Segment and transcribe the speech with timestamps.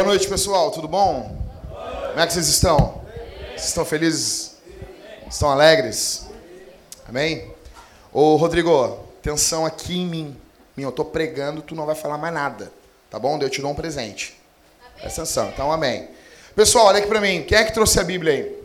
[0.00, 0.70] Boa noite, pessoal.
[0.70, 1.36] Tudo bom?
[2.08, 3.04] Como é que vocês estão?
[3.50, 4.56] Vocês estão felizes?
[5.28, 6.24] Estão alegres?
[7.06, 7.52] Amém?
[8.10, 10.40] Ô, Rodrigo, atenção aqui em mim.
[10.74, 12.72] Eu tô pregando, tu não vai falar mais nada.
[13.10, 13.38] Tá bom?
[13.42, 14.40] Eu te dou um presente.
[14.98, 15.50] Presta atenção.
[15.50, 16.08] Então, amém.
[16.56, 17.42] Pessoal, olha aqui pra mim.
[17.42, 18.58] Quem é que trouxe a Bíblia aí?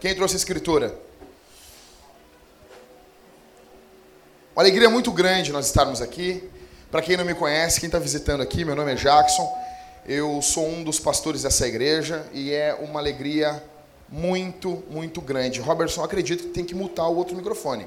[0.00, 0.92] Quem trouxe a Escritura?
[4.56, 6.50] Uma alegria muito grande nós estarmos aqui.
[6.90, 9.61] Para quem não me conhece, quem está visitando aqui, meu nome é Jackson.
[10.06, 13.62] Eu sou um dos pastores dessa igreja e é uma alegria
[14.08, 15.60] muito, muito grande.
[15.60, 17.86] Robertson, acredito que tem que mutar o outro microfone.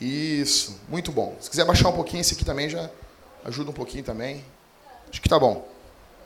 [0.00, 1.36] Isso, muito bom.
[1.38, 2.88] Se quiser baixar um pouquinho, esse aqui também já
[3.44, 4.42] ajuda um pouquinho também.
[5.10, 5.68] Acho que tá bom.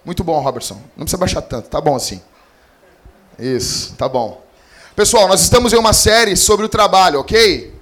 [0.05, 0.81] Muito bom, Robertson.
[0.97, 2.23] Não precisa baixar tanto, tá bom assim.
[3.37, 4.41] Isso, tá bom.
[4.95, 7.75] Pessoal, nós estamos em uma série sobre o trabalho, ok?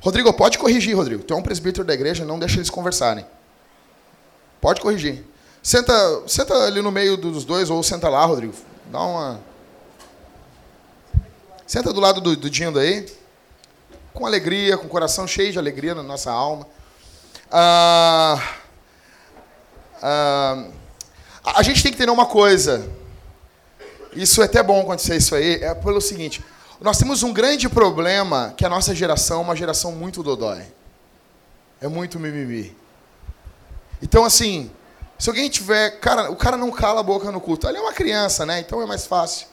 [0.00, 1.24] Rodrigo, pode corrigir, Rodrigo.
[1.24, 3.26] Tu é um presbítero da igreja, não deixa eles conversarem.
[4.60, 5.24] Pode corrigir.
[5.68, 8.54] Senta, senta ali no meio dos dois, ou senta lá, Rodrigo.
[8.86, 9.38] Dá uma.
[11.66, 13.06] Senta do lado do, do Dindo aí.
[14.14, 16.66] Com alegria, com o coração cheio de alegria na nossa alma.
[17.52, 18.42] Ah,
[20.00, 20.64] ah,
[21.44, 22.90] a gente tem que entender uma coisa.
[24.14, 25.62] Isso é até bom acontecer isso aí.
[25.62, 26.42] É pelo seguinte:
[26.80, 30.62] nós temos um grande problema que a nossa geração é uma geração muito dodói.
[31.78, 32.74] É muito mimimi.
[34.00, 34.70] Então, assim,
[35.18, 35.98] se alguém tiver.
[35.98, 37.66] Cara, o cara não cala a boca no culto.
[37.66, 38.60] Ali é uma criança, né?
[38.60, 39.46] Então é mais fácil.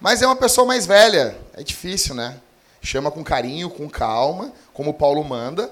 [0.00, 1.36] Mas é uma pessoa mais velha.
[1.54, 2.36] É difícil, né?
[2.80, 5.70] Chama com carinho, com calma, como Paulo manda.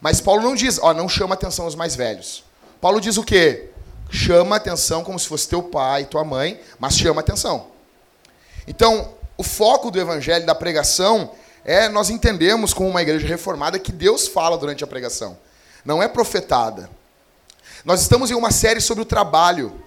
[0.00, 2.44] Mas Paulo não diz, ó, não chama atenção aos mais velhos.
[2.80, 3.70] Paulo diz o quê?
[4.10, 7.68] Chama atenção como se fosse teu pai, tua mãe, mas chama atenção.
[8.66, 11.30] Então, o foco do evangelho, da pregação,
[11.64, 15.38] é nós entendemos como uma igreja reformada que Deus fala durante a pregação.
[15.84, 16.90] Não é profetada.
[17.84, 19.82] Nós estamos em uma série sobre o trabalho.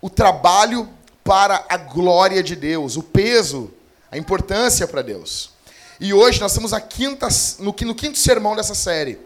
[0.00, 0.88] O trabalho
[1.24, 3.72] para a glória de Deus, o peso,
[4.10, 5.50] a importância para Deus.
[5.98, 9.18] E hoje nós estamos na quinta, no, no quinto sermão dessa série.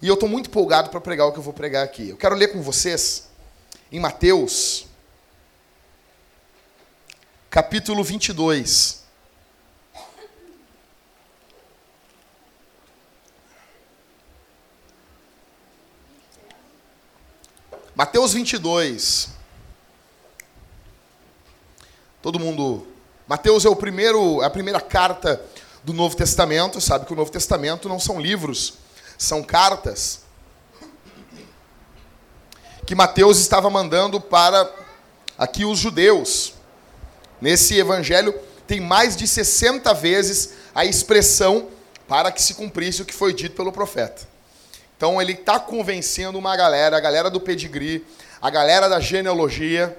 [0.00, 2.08] E eu estou muito empolgado para pregar o que eu vou pregar aqui.
[2.08, 3.28] Eu quero ler com vocês
[3.92, 4.86] em Mateus,
[7.50, 8.97] capítulo 22.
[17.98, 19.30] Mateus 22.
[22.22, 22.86] Todo mundo.
[23.26, 25.44] Mateus é o primeiro, é a primeira carta
[25.82, 26.80] do Novo Testamento.
[26.80, 28.74] Sabe que o Novo Testamento não são livros,
[29.18, 30.20] são cartas
[32.86, 34.72] que Mateus estava mandando para
[35.36, 36.54] aqui os judeus.
[37.40, 38.32] Nesse evangelho
[38.64, 41.68] tem mais de 60 vezes a expressão
[42.06, 44.37] para que se cumprisse o que foi dito pelo profeta.
[44.98, 48.04] Então ele está convencendo uma galera, a galera do pedigree,
[48.42, 49.96] a galera da genealogia.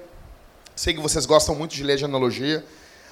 [0.76, 2.62] Sei que vocês gostam muito de ler genealogia.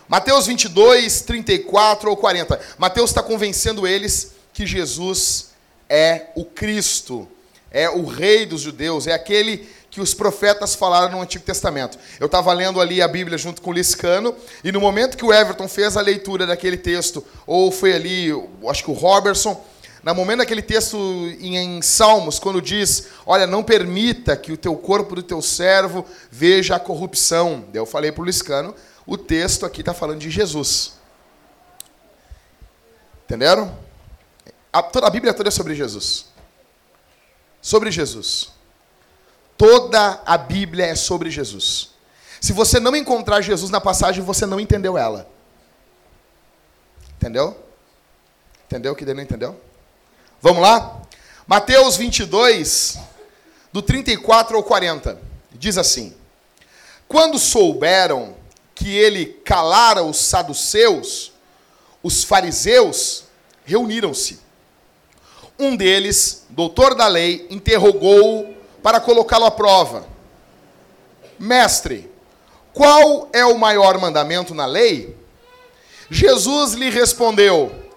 [0.07, 2.61] Mateus 22, 34 ou 40.
[2.77, 5.53] Mateus está convencendo eles que Jesus
[5.89, 7.27] é o Cristo,
[7.71, 11.99] é o Rei dos judeus, é aquele que os profetas falaram no Antigo Testamento.
[12.21, 15.33] Eu estava lendo ali a Bíblia junto com o Liscano, e no momento que o
[15.33, 18.29] Everton fez a leitura daquele texto, ou foi ali,
[18.69, 19.59] acho que o Robertson,
[20.03, 20.97] no momento daquele texto
[21.41, 26.77] em Salmos, quando diz: Olha, não permita que o teu corpo do teu servo veja
[26.77, 27.67] a corrupção.
[27.75, 28.75] Eu falei para o Liscano:
[29.07, 30.95] o texto aqui está falando de Jesus.
[33.25, 33.77] Entenderam?
[34.73, 36.27] A, toda a Bíblia toda é sobre Jesus.
[37.61, 38.51] Sobre Jesus.
[39.57, 41.91] Toda a Bíblia é sobre Jesus.
[42.41, 45.29] Se você não encontrar Jesus na passagem, você não entendeu ela.
[47.17, 47.57] Entendeu?
[48.67, 49.61] Entendeu o que não entendeu?
[50.41, 51.03] Vamos lá?
[51.49, 52.97] Mateus 22,
[53.73, 55.21] do 34 ao 40,
[55.53, 56.15] diz assim:
[57.09, 58.37] Quando souberam
[58.73, 61.33] que ele calara os saduceus,
[62.03, 63.25] os fariseus
[63.65, 64.39] reuniram-se.
[65.59, 70.07] Um deles, doutor da lei, interrogou-o para colocá-lo à prova:
[71.37, 72.09] Mestre,
[72.73, 75.17] qual é o maior mandamento na lei?
[76.09, 77.88] Jesus lhe respondeu: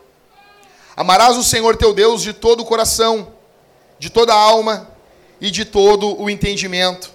[1.01, 3.33] Amarás o Senhor teu Deus de todo o coração,
[3.97, 4.87] de toda a alma
[5.41, 7.09] e de todo o entendimento.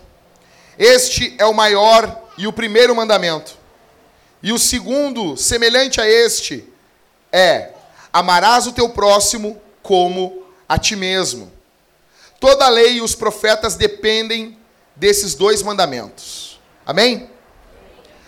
[0.76, 3.56] Este é o maior e o primeiro mandamento.
[4.42, 6.68] E o segundo, semelhante a este,
[7.30, 7.74] é:
[8.12, 11.52] amarás o teu próximo como a ti mesmo.
[12.40, 14.58] Toda a lei e os profetas dependem
[14.96, 16.58] desses dois mandamentos.
[16.84, 17.30] Amém?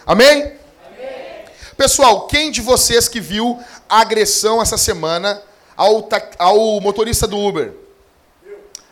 [0.06, 0.52] Amém?
[0.86, 1.44] Amém?
[1.76, 3.58] Pessoal, quem de vocês que viu
[3.88, 5.47] agressão essa semana
[5.78, 6.08] ao,
[6.40, 7.72] ao motorista do Uber.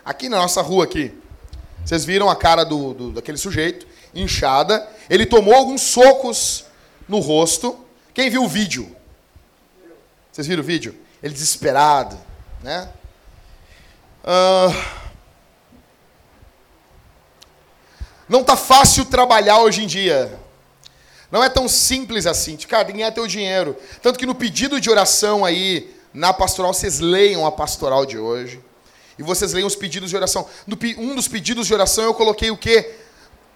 [0.04, 1.12] Aqui na nossa rua aqui.
[1.84, 4.88] Vocês viram a cara do, do, daquele sujeito, inchada.
[5.10, 6.64] Ele tomou alguns socos
[7.08, 7.84] no rosto.
[8.14, 8.94] Quem viu o vídeo?
[10.30, 10.94] Vocês viram o vídeo?
[11.20, 12.16] Ele desesperado,
[12.62, 12.88] né?
[14.22, 15.06] Uh...
[18.28, 20.38] Não tá fácil trabalhar hoje em dia.
[21.30, 22.56] Não é tão simples assim.
[22.56, 23.76] Cara, que ganhar teu dinheiro.
[24.02, 28.58] Tanto que no pedido de oração aí, na pastoral, vocês leiam a pastoral de hoje.
[29.18, 30.48] E vocês leiam os pedidos de oração.
[30.96, 32.96] Um dos pedidos de oração eu coloquei o quê?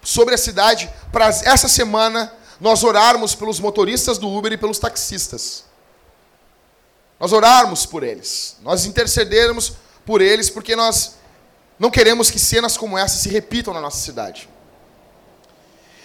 [0.03, 5.65] Sobre a cidade, para essa semana nós orarmos pelos motoristas do Uber e pelos taxistas.
[7.19, 8.57] Nós orarmos por eles.
[8.61, 9.73] Nós intercedermos
[10.05, 11.15] por eles, porque nós
[11.79, 14.47] não queremos que cenas como essa se repitam na nossa cidade.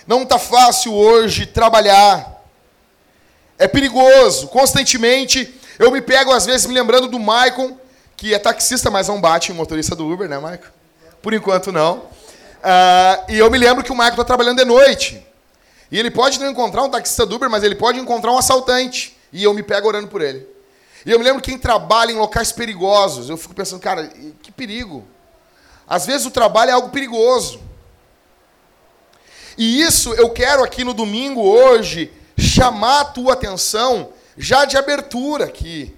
[0.07, 2.43] Não está fácil hoje trabalhar.
[3.59, 4.49] É perigoso.
[4.49, 7.79] Constantemente eu me pego, às vezes, me lembrando do Maicon,
[8.17, 10.69] que é taxista, mas não bate em motorista do Uber, né, Maicon?
[11.23, 11.99] Por enquanto, não.
[11.99, 15.25] Uh, e eu me lembro que o Maicon está trabalhando de noite.
[15.91, 19.17] E ele pode não encontrar um taxista do Uber, mas ele pode encontrar um assaltante.
[19.33, 20.47] E eu me pego orando por ele.
[21.05, 23.29] E eu me lembro quem trabalha em locais perigosos.
[23.29, 24.11] Eu fico pensando, cara,
[24.43, 25.05] que perigo.
[25.87, 27.61] Às vezes o trabalho é algo perigoso.
[29.57, 35.47] E isso eu quero aqui no domingo hoje chamar a tua atenção já de abertura
[35.47, 35.95] aqui.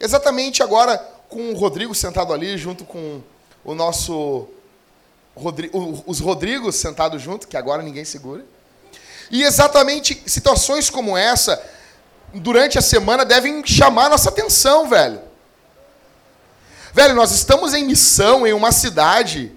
[0.00, 3.20] Exatamente agora com o Rodrigo sentado ali junto com
[3.64, 4.48] o nosso
[5.34, 8.44] Rodrigo, os Rodrigos sentados junto, que agora ninguém segura.
[9.30, 11.62] E exatamente situações como essa
[12.32, 15.20] durante a semana devem chamar nossa atenção, velho.
[16.92, 19.52] Velho, nós estamos em missão em uma cidade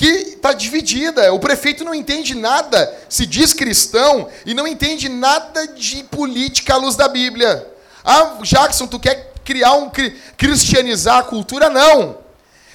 [0.00, 1.30] que está dividida.
[1.30, 6.78] O prefeito não entende nada, se diz cristão e não entende nada de política à
[6.78, 7.70] luz da Bíblia.
[8.02, 9.90] Ah, Jackson, tu quer criar um
[10.38, 11.68] cristianizar a cultura?
[11.68, 12.16] Não.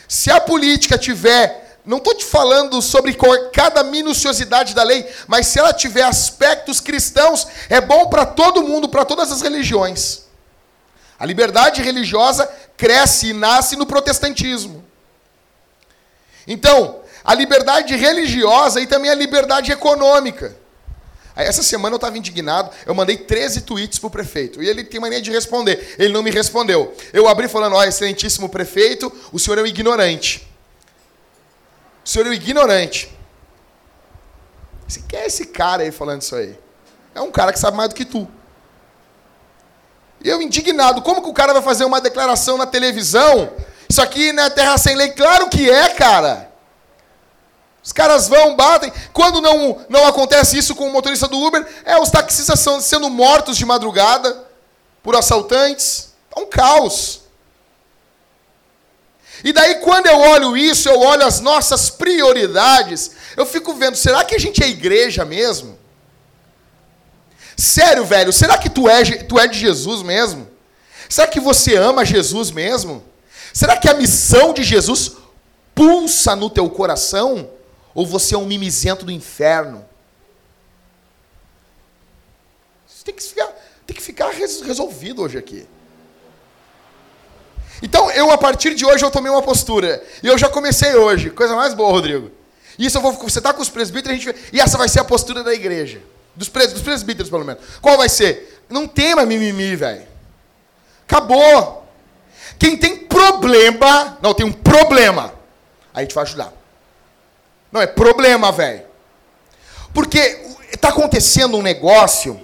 [0.07, 3.17] Se a política tiver, não estou te falando sobre
[3.51, 8.87] cada minuciosidade da lei, mas se ela tiver aspectos cristãos, é bom para todo mundo,
[8.87, 10.25] para todas as religiões.
[11.17, 14.85] A liberdade religiosa cresce e nasce no protestantismo.
[16.47, 20.55] Então, a liberdade religiosa e também a liberdade econômica.
[21.35, 24.63] Aí, essa semana eu estava indignado, eu mandei 13 tweets para o prefeito.
[24.63, 25.95] E ele tem mania de responder.
[25.99, 26.95] Ele não me respondeu.
[27.11, 30.47] Eu abri falando, ó, oh, excelentíssimo prefeito, o senhor é um ignorante.
[32.05, 33.11] O senhor é um ignorante.
[35.09, 36.57] Quem é esse cara aí falando isso aí?
[37.13, 38.27] É um cara que sabe mais do que tu.
[40.23, 43.51] E eu indignado, como que o cara vai fazer uma declaração na televisão?
[43.89, 45.09] Isso aqui não é terra sem lei?
[45.09, 46.54] Claro que é, cara.
[47.85, 48.91] Os caras vão, batem.
[49.13, 53.11] Quando não, não acontece isso com o motorista do Uber, é os taxistas são, sendo
[53.11, 54.43] mortos de madrugada
[55.03, 56.09] por assaltantes.
[56.35, 57.21] É um caos.
[59.43, 64.25] E daí, quando eu olho isso, eu olho as nossas prioridades, eu fico vendo, será
[64.25, 65.77] que a gente é igreja mesmo?
[67.55, 70.47] Sério, velho, será que tu é, tu é de Jesus mesmo?
[71.07, 73.03] Será que você ama Jesus mesmo?
[73.53, 75.11] Será que a missão de Jesus
[75.75, 77.53] pulsa no teu coração?
[77.95, 79.85] Ou você é um mimizento do inferno?
[82.87, 83.47] Isso tem que ficar,
[83.87, 85.65] tem que ficar resolvido hoje aqui.
[87.81, 90.03] Então, eu, a partir de hoje, eu tomei uma postura.
[90.21, 91.29] E eu já comecei hoje.
[91.29, 92.31] Coisa mais boa, Rodrigo.
[92.77, 93.13] Isso eu vou.
[93.13, 96.01] Você está com os presbíteros, gente, e essa vai ser a postura da igreja.
[96.35, 97.63] Dos, pres, dos presbíteros, pelo menos.
[97.81, 98.63] Qual vai ser?
[98.69, 100.05] Não tem mais mimimi, velho.
[101.07, 101.87] Acabou.
[102.59, 104.17] Quem tem problema.
[104.21, 105.33] Não, tem um problema.
[105.93, 106.51] Aí a gente vai ajudar.
[107.75, 108.85] Não, é problema, velho.
[109.93, 110.17] Porque
[110.71, 112.39] está acontecendo um negócio.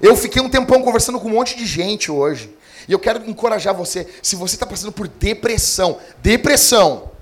[0.00, 2.52] Eu fiquei um tempão conversando com um monte de gente hoje.
[2.88, 4.12] E eu quero encorajar você.
[4.20, 7.12] Se você está passando por depressão, depressão,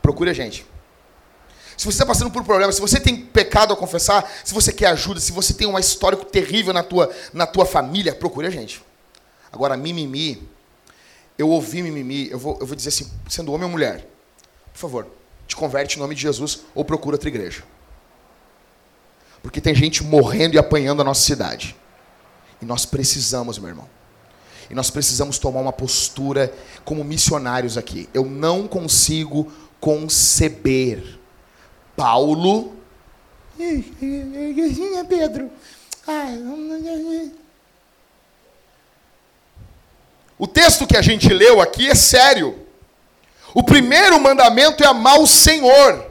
[0.00, 0.64] procure a gente.
[1.76, 4.86] Se você está passando por problemas, se você tem pecado a confessar, se você quer
[4.86, 8.82] ajuda, se você tem um histórico terrível na tua, na tua família, procure a gente.
[9.52, 10.48] Agora, mimimi,
[11.36, 14.08] eu ouvi mimimi, eu vou, eu vou dizer assim, sendo homem ou mulher,
[14.72, 15.06] por favor,
[15.46, 17.62] te converte em nome de Jesus ou procura outra igreja.
[19.42, 21.76] Porque tem gente morrendo e apanhando a nossa cidade.
[22.62, 23.88] E nós precisamos, meu irmão.
[24.70, 26.52] E nós precisamos tomar uma postura
[26.84, 28.08] como missionários aqui.
[28.14, 31.18] Eu não consigo conceber
[31.94, 32.74] Paulo.
[35.04, 35.50] Pedro.
[40.38, 42.63] O texto que a gente leu aqui é sério.
[43.54, 46.10] O primeiro mandamento é amar o Senhor.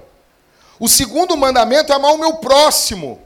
[0.79, 3.21] O segundo mandamento é amar o meu próximo.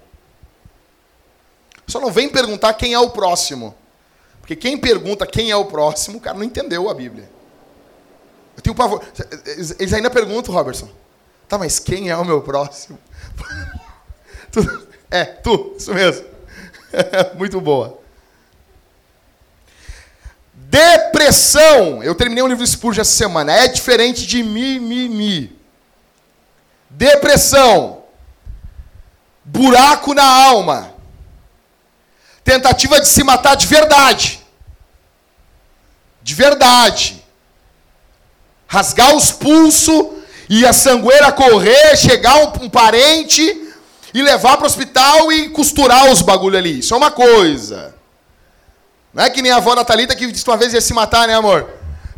[1.85, 3.75] Só não vem perguntar quem é o próximo.
[4.41, 7.29] Porque quem pergunta quem é o próximo, o cara não entendeu a Bíblia.
[8.55, 9.03] Eu tenho pavor.
[9.77, 10.89] Eles ainda perguntam, Robertson.
[11.47, 12.97] Tá, mas quem é o meu próximo?
[15.11, 16.25] é, tu, isso mesmo.
[17.37, 17.99] Muito boa.
[20.69, 22.03] Depressão.
[22.03, 23.53] Eu terminei um livro de Spurgeon essa semana.
[23.53, 25.57] É diferente de mimimi.
[26.89, 28.03] Depressão.
[29.45, 30.93] Buraco na alma.
[32.43, 34.41] Tentativa de se matar de verdade.
[36.21, 37.23] De verdade.
[38.67, 40.17] Rasgar os pulsos
[40.49, 43.73] e a sangueira correr, chegar um, um parente
[44.13, 46.79] e levar para o hospital e costurar os bagulho ali.
[46.79, 47.96] Isso é uma coisa.
[49.17, 51.27] Não é que nem a avó da Thalita que disse uma vez ia se matar,
[51.27, 51.67] né, amor?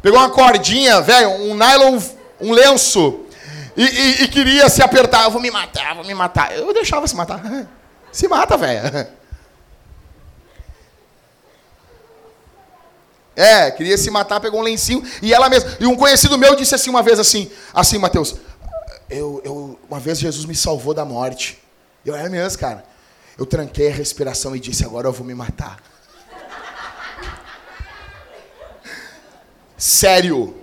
[0.01, 1.97] Pegou uma cordinha, velho, um nylon,
[2.41, 3.21] um lenço,
[3.77, 5.23] e, e, e, queria se apertar.
[5.23, 6.53] Eu vou me matar, vou me matar.
[6.53, 7.41] Eu deixava se matar.
[8.11, 9.07] Se mata, velho.
[13.35, 15.77] É, queria se matar, pegou um lencinho e ela mesma.
[15.79, 18.35] E um conhecido meu disse assim uma vez assim, assim, Mateus,
[19.09, 21.57] eu, eu, uma vez Jesus me salvou da morte.
[22.05, 22.83] Eu é mesmo, cara.
[23.37, 25.77] Eu tranquei a respiração e disse, agora eu vou me matar.
[29.79, 30.53] Sério.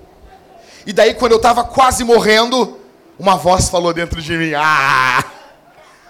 [0.85, 2.79] E daí, quando eu estava quase morrendo,
[3.19, 5.25] uma voz falou dentro de mim: Ah,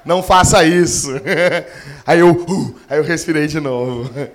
[0.05, 1.11] não faça isso.
[2.05, 4.09] Aí eu, uh, aí eu respirei de novo.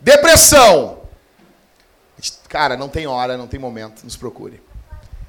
[0.00, 1.02] Depressão.
[2.48, 4.60] Cara, não tem hora, não tem momento, nos procure.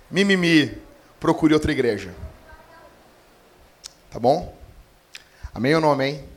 [0.09, 0.81] Mimimi,
[1.19, 2.11] procure outra igreja.
[4.09, 4.55] Tá bom?
[5.53, 6.27] Amém ou não amém?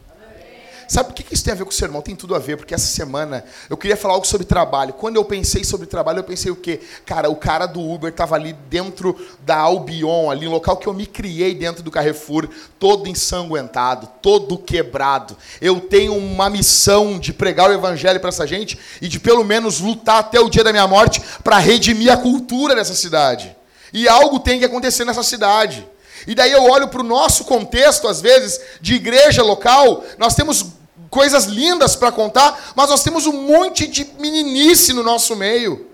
[0.93, 2.03] Sabe o que isso tem a ver com o sermão?
[2.03, 4.93] Tem tudo a ver, porque essa semana eu queria falar algo sobre trabalho.
[4.93, 6.81] Quando eu pensei sobre trabalho, eu pensei o quê?
[7.07, 10.93] Cara, o cara do Uber estava ali dentro da Albion, ali, no local que eu
[10.93, 12.47] me criei dentro do Carrefour,
[12.79, 15.35] todo ensanguentado, todo quebrado.
[15.63, 19.81] Eu tenho uma missão de pregar o evangelho para essa gente e de pelo menos
[19.81, 23.57] lutar até o dia da minha morte para redimir a cultura dessa cidade.
[23.95, 25.89] E algo tem que acontecer nessa cidade.
[26.27, 30.82] E daí eu olho para o nosso contexto, às vezes, de igreja local, nós temos
[31.13, 35.91] coisas lindas para contar, mas nós temos um monte de meninice no nosso meio,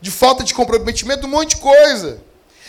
[0.00, 2.22] de falta de comprometimento, um monte de coisa.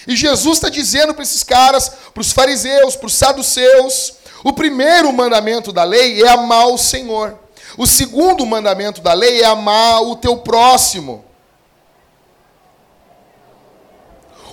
[0.07, 4.13] E Jesus está dizendo para esses caras, para os fariseus, para os saduceus,
[4.43, 7.37] o primeiro mandamento da lei é amar o Senhor.
[7.77, 11.23] O segundo mandamento da lei é amar o teu próximo.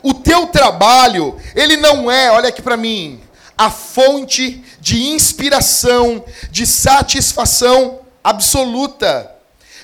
[0.03, 3.19] O teu trabalho, ele não é, olha aqui para mim,
[3.59, 9.35] a fonte de inspiração, de satisfação absoluta.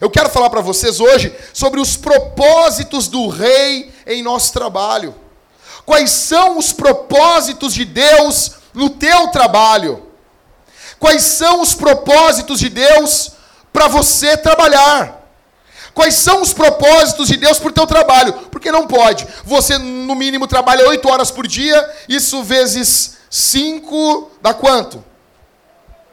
[0.01, 5.13] Eu quero falar para vocês hoje sobre os propósitos do rei em nosso trabalho.
[5.85, 10.07] Quais são os propósitos de Deus no teu trabalho?
[10.99, 13.33] Quais são os propósitos de Deus
[13.73, 15.21] para você trabalhar?
[15.93, 18.33] Quais são os propósitos de Deus para o teu trabalho?
[18.51, 19.27] Porque não pode.
[19.45, 25.05] Você, no mínimo, trabalha oito horas por dia, isso vezes 5 dá quanto?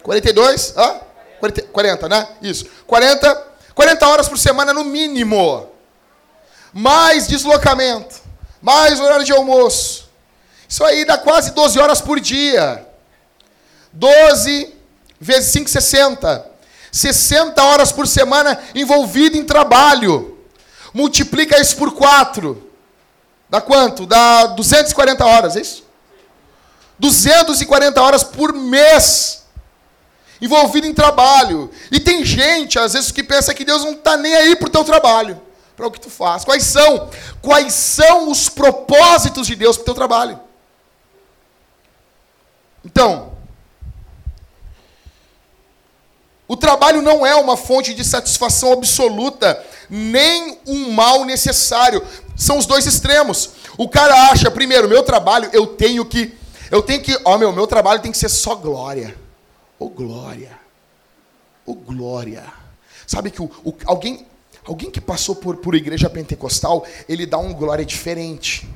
[0.02, 0.74] 42?
[0.76, 1.02] Hã?
[1.40, 2.28] 40, 40, né?
[2.42, 2.66] Isso.
[2.88, 5.70] 40, 40 horas por semana no mínimo.
[6.74, 8.16] Mais deslocamento.
[8.60, 10.10] Mais horário de almoço.
[10.68, 12.88] Isso aí dá quase 12 horas por dia.
[13.94, 14.74] 12
[15.20, 16.50] vezes 5, 60.
[16.92, 20.40] 60 horas por semana envolvido em trabalho.
[20.92, 22.72] Multiplica isso por 4.
[23.48, 24.08] Dá quanto?
[24.08, 25.91] Dá 240 horas, é isso?
[27.02, 29.42] 240 horas por mês
[30.40, 31.70] envolvido em trabalho.
[31.92, 34.72] E tem gente, às vezes, que pensa que Deus não está nem aí para o
[34.72, 35.42] teu trabalho,
[35.76, 36.46] para o que tu faz.
[36.46, 37.10] Quais são?
[37.42, 40.40] Quais são os propósitos de Deus para o teu trabalho?
[42.86, 43.34] Então,
[46.48, 52.06] o trabalho não é uma fonte de satisfação absoluta, nem um mal necessário.
[52.38, 53.52] São os dois extremos.
[53.76, 56.40] O cara acha, primeiro, meu trabalho eu tenho que
[56.72, 59.16] eu tenho que, ó meu, meu trabalho tem que ser só glória.
[59.78, 60.58] Ô oh, glória.
[61.66, 62.44] Ô oh, glória.
[63.06, 64.26] Sabe que o, o, alguém,
[64.66, 68.68] alguém que passou por, por igreja pentecostal, ele dá um glória diferente.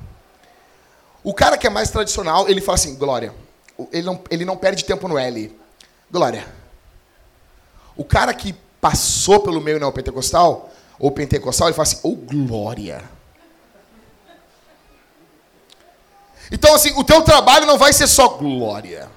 [1.24, 3.34] O cara que é mais tradicional, ele fala assim, glória.
[3.92, 5.58] Ele não, ele não perde tempo no L.
[6.12, 6.46] Glória.
[7.96, 13.15] O cara que passou pelo meio neopentecostal, ou pentecostal, ele fala assim, ô oh, glória.
[16.52, 19.10] Então, assim, o teu trabalho não vai ser só glória.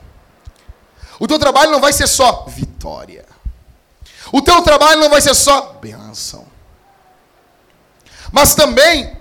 [1.18, 3.24] O teu trabalho não vai ser só vitória.
[4.32, 6.46] O teu trabalho não vai ser só benção.
[8.30, 9.16] Mas também,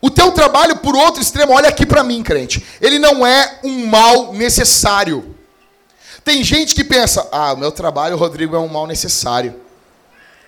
[0.00, 3.86] o teu trabalho, por outro extremo, olha aqui para mim, crente, ele não é um
[3.86, 5.34] mal necessário.
[6.24, 9.60] Tem gente que pensa, ah, o meu trabalho, Rodrigo, é um mal necessário.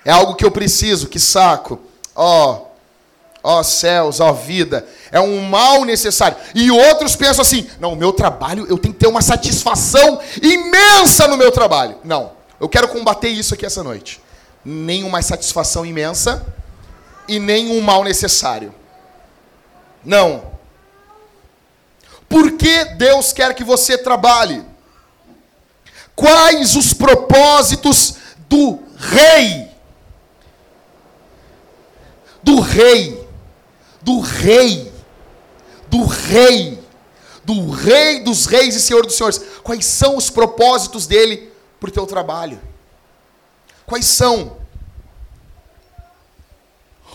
[0.04, 1.78] É algo que eu preciso, que saco.
[2.14, 2.66] Ó,
[3.46, 4.86] ó céus, ó vida.
[5.12, 6.36] É um mal necessário.
[6.54, 11.28] E outros pensam assim: não, o meu trabalho, eu tenho que ter uma satisfação imensa
[11.28, 11.96] no meu trabalho.
[12.02, 14.20] Não, eu quero combater isso aqui essa noite.
[14.64, 16.44] Nem uma satisfação imensa
[17.28, 18.74] e nem um mal necessário.
[20.04, 20.56] Não.
[22.28, 24.64] Por que Deus quer que você trabalhe?
[26.16, 28.16] Quais os propósitos
[28.48, 29.68] do rei?
[32.42, 33.25] Do rei.
[34.06, 34.92] Do rei.
[35.88, 36.78] Do rei.
[37.44, 39.40] Do rei dos reis e senhor dos senhores.
[39.64, 42.60] Quais são os propósitos dele para o teu trabalho?
[43.84, 44.58] Quais são?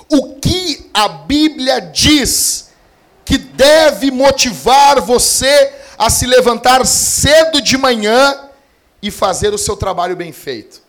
[0.10, 2.72] O que a Bíblia diz
[3.24, 8.50] que deve motivar você a se levantar cedo de manhã
[9.02, 10.82] e fazer o seu trabalho bem feito?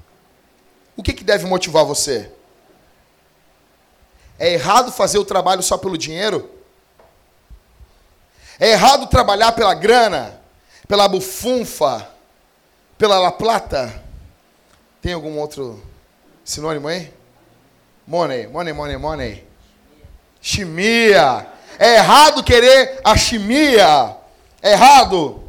[0.97, 2.33] O que, que deve motivar você?
[4.39, 6.51] É errado fazer o trabalho só pelo dinheiro?
[8.59, 10.41] É errado trabalhar pela grana,
[10.87, 12.09] pela bufunfa,
[12.97, 14.03] pela la plata?
[15.01, 15.83] Tem algum outro
[16.45, 17.13] sinônimo aí?
[18.07, 19.47] Money, money, money, money.
[20.41, 21.47] Chimia.
[21.79, 24.17] É errado querer a chimia.
[24.61, 25.43] É errado.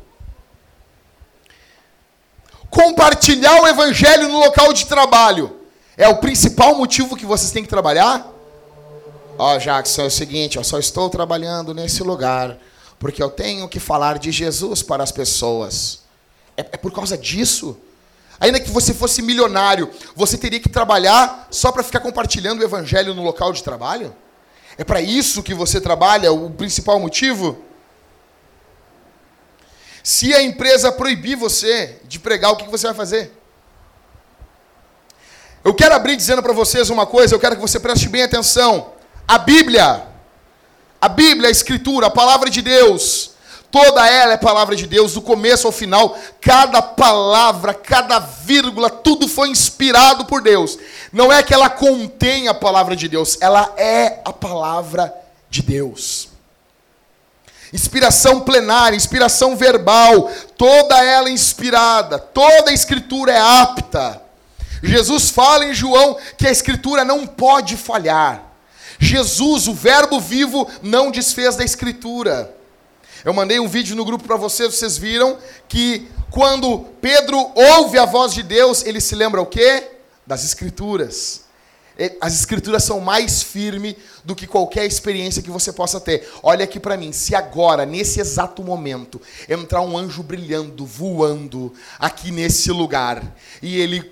[2.69, 5.59] Compartilhar o evangelho no local de trabalho
[5.95, 8.32] é o principal motivo que vocês têm que trabalhar?
[9.37, 12.57] Ó, oh, Jackson, é o seguinte, eu só estou trabalhando nesse lugar
[13.03, 16.03] porque eu tenho que falar de Jesus para as pessoas.
[16.55, 17.77] É, é por causa disso.
[18.39, 23.13] Ainda que você fosse milionário, você teria que trabalhar só para ficar compartilhando o evangelho
[23.13, 24.15] no local de trabalho?
[24.77, 27.61] É para isso que você trabalha, o principal motivo?
[30.01, 33.33] Se a empresa proibir você de pregar, o que você vai fazer?
[35.61, 38.92] Eu quero abrir dizendo para vocês uma coisa, eu quero que você preste bem atenção.
[39.27, 40.03] A Bíblia,
[41.01, 43.31] a Bíblia, a Escritura, a palavra de Deus,
[43.71, 49.27] toda ela é palavra de Deus, do começo ao final, cada palavra, cada vírgula, tudo
[49.27, 50.77] foi inspirado por Deus.
[51.11, 55.13] Não é que ela contém a palavra de Deus, ela é a palavra
[55.49, 56.29] de Deus.
[57.73, 64.21] Inspiração plenária, inspiração verbal, toda ela inspirada, toda a escritura é apta.
[64.83, 68.52] Jesus fala em João que a escritura não pode falhar.
[69.03, 72.55] Jesus, o Verbo vivo, não desfez da escritura.
[73.23, 75.37] Eu mandei um vídeo no grupo para vocês, vocês viram
[75.67, 79.91] que quando Pedro ouve a voz de Deus, ele se lembra o quê?
[80.25, 81.43] Das escrituras.
[82.19, 86.27] As escrituras são mais firmes do que qualquer experiência que você possa ter.
[86.41, 92.31] Olha aqui para mim, se agora, nesse exato momento, entrar um anjo brilhando, voando aqui
[92.31, 93.23] nesse lugar,
[93.61, 94.11] e ele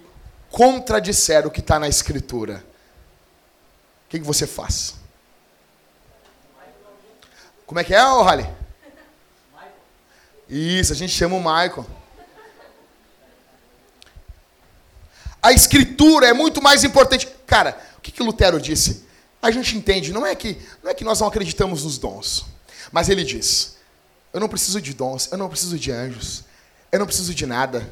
[0.52, 2.64] contradisser o que está na escritura,
[4.12, 4.96] que, que você faz?
[7.66, 8.46] Como é que é, Rally?
[10.50, 11.86] Isso, a gente chama o Michael.
[15.42, 17.26] A escritura é muito mais importante.
[17.48, 19.06] Cara, o que, que Lutero disse?
[19.42, 22.46] A gente entende, não é que não é que nós não acreditamos nos dons,
[22.92, 23.78] mas ele diz:
[24.34, 26.44] eu não preciso de dons, eu não preciso de anjos,
[26.92, 27.90] eu não preciso de nada.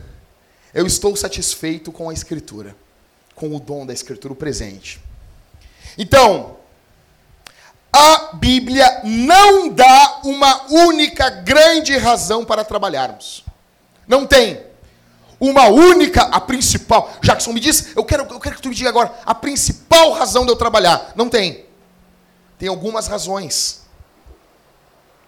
[0.74, 2.76] Eu estou satisfeito com a escritura,
[3.34, 5.02] com o dom da escritura, o presente.
[6.00, 6.56] Então,
[7.92, 13.44] a Bíblia não dá uma única grande razão para trabalharmos.
[14.08, 14.64] Não tem
[15.38, 17.12] uma única, a principal.
[17.22, 20.46] Jackson me diz, eu quero, eu quero que tu me diga agora, a principal razão
[20.46, 21.12] de eu trabalhar.
[21.18, 21.66] Não tem.
[22.58, 23.82] Tem algumas razões.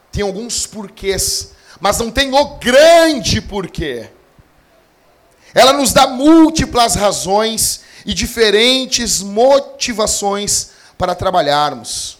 [0.09, 1.51] Tem alguns porquês.
[1.81, 4.09] Mas não tem o grande porquê.
[5.53, 12.17] Ela nos dá múltiplas razões e diferentes motivações para trabalharmos.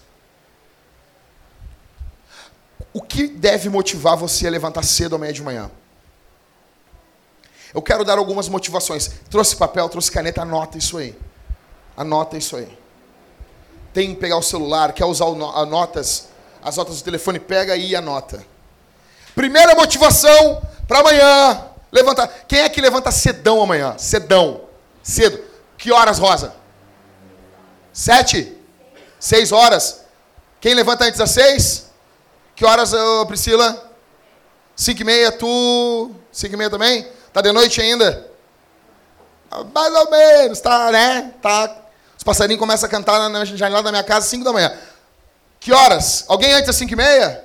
[2.94, 5.72] O que deve motivar você a levantar cedo amanhã de manhã?
[7.74, 9.10] Eu quero dar algumas motivações.
[9.30, 11.18] Trouxe papel, trouxe caneta, anota isso aí.
[11.96, 12.78] Anota isso aí.
[13.94, 15.26] Tem que pegar o celular, quer usar
[15.66, 16.28] notas,
[16.62, 18.46] as notas do telefone, pega e anota.
[19.34, 21.66] Primeira motivação para amanhã.
[21.92, 22.28] Levantar.
[22.48, 23.98] Quem é que levanta cedão amanhã?
[23.98, 24.62] Cedão.
[25.04, 25.51] Cedo.
[25.82, 26.54] Que horas, Rosa?
[27.92, 28.56] Sete?
[29.20, 30.02] Seis horas.
[30.60, 31.88] Quem levanta antes das seis?
[32.56, 32.92] Que horas,
[33.28, 33.92] Priscila?
[34.76, 36.12] Cinco e meia, tu?
[36.32, 37.12] Cinco e meia também?
[37.34, 38.30] Tá de noite ainda?
[39.74, 41.34] Mais ou menos, tá, né?
[41.42, 41.76] Tá.
[42.16, 44.78] Os passarinhos começam a cantar na janela da minha casa às 5 da manhã.
[45.60, 46.26] Que horas?
[46.28, 47.44] Alguém antes das 5 e meia?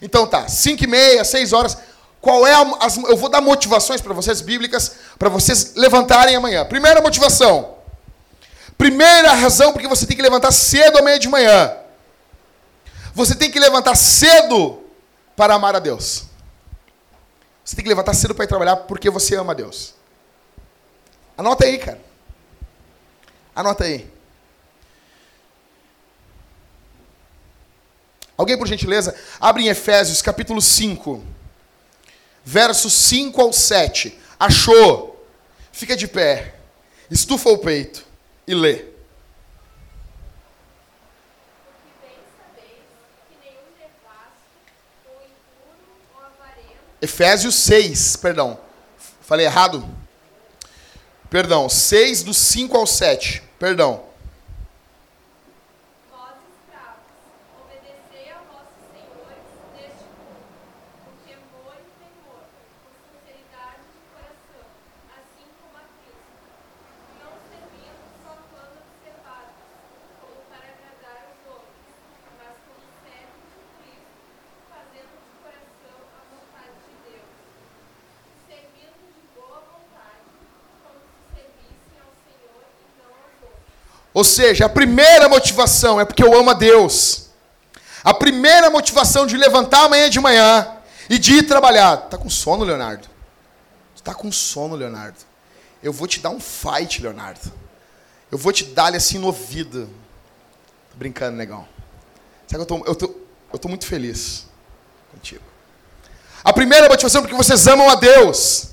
[0.00, 1.76] Então tá, 5 e meia, 6 horas.
[2.20, 6.64] Qual é a, as, eu vou dar motivações para vocês bíblicas para vocês levantarem amanhã.
[6.64, 7.76] Primeira motivação.
[8.76, 11.76] Primeira razão porque você tem que levantar cedo amanhã de manhã.
[13.14, 14.82] Você tem que levantar cedo
[15.34, 16.24] para amar a Deus.
[17.64, 19.94] Você tem que levantar cedo para ir trabalhar porque você ama a Deus.
[21.36, 22.00] Anota aí, cara.
[23.54, 24.10] Anota aí.
[28.36, 31.22] Alguém, por gentileza, abre em Efésios capítulo 5,
[32.50, 34.18] versos 5 ao 7.
[34.38, 35.24] Achou?
[35.70, 36.56] Fica de pé,
[37.08, 38.04] estufa o peito
[38.44, 38.86] e lê.
[47.00, 48.58] Efésios 6, perdão.
[49.22, 49.88] Falei errado?
[51.30, 53.42] Perdão, 6 do 5 ao 7.
[53.60, 54.09] Perdão.
[84.12, 87.30] Ou seja, a primeira motivação é porque eu amo a Deus.
[88.02, 90.76] A primeira motivação de levantar amanhã de manhã
[91.08, 91.96] e de ir trabalhar.
[91.96, 93.08] Tá com sono, Leonardo?
[94.02, 95.18] Tá com sono, Leonardo?
[95.82, 97.52] Eu vou te dar um fight, Leonardo.
[98.30, 99.88] Eu vou te dar assim no ouvido.
[100.90, 101.66] Tô brincando, negão.
[102.46, 103.14] Sabe que eu tô, eu tô,
[103.52, 104.46] eu tô muito feliz
[105.12, 105.42] contigo.
[106.42, 108.70] A primeira motivação é porque vocês amam a Deus.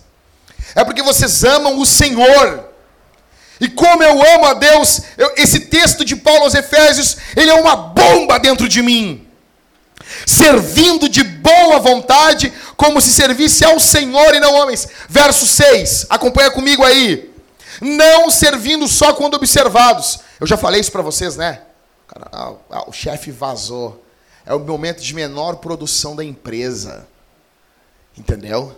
[0.73, 2.69] É porque vocês amam o Senhor.
[3.59, 7.53] E como eu amo a Deus, eu, esse texto de Paulo aos Efésios, ele é
[7.53, 9.27] uma bomba dentro de mim.
[10.25, 14.87] Servindo de boa vontade, como se servisse ao Senhor e não homens.
[15.09, 17.33] Verso 6, acompanha comigo aí.
[17.81, 20.19] Não servindo só quando observados.
[20.39, 21.61] Eu já falei isso para vocês, né?
[22.07, 24.03] Cara, ah, ah, o chefe vazou.
[24.45, 27.07] É o momento de menor produção da empresa.
[28.17, 28.75] Entendeu?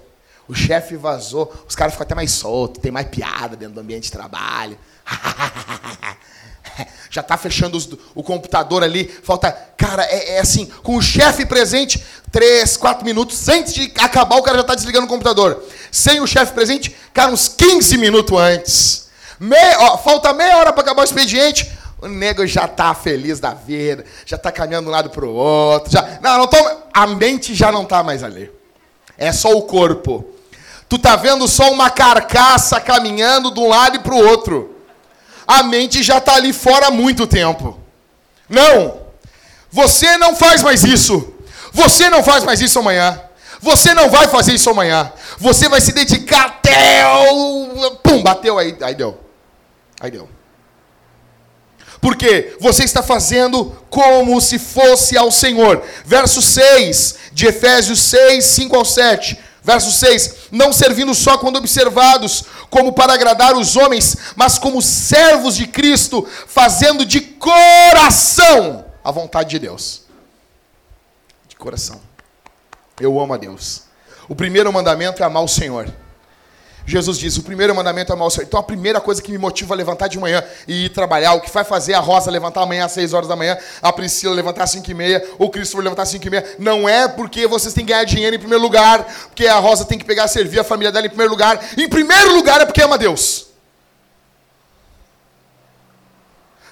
[0.47, 4.05] O chefe vazou, os caras ficam até mais soltos, tem mais piada dentro do ambiente
[4.05, 4.79] de trabalho.
[7.09, 9.51] Já está fechando os, o computador ali, falta.
[9.75, 14.43] Cara, é, é assim, com o chefe presente, três, quatro minutos antes de acabar, o
[14.43, 15.63] cara já está desligando o computador.
[15.91, 19.09] Sem o chefe presente, cara, uns 15 minutos antes.
[19.79, 21.79] ó, falta meia hora para acabar o expediente.
[22.01, 25.33] O nego já está feliz da vida, já está caminhando de um lado para o
[25.33, 25.91] outro.
[25.91, 26.57] Já, não, não tô,
[26.93, 28.49] a mente já não está mais ali.
[29.17, 30.25] É só o corpo.
[30.87, 34.78] Tu tá vendo só uma carcaça caminhando de um lado e para o outro.
[35.49, 37.75] A mente já está ali fora há muito tempo.
[38.47, 39.01] Não.
[39.71, 41.33] Você não faz mais isso.
[41.73, 43.19] Você não faz mais isso amanhã.
[43.59, 45.11] Você não vai fazer isso amanhã.
[45.39, 47.95] Você vai se dedicar até o.
[48.03, 48.77] Pum, bateu aí.
[48.79, 49.19] Aí deu.
[49.99, 50.29] Aí deu.
[51.99, 55.81] Porque você está fazendo como se fosse ao Senhor.
[56.05, 59.48] Verso 6 de Efésios 6, 5 ao 7.
[59.69, 65.55] Verso 6: Não servindo só quando observados, como para agradar os homens, mas como servos
[65.55, 70.05] de Cristo, fazendo de coração a vontade de Deus.
[71.47, 72.01] De coração.
[72.99, 73.83] Eu amo a Deus.
[74.27, 75.87] O primeiro mandamento é amar o Senhor.
[76.85, 78.45] Jesus diz: o primeiro mandamento é amar o Senhor.
[78.45, 81.41] Então a primeira coisa que me motiva a levantar de manhã e ir trabalhar, o
[81.41, 84.63] que vai fazer a Rosa levantar amanhã às 6 horas da manhã, a Priscila levantar
[84.63, 87.73] às 5 e meia, o Cristo levantar às 5 e meia, não é porque vocês
[87.73, 90.63] têm que ganhar dinheiro em primeiro lugar, porque a Rosa tem que pegar servir a
[90.63, 91.59] família dela em primeiro lugar.
[91.77, 93.47] Em primeiro lugar é porque ama Deus.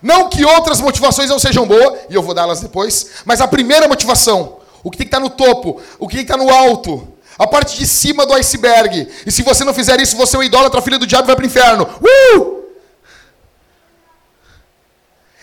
[0.01, 3.87] Não que outras motivações não sejam boas, e eu vou dá-las depois, mas a primeira
[3.87, 7.07] motivação, o que tem que estar no topo, o que tem que estar no alto,
[7.37, 9.07] a parte de cima do iceberg.
[9.25, 11.43] E se você não fizer isso, você é um idólatra, filho do diabo vai para
[11.43, 11.83] o inferno.
[11.83, 12.57] Uh!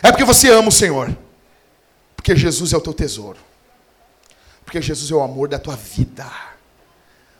[0.02, 1.16] É porque você ama o Senhor.
[2.16, 3.38] Porque Jesus é o teu tesouro.
[4.64, 6.26] Porque Jesus é o amor da tua vida.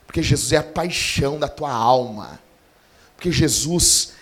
[0.05, 2.39] Porque Jesus é a paixão da tua alma.
[3.15, 4.13] Porque Jesus,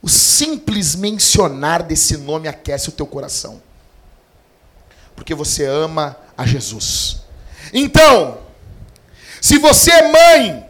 [0.00, 3.62] o simples mencionar desse nome aquece o teu coração.
[5.14, 7.18] Porque você ama a Jesus.
[7.72, 8.45] Então,
[9.46, 10.68] se você é mãe,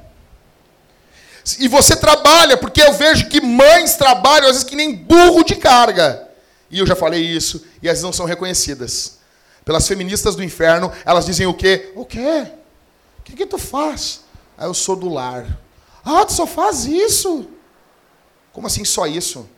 [1.58, 5.56] e você trabalha, porque eu vejo que mães trabalham às vezes que nem burro de
[5.56, 6.28] carga.
[6.70, 9.18] E eu já falei isso, e às vezes não são reconhecidas.
[9.64, 11.90] Pelas feministas do inferno, elas dizem o quê?
[11.96, 12.48] O quê?
[13.18, 14.20] O que, que tu faz?
[14.58, 15.58] Ah, eu sou do lar.
[16.04, 17.48] Ah, tu só faz isso?
[18.52, 19.48] Como assim só isso?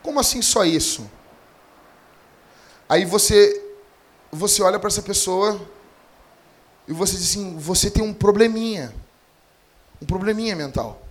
[0.00, 1.10] Como assim só isso?
[2.88, 3.64] Aí você
[4.30, 5.60] você olha para essa pessoa
[6.88, 8.94] e você diz assim: você tem um probleminha.
[10.00, 11.02] Um probleminha mental.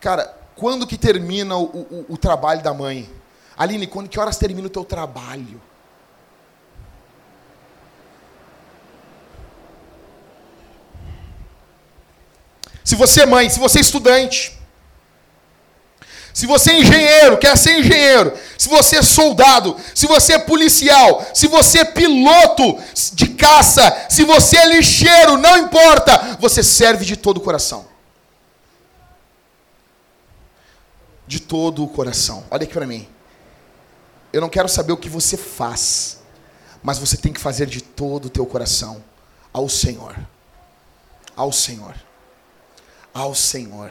[0.00, 3.08] Cara, quando que termina o, o, o trabalho da mãe?
[3.56, 5.60] Aline, quando que horas termina o teu trabalho?
[12.84, 14.57] Se você é mãe, se você é estudante,
[16.38, 21.26] se você é engenheiro, quer ser engenheiro, se você é soldado, se você é policial,
[21.34, 22.78] se você é piloto
[23.12, 27.88] de caça, se você é lixeiro, não importa, você serve de todo o coração.
[31.26, 32.44] De todo o coração.
[32.52, 33.08] Olha aqui para mim.
[34.32, 36.20] Eu não quero saber o que você faz,
[36.80, 39.02] mas você tem que fazer de todo o teu coração
[39.52, 40.16] ao Senhor.
[41.34, 41.96] Ao Senhor.
[43.12, 43.90] Ao Senhor.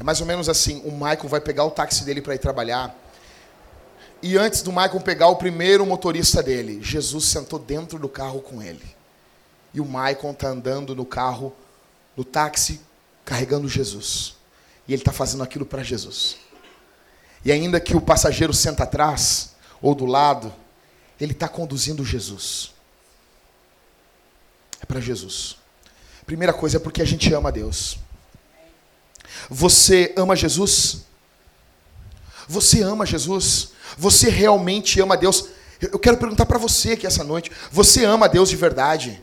[0.00, 2.96] É mais ou menos assim: o Michael vai pegar o táxi dele para ir trabalhar.
[4.22, 8.62] E antes do Michael pegar o primeiro motorista dele, Jesus sentou dentro do carro com
[8.62, 8.96] ele.
[9.72, 11.54] E o Michael está andando no carro,
[12.16, 12.80] no táxi,
[13.24, 14.36] carregando Jesus.
[14.88, 16.38] E ele está fazendo aquilo para Jesus.
[17.44, 20.52] E ainda que o passageiro senta atrás ou do lado,
[21.20, 22.74] ele está conduzindo Jesus.
[24.82, 25.56] É para Jesus.
[26.26, 27.98] Primeira coisa é porque a gente ama Deus.
[29.48, 31.02] Você ama Jesus?
[32.48, 33.70] Você ama Jesus?
[33.96, 35.46] Você realmente ama Deus?
[35.80, 39.22] Eu quero perguntar para você aqui essa noite: você ama Deus de verdade?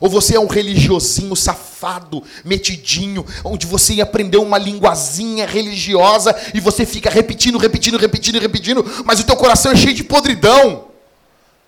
[0.00, 6.84] Ou você é um religiosinho safado, metidinho, onde você aprendeu uma linguazinha religiosa e você
[6.84, 10.88] fica repetindo, repetindo, repetindo, repetindo, mas o teu coração é cheio de podridão?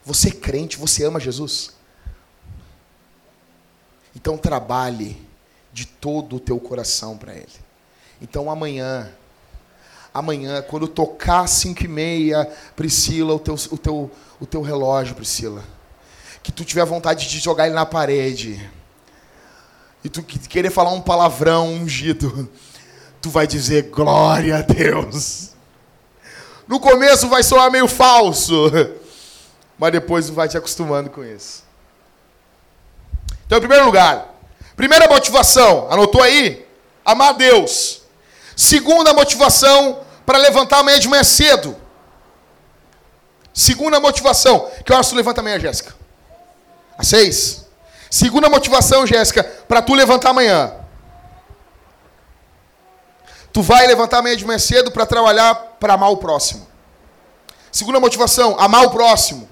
[0.04, 1.70] Você é crente, você ama Jesus?
[4.14, 5.16] Então trabalhe
[5.72, 7.67] de todo o teu coração para Ele.
[8.20, 9.10] Então amanhã,
[10.12, 15.62] amanhã, quando tocar cinco e meia, Priscila, o teu, o teu, o teu relógio, Priscila,
[16.42, 18.70] que tu tiver vontade de jogar ele na parede,
[20.02, 22.48] e tu querer falar um palavrão ungido,
[23.20, 25.50] tu vai dizer glória a Deus.
[26.66, 28.70] No começo vai soar meio falso,
[29.78, 31.64] mas depois tu vai te acostumando com isso.
[33.46, 34.34] Então, em primeiro lugar,
[34.76, 36.66] primeira motivação, anotou aí?
[37.04, 38.02] Amar Deus.
[38.58, 41.76] Segunda motivação para levantar amanhã de manhã cedo.
[43.54, 44.68] Segunda motivação.
[44.84, 45.94] Que horas tu levanta amanhã, Jéssica?
[46.98, 47.66] Às seis.
[48.10, 50.72] Segunda motivação, Jéssica, para tu levantar amanhã.
[53.52, 56.66] Tu vai levantar amanhã de manhã cedo para trabalhar para amar o próximo.
[57.70, 59.48] Segunda motivação, amar o próximo.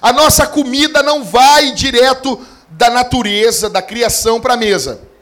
[0.00, 5.15] A nossa comida não vai direto da natureza, da criação para a mesa.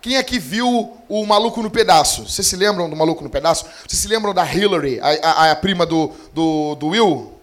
[0.00, 2.26] Quem aqui viu o Maluco no Pedaço?
[2.26, 3.66] Vocês se lembram do Maluco no Pedaço?
[3.86, 7.34] Vocês se lembram da Hillary, a, a, a prima do, do, do, Will?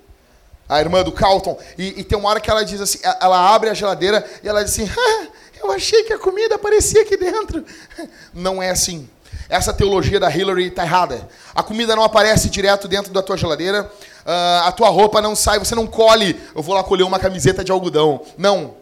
[0.67, 1.57] A irmã do Carlton?
[1.77, 4.63] E, e, tem uma hora que ela diz assim, ela abre a geladeira e ela
[4.63, 5.27] diz assim, ah,
[5.61, 7.63] eu achei que a comida aparecia aqui dentro.
[8.33, 9.07] Não é assim.
[9.47, 11.29] Essa teologia da Hillary está errada.
[11.53, 13.89] A comida não aparece direto dentro da tua geladeira,
[14.25, 17.63] uh, a tua roupa não sai, você não colhe, eu vou lá colher uma camiseta
[17.63, 18.21] de algodão.
[18.37, 18.75] Não.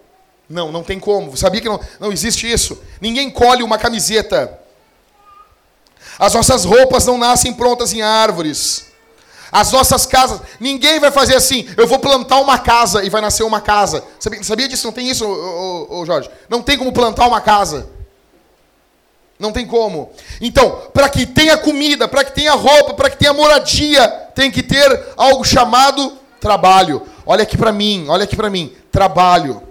[0.49, 1.35] Não, não tem como.
[1.35, 2.81] Sabia que não, não existe isso?
[3.01, 4.59] Ninguém colhe uma camiseta.
[6.19, 8.85] As nossas roupas não nascem prontas em árvores.
[9.51, 13.43] As nossas casas, ninguém vai fazer assim, eu vou plantar uma casa e vai nascer
[13.43, 14.03] uma casa.
[14.19, 14.85] Sabia, sabia disso?
[14.85, 16.29] Não tem isso, ô, ô, ô, Jorge?
[16.49, 17.87] Não tem como plantar uma casa.
[19.39, 20.11] Não tem como.
[20.41, 24.63] Então, para que tenha comida, para que tenha roupa, para que tenha moradia, tem que
[24.63, 27.01] ter algo chamado trabalho.
[27.25, 29.61] Olha aqui para mim, olha aqui para mim, trabalho.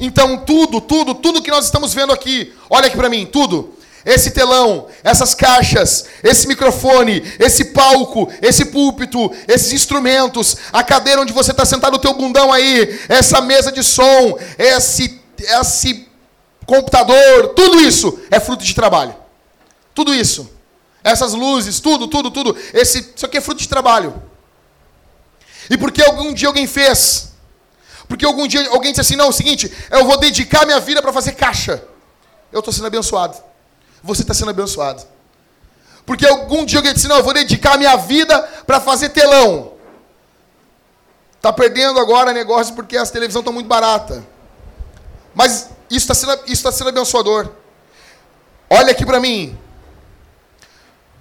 [0.00, 3.74] Então, tudo, tudo, tudo que nós estamos vendo aqui, olha aqui para mim, tudo.
[4.02, 11.34] Esse telão, essas caixas, esse microfone, esse palco, esse púlpito, esses instrumentos, a cadeira onde
[11.34, 16.08] você está sentado, o teu bundão aí, essa mesa de som, esse, esse
[16.64, 19.14] computador, tudo isso é fruto de trabalho.
[19.94, 20.50] Tudo isso.
[21.04, 22.56] Essas luzes, tudo, tudo, tudo.
[22.72, 24.14] Esse, isso aqui é fruto de trabalho.
[25.68, 27.29] E porque algum dia alguém fez,
[28.10, 31.00] porque algum dia alguém disse assim: não, é o seguinte, eu vou dedicar minha vida
[31.00, 31.80] para fazer caixa.
[32.50, 33.36] Eu estou sendo abençoado.
[34.02, 35.04] Você está sendo abençoado.
[36.04, 39.74] Porque algum dia alguém disse: não, eu vou dedicar minha vida para fazer telão.
[41.36, 44.20] Está perdendo agora negócio porque as televisões estão muito baratas.
[45.32, 47.48] Mas isso está sendo, isso tá sendo abençoador.
[48.68, 49.56] Olha aqui para mim.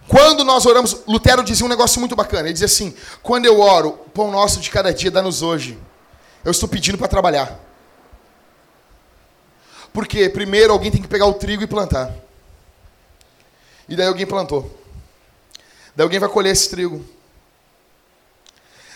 [0.07, 2.47] Quando nós oramos, Lutero dizia um negócio muito bacana.
[2.47, 5.77] Ele dizia assim: quando eu oro, pão nosso de cada dia dá-nos hoje.
[6.43, 7.59] Eu estou pedindo para trabalhar.
[9.91, 12.13] Porque primeiro alguém tem que pegar o trigo e plantar.
[13.87, 14.69] E daí alguém plantou.
[15.95, 17.03] Daí alguém vai colher esse trigo.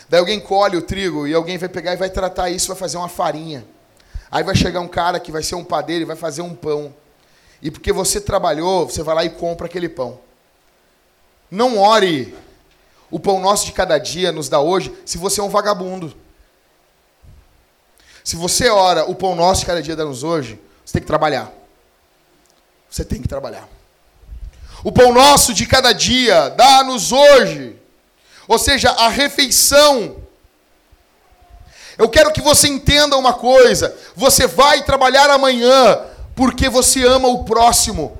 [0.07, 2.97] Daí alguém colhe o trigo e alguém vai pegar e vai tratar isso, vai fazer
[2.97, 3.65] uma farinha.
[4.29, 6.93] Aí vai chegar um cara que vai ser um padeiro e vai fazer um pão.
[7.61, 10.19] E porque você trabalhou, você vai lá e compra aquele pão.
[11.49, 12.35] Não ore
[13.09, 16.22] o pão nosso de cada dia nos dá hoje se você é um vagabundo.
[18.23, 21.51] Se você ora o pão nosso cada dia dá-nos hoje, você tem que trabalhar.
[22.89, 23.67] Você tem que trabalhar.
[24.83, 27.75] O pão nosso de cada dia dá-nos hoje.
[28.47, 30.17] Ou seja, a refeição.
[31.97, 33.95] Eu quero que você entenda uma coisa.
[34.15, 36.01] Você vai trabalhar amanhã
[36.35, 38.17] porque você ama o próximo.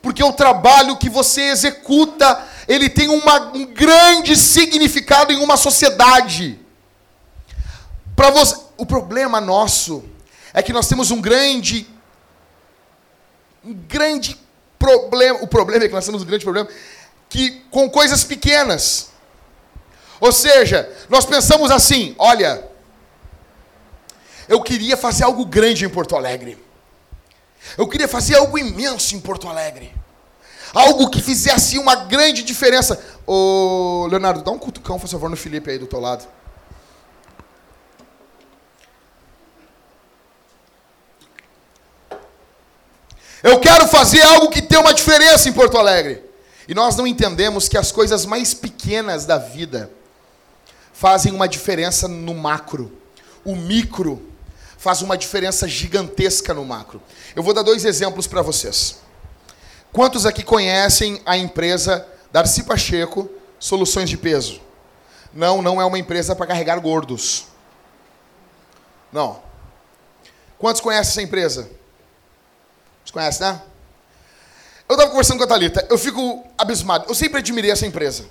[0.00, 6.58] Porque o trabalho que você executa, ele tem uma, um grande significado em uma sociedade.
[8.16, 10.02] Para você, o problema nosso
[10.52, 11.86] é que nós temos um grande
[13.62, 14.40] um grande
[14.78, 16.68] problema, o problema é que nós temos um grande problema
[17.28, 19.10] que com coisas pequenas.
[20.20, 22.64] Ou seja, nós pensamos assim, olha,
[24.48, 26.64] eu queria fazer algo grande em Porto Alegre.
[27.76, 29.92] Eu queria fazer algo imenso em Porto Alegre.
[30.72, 33.02] Algo que fizesse uma grande diferença.
[33.26, 36.26] Ô, Leonardo, dá um cutucão, por favor, no Felipe aí do teu lado.
[43.46, 46.20] Eu quero fazer algo que tenha uma diferença em Porto Alegre.
[46.66, 49.88] E nós não entendemos que as coisas mais pequenas da vida
[50.92, 52.90] fazem uma diferença no macro.
[53.44, 54.20] O micro
[54.76, 57.00] faz uma diferença gigantesca no macro.
[57.36, 58.96] Eu vou dar dois exemplos para vocês.
[59.92, 63.30] Quantos aqui conhecem a empresa Darcy Pacheco
[63.60, 64.60] Soluções de Peso?
[65.32, 67.46] Não, não é uma empresa para carregar gordos.
[69.12, 69.40] Não.
[70.58, 71.75] Quantos conhecem essa empresa?
[73.16, 73.58] Conhece, né?
[74.86, 77.06] Eu estava conversando com a Thalita, eu fico abismado.
[77.08, 78.26] Eu sempre admirei essa empresa.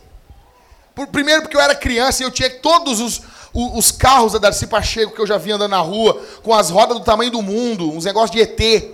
[0.93, 3.19] Por, primeiro porque eu era criança e eu tinha todos os,
[3.51, 6.69] os, os, carros da Darcy Pacheco que eu já vi andando na rua, com as
[6.69, 8.91] rodas do tamanho do mundo, uns negócios de ET.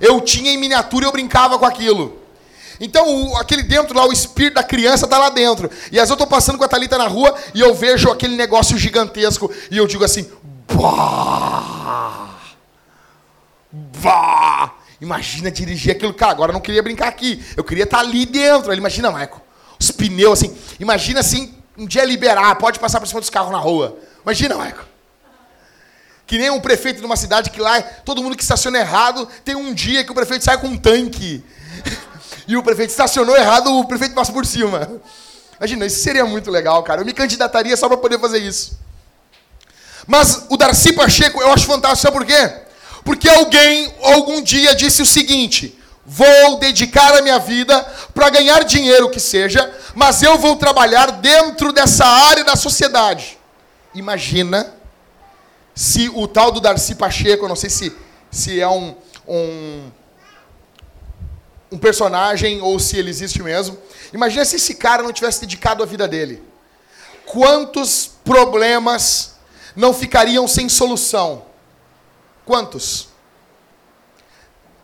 [0.00, 2.20] Eu tinha em miniatura e eu brincava com aquilo.
[2.78, 5.68] Então, o, aquele dentro lá, o espírito da criança está lá dentro.
[5.90, 8.36] E às vezes eu estou passando com a Thalita na rua e eu vejo aquele
[8.36, 10.30] negócio gigantesco e eu digo assim,
[10.72, 12.28] bah!
[14.00, 14.81] Bah!
[15.02, 16.14] Imagina dirigir aquilo.
[16.14, 17.44] Cara, agora eu não queria brincar aqui.
[17.56, 18.70] Eu queria estar ali dentro.
[18.70, 19.42] Ele, imagina, Michael,
[19.78, 20.56] os pneus assim.
[20.78, 23.98] Imagina assim, um dia liberar, pode passar por cima dos carros na rua.
[24.22, 24.84] Imagina, Michael.
[26.24, 29.56] Que nem um prefeito de uma cidade que lá todo mundo que estaciona errado tem
[29.56, 31.44] um dia que o prefeito sai com um tanque.
[32.46, 34.88] e o prefeito estacionou errado, o prefeito passa por cima.
[35.58, 37.00] Imagina, isso seria muito legal, cara.
[37.00, 38.78] Eu me candidataria só para poder fazer isso.
[40.06, 42.70] Mas o Darcy Pacheco eu acho fantástico, sabe por quê?
[43.04, 47.80] Porque alguém algum dia disse o seguinte: vou dedicar a minha vida
[48.14, 53.38] para ganhar dinheiro que seja, mas eu vou trabalhar dentro dessa área da sociedade.
[53.94, 54.74] Imagina
[55.74, 57.96] se o tal do Darcy Pacheco, não sei se,
[58.30, 58.94] se é um,
[59.26, 59.90] um,
[61.72, 63.78] um personagem ou se ele existe mesmo.
[64.12, 66.42] Imagina se esse cara não tivesse dedicado a vida dele.
[67.24, 69.36] Quantos problemas
[69.74, 71.44] não ficariam sem solução?
[72.44, 73.08] Quantos?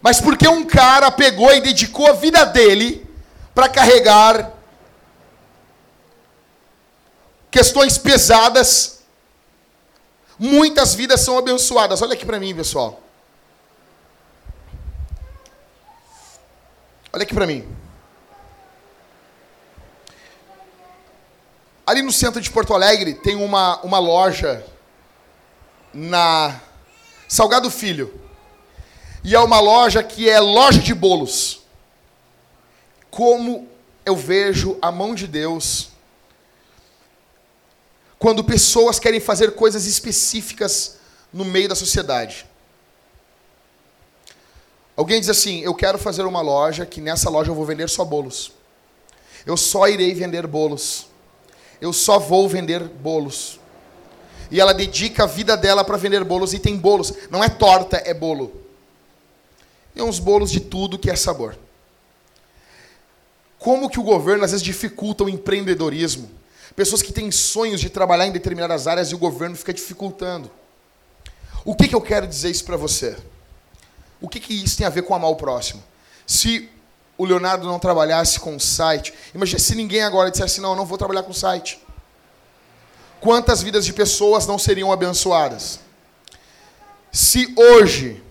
[0.00, 3.06] Mas porque um cara pegou e dedicou a vida dele
[3.54, 4.52] para carregar
[7.50, 9.00] questões pesadas,
[10.38, 12.00] muitas vidas são abençoadas.
[12.00, 13.00] Olha aqui para mim, pessoal.
[17.12, 17.66] Olha aqui para mim.
[21.84, 24.64] Ali no centro de Porto Alegre tem uma, uma loja
[25.92, 26.60] na
[27.28, 28.18] Salgado Filho.
[29.22, 31.60] E é uma loja que é loja de bolos.
[33.10, 33.68] Como
[34.06, 35.90] eu vejo a mão de Deus
[38.18, 40.96] quando pessoas querem fazer coisas específicas
[41.32, 42.46] no meio da sociedade.
[44.96, 48.04] Alguém diz assim: Eu quero fazer uma loja que nessa loja eu vou vender só
[48.04, 48.50] bolos.
[49.44, 51.06] Eu só irei vender bolos.
[51.80, 53.57] Eu só vou vender bolos
[54.50, 57.12] e ela dedica a vida dela para vender bolos e tem bolos.
[57.30, 58.52] Não é torta, é bolo.
[59.94, 61.58] E uns bolos de tudo que é sabor.
[63.58, 66.30] Como que o governo às vezes dificulta o empreendedorismo?
[66.76, 70.50] Pessoas que têm sonhos de trabalhar em determinadas áreas e o governo fica dificultando.
[71.64, 73.16] O que, que eu quero dizer isso para você?
[74.20, 75.82] O que, que isso tem a ver com amar o próximo?
[76.26, 76.70] Se
[77.16, 80.86] o Leonardo não trabalhasse com o site, imagina se ninguém agora dissesse, não, eu não
[80.86, 81.80] vou trabalhar com o site
[83.20, 85.80] quantas vidas de pessoas não seriam abençoadas?
[87.10, 88.22] Se hoje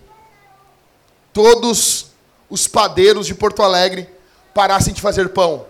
[1.32, 2.06] todos
[2.48, 4.08] os padeiros de Porto Alegre
[4.54, 5.66] parassem de fazer pão,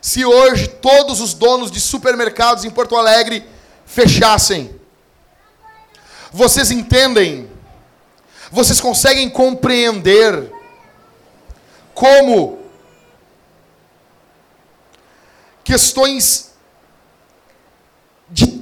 [0.00, 3.44] se hoje todos os donos de supermercados em Porto Alegre
[3.84, 4.78] fechassem,
[6.30, 7.50] Vocês entendem?
[8.50, 10.52] Vocês conseguem compreender
[11.94, 12.58] como
[15.64, 16.47] questões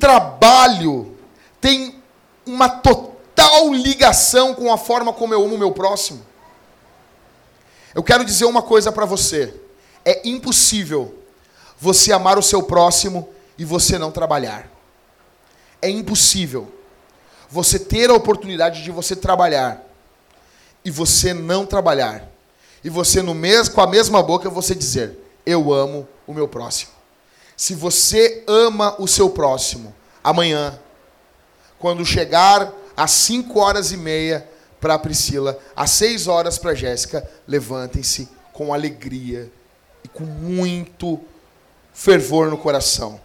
[0.07, 1.17] trabalho
[1.61, 2.01] têm
[2.47, 6.25] uma total ligação com a forma como eu amo o meu próximo?
[7.93, 9.53] Eu quero dizer uma coisa para você.
[10.05, 11.13] É impossível
[11.77, 13.29] você amar o seu próximo
[13.59, 14.71] e você não trabalhar.
[15.83, 16.73] É impossível
[17.51, 19.85] você ter a oportunidade de você trabalhar
[20.85, 22.29] e você não trabalhar.
[22.85, 26.96] E você no mesmo com a mesma boca você dizer: "Eu amo o meu próximo".
[27.57, 30.79] Se você ama o seu próximo, amanhã,
[31.79, 34.49] quando chegar às 5 horas e meia
[34.81, 39.51] para a Priscila, às 6 horas para a Jéssica, levantem-se com alegria
[40.05, 41.21] e com muito
[41.93, 43.21] fervor no coração.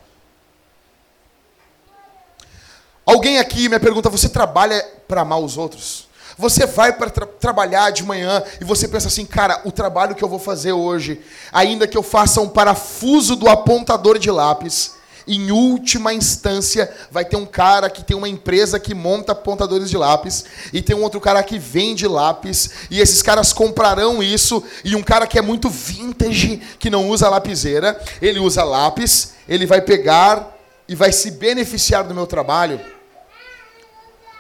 [3.06, 6.08] Alguém aqui me pergunta: você trabalha para amar os outros?
[6.42, 10.24] Você vai para tra trabalhar de manhã e você pensa assim, cara, o trabalho que
[10.24, 11.22] eu vou fazer hoje,
[11.54, 14.96] ainda que eu faça um parafuso do apontador de lápis,
[15.28, 19.96] em última instância, vai ter um cara que tem uma empresa que monta apontadores de
[19.96, 24.96] lápis, e tem um outro cara que vende lápis, e esses caras comprarão isso, e
[24.96, 29.80] um cara que é muito vintage, que não usa lapiseira, ele usa lápis, ele vai
[29.80, 32.82] pegar e vai se beneficiar do meu trabalho.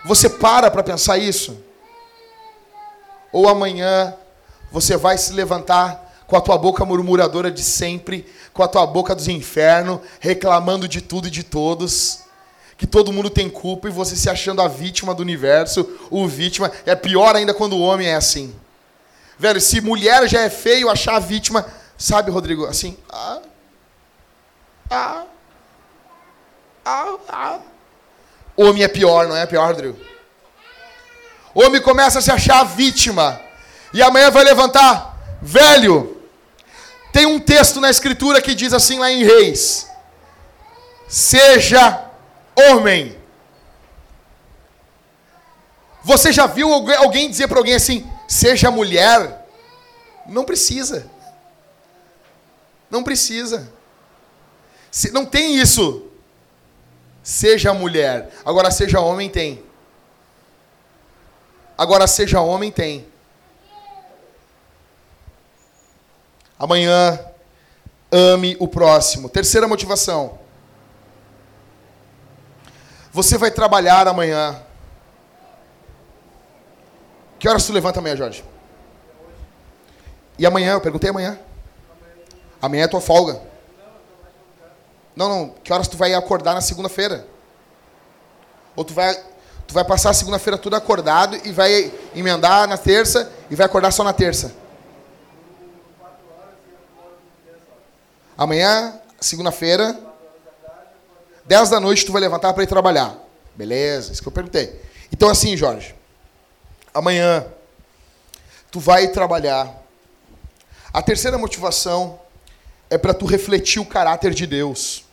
[0.03, 1.69] Você para para pensar isso?
[3.31, 4.13] Ou amanhã
[4.71, 9.13] você vai se levantar com a tua boca murmuradora de sempre, com a tua boca
[9.13, 12.19] dos infernos, reclamando de tudo e de todos,
[12.77, 16.71] que todo mundo tem culpa e você se achando a vítima do universo, o vítima.
[16.85, 18.55] É pior ainda quando o homem é assim.
[19.37, 21.65] Velho, se mulher já é feio, achar a vítima,
[21.97, 23.41] sabe, Rodrigo, assim, ah,
[24.89, 25.25] ah,
[26.85, 27.59] ah, ah.
[28.55, 29.97] Homem é pior, não é pior, Rodrigo?
[31.53, 33.41] O homem começa a se achar vítima.
[33.93, 36.17] E amanhã vai levantar, velho.
[37.11, 39.87] Tem um texto na escritura que diz assim lá em Reis:
[41.07, 42.05] Seja
[42.55, 43.17] homem.
[46.03, 49.45] Você já viu alguém dizer para alguém assim: Seja mulher?
[50.25, 51.09] Não precisa.
[52.89, 53.71] Não precisa.
[55.11, 56.07] Não tem isso.
[57.23, 58.29] Seja mulher.
[58.45, 59.63] Agora, seja homem, tem.
[61.81, 63.07] Agora, seja homem, tem.
[66.59, 67.19] Amanhã,
[68.11, 69.27] ame o próximo.
[69.27, 70.37] Terceira motivação.
[73.11, 74.61] Você vai trabalhar amanhã.
[77.39, 78.45] Que horas tu levanta amanhã, Jorge?
[80.37, 80.73] E amanhã?
[80.73, 81.39] Eu perguntei amanhã.
[82.61, 83.41] Amanhã é tua folga.
[85.15, 85.49] Não, não.
[85.63, 87.25] Que horas tu vai acordar na segunda-feira?
[88.75, 89.30] Ou tu vai
[89.71, 93.89] Tu vai passar a segunda-feira tudo acordado e vai emendar na terça e vai acordar
[93.91, 94.53] só na terça.
[98.37, 99.97] Amanhã, segunda-feira,
[101.45, 103.15] 10 da noite, tu vai levantar para ir trabalhar.
[103.55, 104.77] Beleza, isso que eu perguntei.
[105.09, 105.95] Então, assim, Jorge,
[106.93, 107.45] amanhã,
[108.69, 109.73] tu vai trabalhar.
[110.91, 112.19] A terceira motivação
[112.89, 115.05] é para tu refletir o caráter de Deus.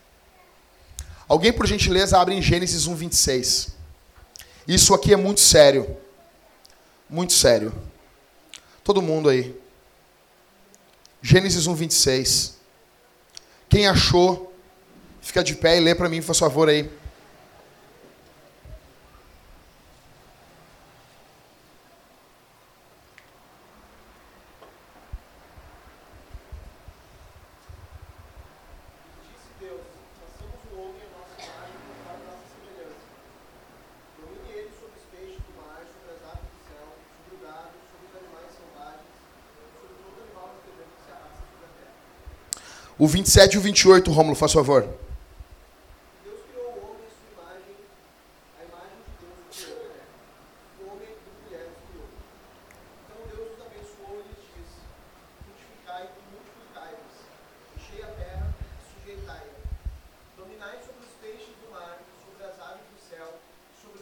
[1.29, 3.78] Alguém, por gentileza, abre em Gênesis 1, 26.
[4.69, 5.97] Isso aqui é muito sério.
[7.09, 7.73] Muito sério.
[8.85, 9.59] Todo mundo aí.
[11.23, 12.59] Gênesis 1, 26.
[13.67, 14.53] Quem achou,
[15.23, 16.79] fica de pé e lê para mim, por favor, aí.
[16.79, 16.83] O
[29.31, 30.79] 27 e o 28, Rômulo, faz favor.
[30.79, 31.71] Deus criou o homem em sua imagem, a
[32.21, 32.97] imagem de Deus criou.
[34.19, 34.45] O homem e mulher criou.
[34.45, 34.69] Então Deus os abençoou e lhes disse: Frutificai e multiplicai-vos, enchei a terra e sujeitai-a.
[34.69, 37.23] Dominai sobre os peixes do mar, sobre as aves do céu, sobre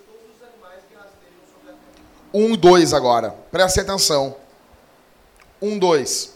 [0.06, 2.06] todos os animais que rastejam sobre a terra.
[2.32, 3.30] Um e dois agora.
[3.50, 4.36] Preste atenção.
[5.60, 6.35] Um, dois.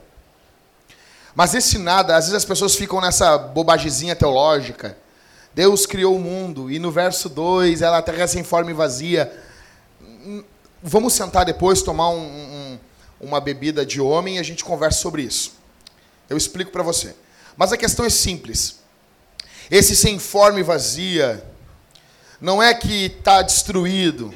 [1.35, 4.97] Mas esse nada, às vezes as pessoas ficam nessa bobagezinha teológica.
[5.53, 9.31] Deus criou o mundo, e no verso 2, ela terra sem forma e vazia.
[10.81, 12.79] Vamos sentar depois, tomar um, um,
[13.19, 15.53] uma bebida de homem e a gente conversa sobre isso.
[16.29, 17.15] Eu explico para você.
[17.57, 18.79] Mas a questão é simples.
[19.69, 21.43] Esse sem forma e vazia
[22.39, 24.33] não é que está destruído.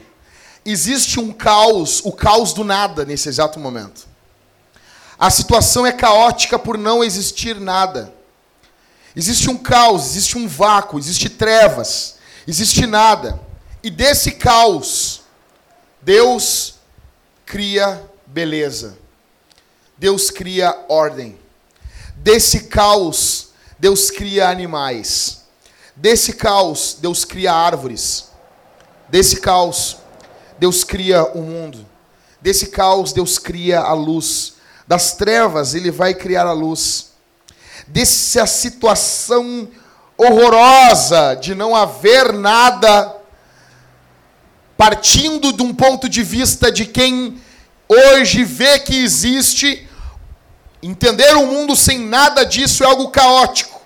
[0.66, 4.08] Existe um caos, o caos do nada nesse exato momento.
[5.18, 8.14] A situação é caótica por não existir nada.
[9.16, 13.40] Existe um caos, existe um vácuo, existe trevas, existe nada.
[13.82, 15.22] E desse caos,
[16.02, 16.76] Deus
[17.46, 18.98] cria beleza.
[19.98, 21.40] Deus cria ordem.
[22.18, 23.50] Desse caos,
[23.80, 25.44] Deus cria animais.
[25.96, 28.30] Desse caos, Deus cria árvores.
[29.08, 29.98] Desse caos,
[30.60, 31.86] Deus cria o mundo.
[32.42, 34.55] Desse caos, Deus cria a luz.
[34.88, 37.12] Das trevas, Ele vai criar a luz.
[37.88, 39.68] Dessa situação
[40.18, 43.16] horrorosa de não haver nada,
[44.78, 47.42] partindo de um ponto de vista de quem
[47.88, 49.88] hoje vê que existe,
[50.82, 53.82] entender o mundo sem nada disso é algo caótico.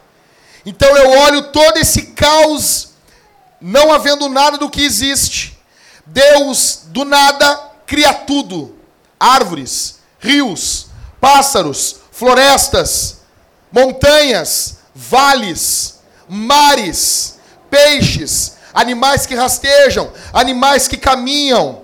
[0.65, 2.89] Então eu olho todo esse caos,
[3.59, 5.57] não havendo nada do que existe.
[6.05, 8.75] Deus, do nada, cria tudo:
[9.19, 10.88] árvores, rios,
[11.19, 13.21] pássaros, florestas,
[13.71, 17.39] montanhas, vales, mares,
[17.69, 21.83] peixes, animais que rastejam, animais que caminham.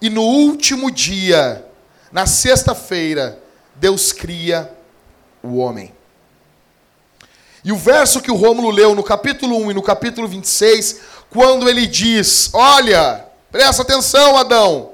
[0.00, 1.64] E no último dia,
[2.10, 3.38] na sexta-feira,
[3.76, 4.72] Deus cria
[5.42, 5.92] o homem.
[7.64, 11.68] E o verso que o Rômulo leu no capítulo 1 e no capítulo 26, quando
[11.68, 14.91] ele diz: Olha, presta atenção, Adão.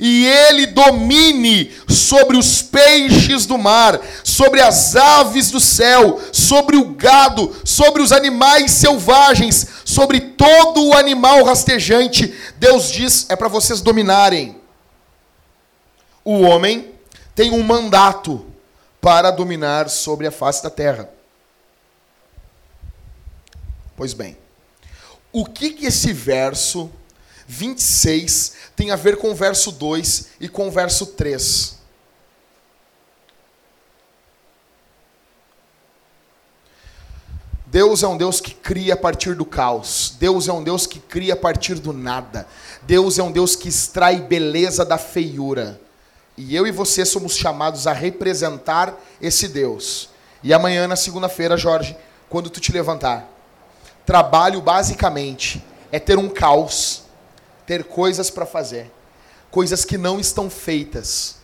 [0.00, 6.84] E ele domine sobre os peixes do mar, sobre as aves do céu, sobre o
[6.86, 12.32] gado, sobre os animais selvagens, sobre todo o animal rastejante.
[12.56, 14.56] Deus diz: é para vocês dominarem.
[16.24, 16.92] O homem
[17.34, 18.44] tem um mandato
[19.00, 21.08] para dominar sobre a face da terra.
[23.96, 24.36] Pois bem,
[25.32, 26.90] o que, que esse verso
[27.48, 31.78] 26 tem a ver com o verso 2 e com o verso 3.
[37.66, 40.14] Deus é um Deus que cria a partir do caos.
[40.18, 42.46] Deus é um Deus que cria a partir do nada.
[42.82, 45.80] Deus é um Deus que extrai beleza da feiura.
[46.36, 50.10] E eu e você somos chamados a representar esse Deus.
[50.42, 51.96] E amanhã, na segunda-feira, Jorge,
[52.28, 53.28] quando tu te levantar,
[54.06, 57.07] trabalho basicamente é ter um caos
[57.68, 58.90] ter coisas para fazer,
[59.50, 61.36] coisas que não estão feitas.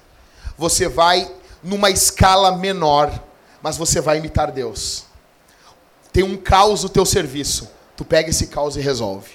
[0.57, 1.31] Você vai
[1.63, 3.23] numa escala menor,
[3.61, 5.05] mas você vai imitar Deus.
[6.11, 9.33] Tem um caos no teu serviço, tu pega esse caos e resolve.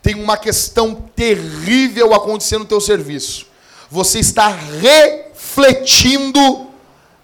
[0.00, 3.48] Tem uma questão terrível acontecendo no teu serviço.
[3.90, 6.40] Você está refletindo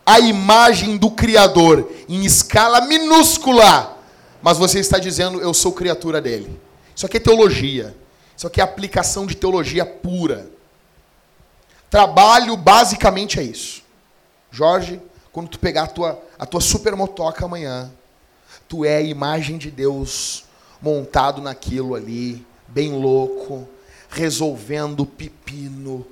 [0.05, 3.97] a imagem do Criador em escala minúscula,
[4.43, 6.61] mas você está dizendo: Eu sou criatura dele.
[7.03, 7.97] Isso aqui é teologia.
[8.37, 10.49] Isso aqui é aplicação de teologia pura.
[11.91, 13.83] Trabalho basicamente é isso.
[14.53, 15.01] Jorge,
[15.33, 17.91] quando tu pegar a tua, a tua supermotoca amanhã,
[18.69, 20.45] tu é a imagem de Deus
[20.81, 23.69] montado naquilo ali, bem louco,
[24.09, 26.07] resolvendo pepino.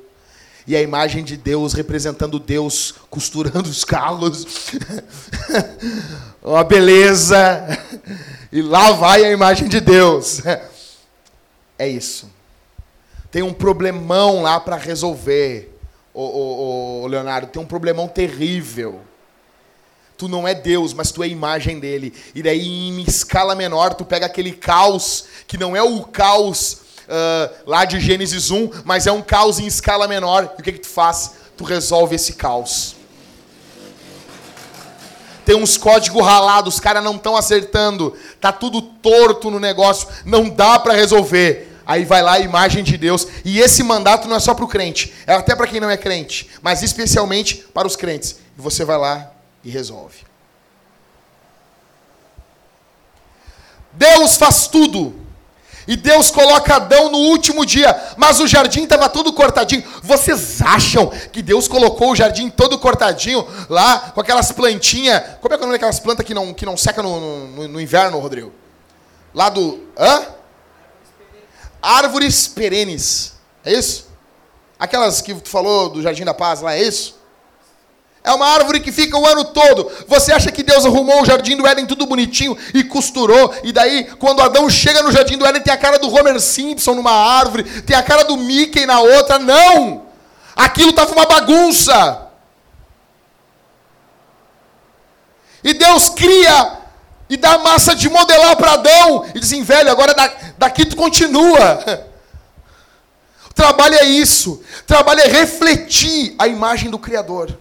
[0.67, 4.45] E a imagem de Deus representando Deus costurando os calos.
[6.43, 7.79] Uma beleza.
[8.51, 10.43] E lá vai a imagem de Deus.
[11.81, 12.31] É isso.
[13.31, 15.75] Tem um problemão lá para resolver,
[16.13, 17.47] ô, ô, ô, Leonardo.
[17.47, 19.01] Tem um problemão terrível.
[20.19, 22.13] Tu não é Deus, mas tu é a imagem dele.
[22.35, 27.55] E daí, em escala menor, tu pega aquele caos, que não é o caos uh,
[27.65, 30.53] lá de Gênesis 1, mas é um caos em escala menor.
[30.59, 31.33] E o que, que tu faz?
[31.57, 32.95] Tu resolve esse caos
[35.51, 40.49] tem uns códigos ralados, os caras não estão acertando, tá tudo torto no negócio, não
[40.49, 41.70] dá para resolver.
[41.91, 43.27] Aí vai lá a imagem de Deus.
[43.45, 45.97] E esse mandato não é só para o crente, é até para quem não é
[45.97, 48.37] crente, mas especialmente para os crentes.
[48.57, 49.33] E você vai lá
[49.65, 50.19] e resolve.
[53.91, 55.17] Deus faz tudo.
[55.89, 59.83] E Deus coloca Adão no último dia, mas o jardim estava todo cortadinho.
[60.01, 65.21] Vocês acham que Deus colocou o jardim todo cortadinho lá, com aquelas plantinhas.
[65.41, 67.67] Como é que é o nome daquelas plantas que não, que não seca no, no,
[67.67, 68.53] no inverno, Rodrigo?
[69.35, 69.89] Lá do.
[69.99, 70.39] Hã?
[71.83, 73.35] Árvores perenes.
[73.65, 74.09] É isso?
[74.79, 77.21] Aquelas que tu falou do Jardim da Paz lá, é isso?
[78.23, 79.91] É uma árvore que fica o ano todo.
[80.07, 83.55] Você acha que Deus arrumou o jardim do Éden tudo bonitinho e costurou?
[83.65, 86.95] E daí, quando Adão chega no jardim do Éden, tem a cara do Homer Simpson
[86.95, 89.39] numa árvore, tem a cara do Mickey na outra.
[89.39, 90.07] Não!
[90.55, 92.29] Aquilo estava uma bagunça.
[95.65, 96.80] E Deus cria
[97.31, 99.25] e dá massa de modelar para Adão.
[99.33, 100.13] E diz assim, velho, agora
[100.59, 102.11] daqui tu continua.
[103.49, 104.53] O trabalho é isso.
[104.53, 107.59] O trabalho é refletir a imagem do Criador.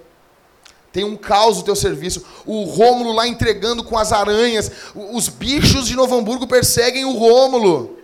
[0.94, 2.24] Tem um caos no teu serviço.
[2.46, 4.72] O Rômulo lá entregando com as aranhas.
[5.12, 7.98] Os bichos de Novo Hamburgo perseguem o Rômulo.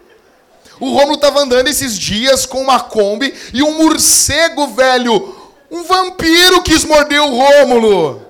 [0.79, 5.35] O Rômulo estava andando esses dias com uma Kombi e um morcego, velho,
[5.71, 8.25] um vampiro quis morder o Rômulo.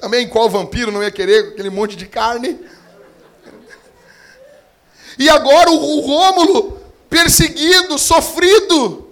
[0.00, 2.58] Também qual vampiro não ia querer aquele monte de carne?
[5.18, 6.80] E agora o Rômulo,
[7.10, 9.10] perseguido, sofrido,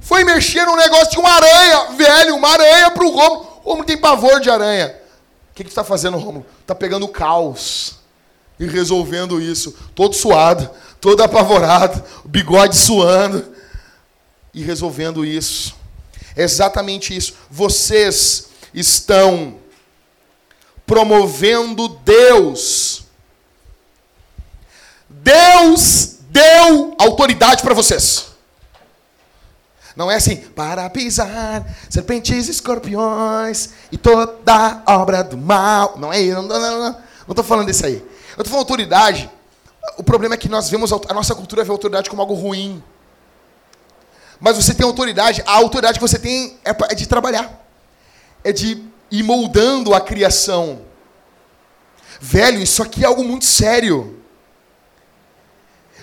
[0.00, 3.60] foi mexer num negócio de uma aranha, velho, uma aranha para o Romulo.
[3.62, 4.96] O Romulo tem pavor de aranha.
[5.52, 6.44] O que, que está fazendo, Romulo?
[6.60, 8.00] Está pegando caos
[8.58, 9.72] e resolvendo isso.
[9.94, 10.68] Todo suado,
[11.00, 13.54] todo apavorado, o bigode suando
[14.52, 15.76] e resolvendo isso.
[16.34, 17.34] É exatamente isso.
[17.48, 19.61] Vocês estão
[20.92, 23.04] promovendo Deus.
[25.08, 28.26] Deus deu autoridade para vocês.
[29.96, 35.94] Não é assim, para pisar serpentes escorpiões e toda obra do mal.
[35.96, 36.98] Não é isso, não, não, não, não.
[37.26, 37.94] Estou falando disso aí.
[38.36, 39.30] Eu estou falando autoridade.
[39.96, 42.84] O problema é que nós vemos, a nossa cultura vê a autoridade como algo ruim.
[44.38, 47.66] Mas você tem autoridade, a autoridade que você tem é, é de trabalhar.
[48.44, 50.80] É de ir moldando a criação.
[52.18, 54.18] Velho, isso aqui é algo muito sério.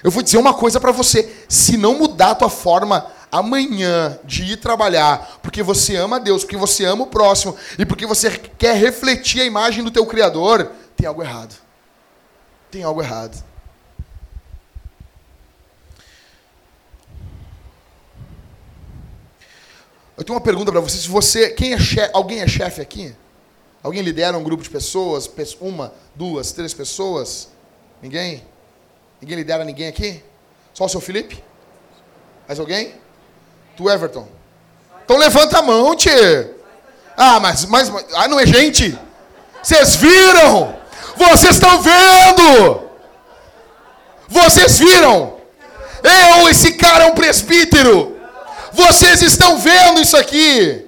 [0.04, 4.44] Eu vou dizer uma coisa para você: se não mudar a tua forma amanhã de
[4.44, 8.76] ir trabalhar, porque você ama Deus, porque você ama o próximo e porque você quer
[8.76, 11.56] refletir a imagem do teu Criador, tem algo errado.
[12.72, 13.44] Tem algo errado.
[20.20, 20.98] Eu tenho uma pergunta para você.
[20.98, 23.16] Se você, quem é chefe, alguém é chefe aqui?
[23.82, 25.32] Alguém lidera um grupo de pessoas?
[25.62, 27.48] Uma, duas, três pessoas?
[28.02, 28.44] Ninguém?
[29.22, 30.22] Ninguém lidera ninguém aqui?
[30.74, 31.42] Só o seu Felipe?
[32.46, 32.96] Mais alguém?
[33.78, 34.28] Tu, Everton?
[35.06, 36.50] Então levanta a mão, tchê.
[37.16, 39.00] Ah, mas, mas, ah, não é gente?
[39.64, 40.78] Vocês viram?
[41.16, 42.90] Vocês estão vendo?
[44.28, 45.38] Vocês viram?
[46.04, 48.19] Eu, esse cara é um presbítero.
[48.80, 50.86] Vocês estão vendo isso aqui?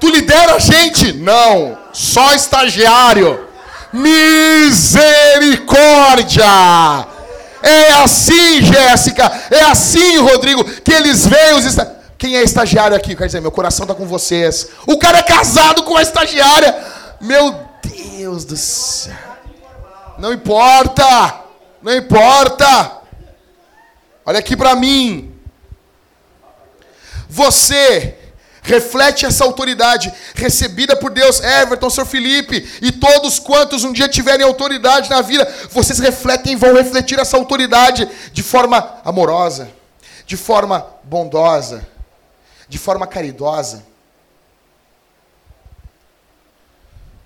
[0.00, 1.12] Tu lidera a gente?
[1.12, 3.46] Não, só estagiário.
[3.92, 6.44] Misericórdia!
[7.62, 11.94] É assim, Jéssica, é assim, Rodrigo, que eles veem os esta...
[12.18, 13.14] Quem é estagiário aqui?
[13.14, 14.70] Quer dizer, meu coração está com vocês.
[14.86, 16.76] O cara é casado com a estagiária.
[17.20, 19.14] Meu Deus do céu.
[20.18, 21.42] Não importa.
[21.82, 23.02] Não importa.
[24.26, 25.33] Olha aqui para mim.
[27.34, 28.16] Você
[28.62, 31.40] reflete essa autoridade recebida por Deus.
[31.40, 32.06] Everton, Sr.
[32.06, 37.18] Felipe e todos quantos um dia tiverem autoridade na vida, vocês refletem e vão refletir
[37.18, 39.68] essa autoridade de forma amorosa,
[40.24, 41.84] de forma bondosa,
[42.68, 43.84] de forma caridosa.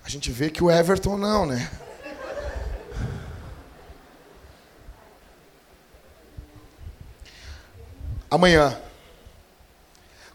[0.03, 1.69] A gente vê que o Everton não, né?
[8.31, 8.75] Amanhã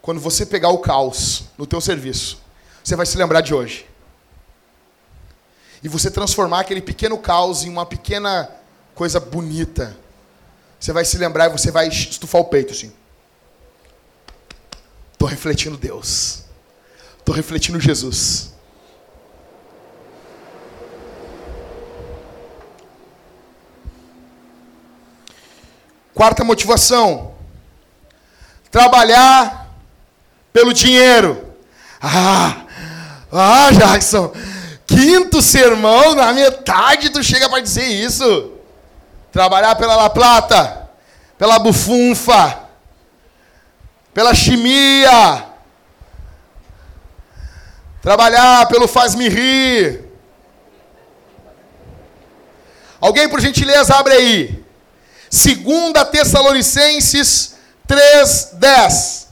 [0.04, 2.38] quando você pegar o caos no teu serviço,
[2.82, 3.86] você vai se lembrar de hoje.
[5.82, 8.50] E você transformar aquele pequeno caos em uma pequena
[8.94, 9.96] coisa bonita.
[10.78, 12.92] Você vai se lembrar e você vai estufar o peito assim.
[15.10, 16.44] Estou refletindo Deus.
[17.18, 18.52] Estou refletindo Jesus.
[26.12, 27.34] Quarta motivação:
[28.70, 29.63] trabalhar
[30.54, 31.52] pelo dinheiro.
[32.00, 32.64] Ah,
[33.32, 34.32] ah, Jackson,
[34.86, 38.52] quinto sermão, na metade tu chega para dizer isso.
[39.32, 40.88] Trabalhar pela La Plata,
[41.36, 42.68] pela bufunfa,
[44.14, 45.44] pela chimia.
[48.00, 50.04] Trabalhar pelo faz-me rir.
[53.00, 54.64] Alguém, por gentileza, abre aí.
[55.28, 57.56] Segunda Tessalonicenses
[57.88, 59.23] 3:10.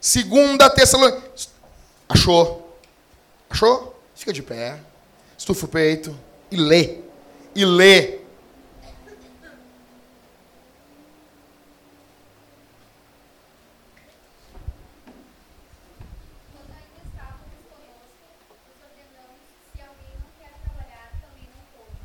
[0.00, 1.50] Segunda Tessalonicenses.
[2.08, 2.78] Achou?
[3.50, 4.00] Achou?
[4.14, 4.78] Fica de pé.
[5.36, 6.16] Estufa o peito
[6.50, 6.98] e lê.
[7.54, 8.18] E lê.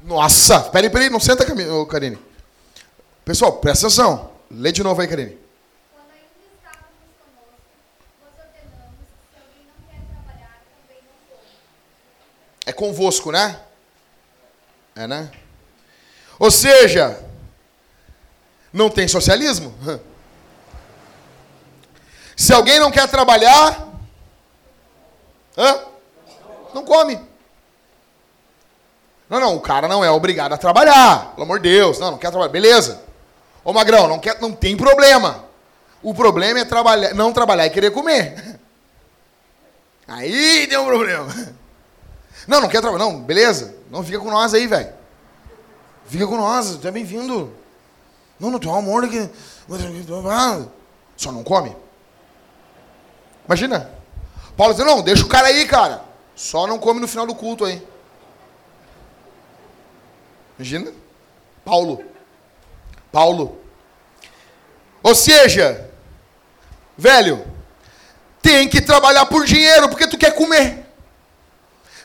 [0.04, 1.44] Nossa, peraí, peraí, não senta,
[1.88, 2.20] Karine.
[3.26, 4.32] Pessoal, presta atenção.
[4.52, 5.38] Lê de novo aí, Karine.
[5.92, 7.64] Quando ainda estávamos conosco,
[8.20, 11.16] vos ordenamos que se alguém não quer trabalhar, também não
[12.66, 13.60] É convosco, né?
[14.96, 15.32] É, né?
[16.40, 17.24] Ou seja,
[18.72, 19.74] não tem socialismo?
[22.36, 23.88] Se alguém não quer trabalhar,
[25.58, 25.80] hã?
[26.74, 27.20] não come.
[29.30, 31.32] Não, não, o cara não é obrigado a trabalhar.
[31.32, 32.00] Pelo amor de Deus.
[32.00, 32.52] Não, não quer trabalhar.
[32.52, 33.02] Beleza.
[33.64, 35.46] Ô Magrão, não, quer, não tem problema.
[36.02, 38.60] O problema é trabalhar, não trabalhar e querer comer.
[40.08, 41.28] Aí tem um problema.
[42.48, 43.06] Não, não quer trabalhar.
[43.06, 43.76] Não, beleza.
[43.90, 44.94] Não fica com nós aí, velho.
[46.06, 47.54] Fica com nós, tu é bem-vindo.
[48.40, 49.30] Não, não tem um amor que.
[51.16, 51.76] Só não come.
[53.46, 53.92] Imagina.
[54.58, 56.04] Paulo diz, não, deixa o cara aí, cara.
[56.36, 57.82] Só não come no final do culto aí.
[60.58, 60.92] Imagina?
[61.64, 62.04] Paulo.
[63.12, 63.58] Paulo.
[65.02, 65.90] Ou seja,
[66.98, 67.46] velho,
[68.42, 70.83] tem que trabalhar por dinheiro, porque tu quer comer.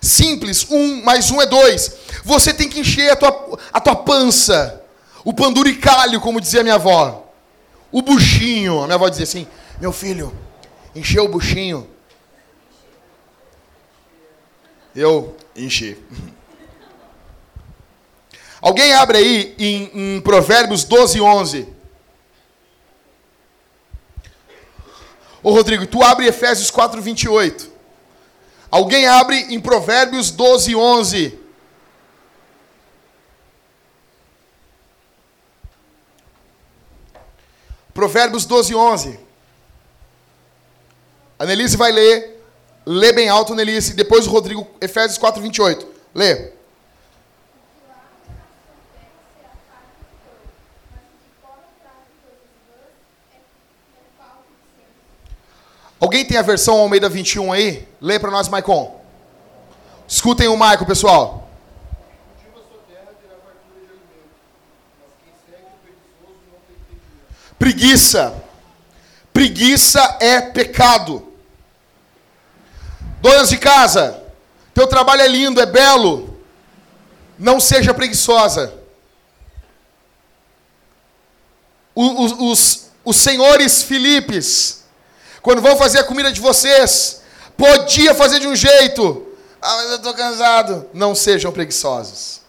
[0.00, 1.96] Simples, um mais um é dois.
[2.24, 4.82] Você tem que encher a tua, a tua pança.
[5.24, 7.32] O panduricalho, como dizia minha avó.
[7.90, 8.80] O buchinho.
[8.80, 9.46] A minha avó dizia assim:
[9.80, 10.32] Meu filho,
[10.94, 11.88] encheu o buchinho.
[14.94, 15.96] Eu enchi.
[18.60, 21.68] Alguém abre aí em, em Provérbios 12, 11.
[25.42, 27.77] Ô Rodrigo, tu abre Efésios 4, 28.
[28.70, 31.38] Alguém abre em Provérbios 12, 11.
[37.94, 39.20] Provérbios 12, 11.
[41.38, 42.42] A Nelise vai ler.
[42.84, 43.94] Lê bem alto, Nelise.
[43.94, 45.86] Depois o Rodrigo, Efésios 4, 28.
[46.14, 46.57] Lê.
[56.08, 57.86] Alguém tem a versão Almeida 21 aí?
[58.00, 58.98] Lê para nós, Maicon.
[60.08, 61.50] Escutem o Maico, pessoal.
[67.58, 68.42] Preguiça.
[69.34, 71.30] Preguiça é pecado.
[73.20, 74.24] Donas de casa,
[74.72, 76.40] teu trabalho é lindo, é belo.
[77.38, 78.72] Não seja preguiçosa.
[81.94, 84.77] Os, os, os senhores Filipes,
[85.42, 87.22] quando vão fazer a comida de vocês,
[87.56, 89.26] podia fazer de um jeito.
[89.60, 90.86] Ah, mas eu estou cansado.
[90.92, 92.40] Não sejam preguiçosos.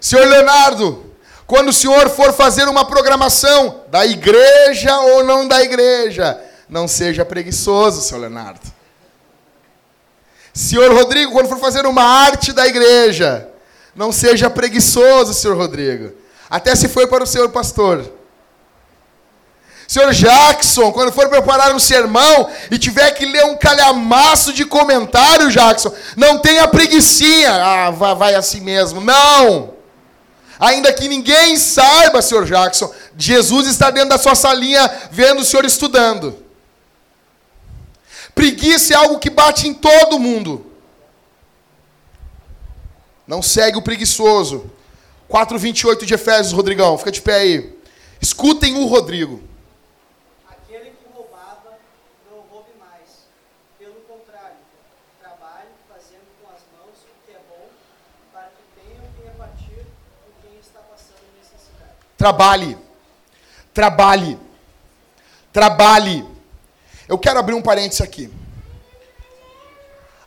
[0.00, 1.12] Senhor Leonardo,
[1.46, 7.24] quando o senhor for fazer uma programação da igreja ou não da igreja, não seja
[7.24, 8.60] preguiçoso, senhor Leonardo.
[10.54, 13.48] Senhor Rodrigo, quando for fazer uma arte da igreja,
[13.94, 16.12] não seja preguiçoso, senhor Rodrigo.
[16.48, 18.21] Até se foi para o senhor pastor.
[19.92, 25.50] Senhor Jackson, quando for preparar um sermão e tiver que ler um calhamaço de comentário,
[25.50, 27.52] Jackson, não tenha preguiçinha.
[27.52, 29.02] Ah, vai assim mesmo.
[29.02, 29.74] Não!
[30.58, 35.66] Ainda que ninguém saiba, senhor Jackson, Jesus está dentro da sua salinha vendo o senhor
[35.66, 36.42] estudando.
[38.34, 40.72] Preguiça é algo que bate em todo mundo.
[43.26, 44.70] Não segue o preguiçoso.
[45.30, 46.96] 4,28 de Efésios, Rodrigão.
[46.96, 47.78] Fica de pé aí.
[48.22, 49.51] Escutem o Rodrigo.
[62.22, 62.78] Trabalhe.
[63.74, 64.38] Trabalhe.
[65.52, 66.24] Trabalhe.
[67.08, 68.32] Eu quero abrir um parênteses aqui.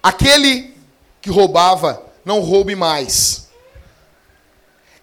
[0.03, 0.75] Aquele
[1.21, 3.47] que roubava, não roube mais.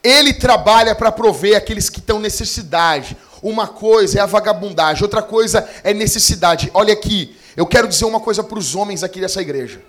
[0.03, 3.17] Ele trabalha para prover aqueles que estão necessidade.
[3.43, 6.71] Uma coisa é a vagabundagem, outra coisa é necessidade.
[6.75, 9.83] Olha aqui, eu quero dizer uma coisa para os homens aqui dessa igreja.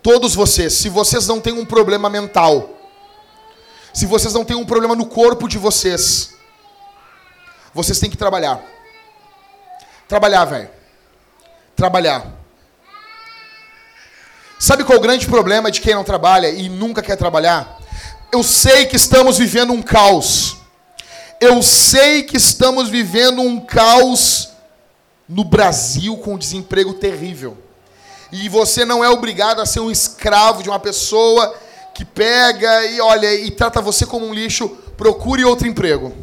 [0.00, 2.76] Todos vocês, se vocês não têm um problema mental,
[3.92, 6.34] se vocês não têm um problema no corpo de vocês,
[7.74, 8.60] vocês têm que trabalhar.
[10.08, 10.70] Trabalhar, velho.
[11.76, 12.26] Trabalhar.
[14.58, 17.80] Sabe qual é o grande problema de quem não trabalha e nunca quer trabalhar?
[18.30, 20.58] Eu sei que estamos vivendo um caos.
[21.40, 24.50] Eu sei que estamos vivendo um caos
[25.28, 27.56] no Brasil com um desemprego terrível.
[28.30, 31.54] E você não é obrigado a ser um escravo de uma pessoa
[32.00, 34.70] que pega e olha e trata você como um lixo.
[34.96, 36.14] Procure outro emprego.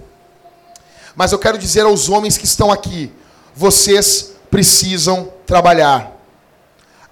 [1.16, 3.12] Mas eu quero dizer aos homens que estão aqui:
[3.56, 6.18] vocês precisam trabalhar.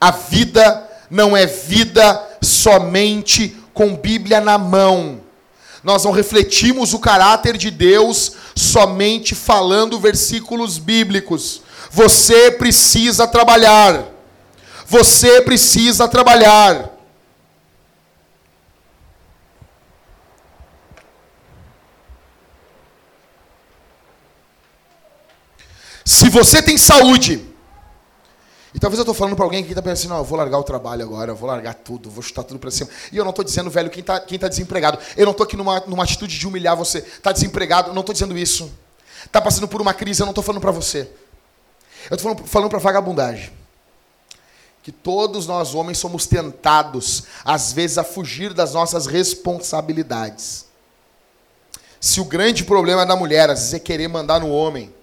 [0.01, 5.22] A vida não é vida somente com Bíblia na mão.
[5.84, 11.61] Nós não refletimos o caráter de Deus somente falando versículos bíblicos.
[11.91, 14.05] Você precisa trabalhar.
[14.88, 16.94] Você precisa trabalhar.
[26.16, 27.45] Se você tem saúde,
[28.74, 31.03] e talvez eu estou falando para alguém que está pensando eu vou largar o trabalho
[31.03, 32.89] agora, vou largar tudo, vou chutar tudo para cima.
[33.11, 34.97] E eu não estou dizendo, velho, quem está quem tá desempregado.
[35.18, 36.99] Eu não estou aqui numa, numa atitude de humilhar você.
[36.99, 38.72] Está desempregado, não estou dizendo isso.
[39.26, 40.99] Está passando por uma crise, eu não estou falando para você.
[42.09, 43.51] Eu estou falando, falando para vagabundagem.
[44.84, 50.66] Que todos nós homens somos tentados, às vezes, a fugir das nossas responsabilidades.
[51.99, 54.94] Se o grande problema da mulher, às vezes, é querer mandar no homem,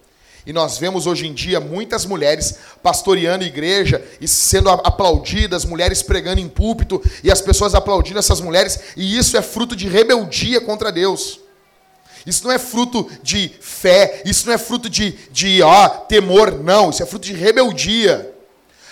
[0.45, 6.40] e nós vemos hoje em dia muitas mulheres pastoreando igreja e sendo aplaudidas, mulheres pregando
[6.40, 10.90] em púlpito e as pessoas aplaudindo essas mulheres, e isso é fruto de rebeldia contra
[10.90, 11.40] Deus.
[12.26, 16.90] Isso não é fruto de fé, isso não é fruto de, de ó, temor, não,
[16.90, 18.32] isso é fruto de rebeldia.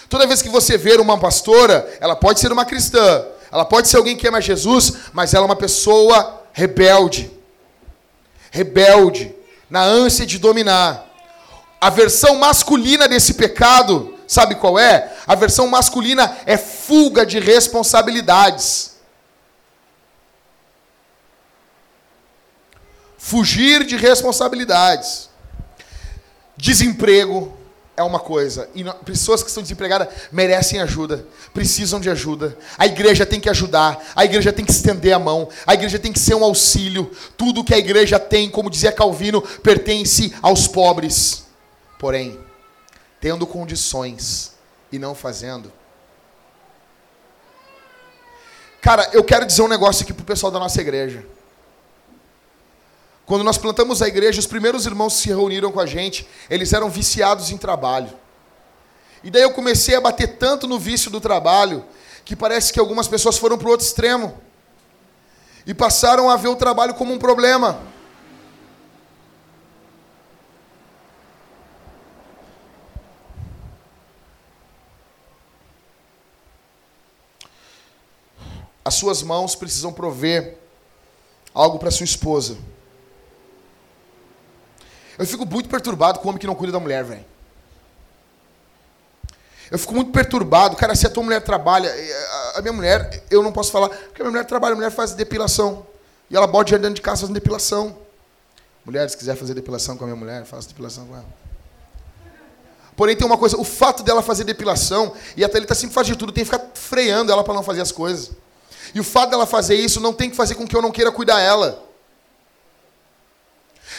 [0.09, 3.97] Toda vez que você ver uma pastora, ela pode ser uma cristã, ela pode ser
[3.97, 7.31] alguém que ama Jesus, mas ela é uma pessoa rebelde.
[8.51, 9.33] Rebelde,
[9.69, 11.10] na ânsia de dominar.
[11.81, 15.17] A versão masculina desse pecado, sabe qual é?
[15.27, 18.97] A versão masculina é fuga de responsabilidades.
[23.17, 25.31] Fugir de responsabilidades.
[26.57, 27.57] Desemprego
[27.97, 28.69] é uma coisa.
[28.75, 32.57] E pessoas que estão desempregadas merecem ajuda, precisam de ajuda.
[32.77, 36.13] A igreja tem que ajudar, a igreja tem que estender a mão, a igreja tem
[36.13, 37.11] que ser um auxílio.
[37.37, 41.50] Tudo que a igreja tem, como dizia Calvino, pertence aos pobres.
[42.01, 42.41] Porém,
[43.21, 44.55] tendo condições
[44.91, 45.71] e não fazendo.
[48.81, 51.27] Cara, eu quero dizer um negócio aqui pro pessoal da nossa igreja.
[53.27, 56.73] Quando nós plantamos a igreja, os primeiros irmãos que se reuniram com a gente, eles
[56.73, 58.11] eram viciados em trabalho.
[59.23, 61.85] E daí eu comecei a bater tanto no vício do trabalho,
[62.25, 64.41] que parece que algumas pessoas foram para o outro extremo.
[65.67, 67.90] E passaram a ver o trabalho como um problema.
[78.85, 80.57] As suas mãos precisam prover
[81.55, 82.57] algo para sua esposa.
[85.19, 87.25] Eu fico muito perturbado com o homem que não cuida da mulher, velho.
[89.71, 90.77] Eu fico muito perturbado.
[90.77, 94.23] Cara, se a tua mulher trabalha, eh, a minha mulher, eu não posso falar, porque
[94.23, 95.87] a minha mulher trabalha, a mulher faz depilação.
[96.31, 97.99] E ela bota dentro de casa fazendo depilação.
[98.85, 101.27] Mulheres, se quiser fazer depilação com a minha mulher, faça depilação com ela.
[102.97, 106.17] Porém, tem uma coisa, o fato dela fazer depilação, e a Thalita sempre faz de
[106.17, 108.31] tudo, tem que ficar freando ela para não fazer as coisas.
[108.95, 111.13] E o fato dela fazer isso não tem que fazer com que eu não queira
[111.13, 111.85] cuidar dela.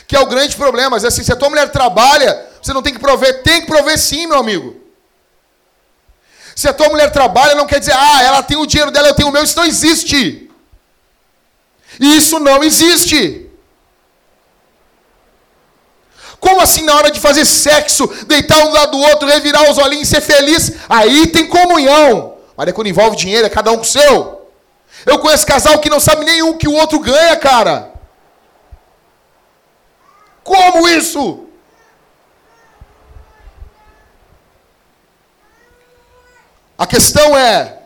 [0.08, 0.92] Que é o grande problema.
[0.92, 3.44] Mas assim, se a tua mulher trabalha, você não tem que prover.
[3.44, 4.76] Tem que prover sim, meu amigo.
[6.56, 9.16] Se a tua mulher trabalha, não quer dizer, ah, ela tem o dinheiro dela, eu
[9.16, 9.44] tenho o meu.
[9.44, 10.50] Isso não existe.
[12.00, 13.50] Isso não existe.
[16.40, 19.78] Como assim na hora de fazer sexo, deitar um do lado do outro, revirar os
[19.78, 20.72] olhinhos e ser feliz?
[20.90, 22.36] Aí tem comunhão.
[22.58, 24.41] Mas é quando envolve dinheiro, é cada um com o seu.
[25.06, 27.92] Eu conheço casal que não sabe nenhum que o outro ganha, cara.
[30.44, 31.48] Como isso?
[36.78, 37.78] A questão é,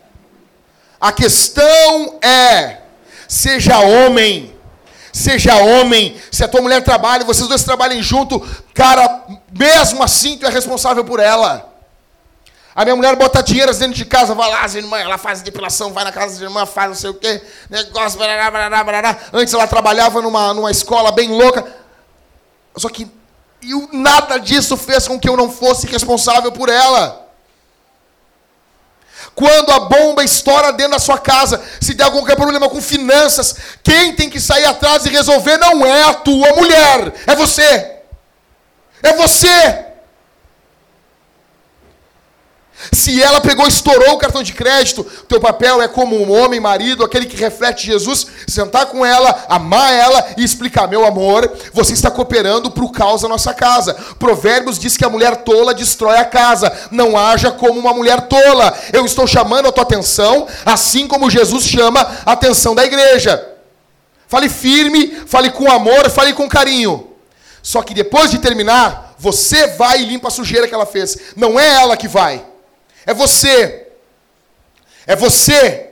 [0.99, 2.77] a questão é,
[3.27, 4.57] seja homem,
[5.11, 8.39] seja homem, se a tua mulher trabalha, vocês dois trabalhem junto,
[8.73, 11.74] cara, mesmo assim tu é responsável por ela.
[12.75, 15.93] A minha mulher bota dinheiro dentro de casa, vai lá, as irmãs, ela faz depilação,
[15.93, 19.17] vai na casa da irmã, faz não sei o quê, negócio, barará, barará, barará.
[19.31, 21.65] Antes ela trabalhava numa, numa escola bem louca.
[22.75, 23.09] Só que
[23.61, 27.25] e nada disso fez com que eu não fosse responsável por ela.
[29.33, 34.13] Quando a bomba estoura dentro da sua casa, se der algum problema com finanças, quem
[34.13, 38.01] tem que sair atrás e resolver não é a tua mulher, é você.
[39.01, 39.85] É você.
[42.91, 47.03] Se ela pegou, estourou o cartão de crédito, teu papel é como um homem, marido,
[47.03, 52.11] aquele que reflete Jesus, sentar com ela, amar ela e explicar: meu amor, você está
[52.11, 53.93] cooperando para o caos da nossa casa.
[54.19, 56.71] Provérbios diz que a mulher tola destrói a casa.
[56.91, 58.77] Não haja como uma mulher tola.
[58.91, 63.53] Eu estou chamando a tua atenção, assim como Jesus chama a atenção da igreja.
[64.27, 67.09] Fale firme, fale com amor, fale com carinho.
[67.61, 71.17] Só que depois de terminar, você vai e limpa a sujeira que ela fez.
[71.35, 72.43] Não é ela que vai.
[73.05, 73.87] É você.
[75.07, 75.89] É você.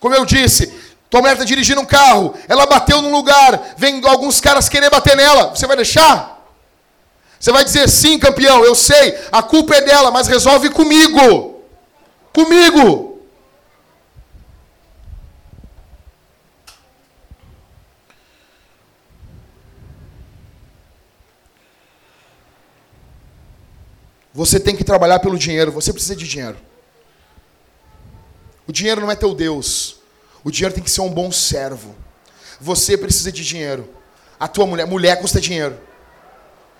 [0.00, 0.72] Como eu disse,
[1.10, 5.16] tua mulher está dirigindo um carro, ela bateu num lugar, vem alguns caras querer bater
[5.16, 5.50] nela.
[5.50, 6.38] Você vai deixar?
[7.38, 11.62] Você vai dizer, sim, campeão, eu sei, a culpa é dela, mas resolve comigo.
[12.32, 13.07] Comigo.
[24.38, 26.56] Você tem que trabalhar pelo dinheiro, você precisa de dinheiro.
[28.68, 29.96] O dinheiro não é teu Deus.
[30.44, 31.92] O dinheiro tem que ser um bom servo.
[32.60, 33.92] Você precisa de dinheiro.
[34.38, 35.76] A tua mulher, mulher custa dinheiro.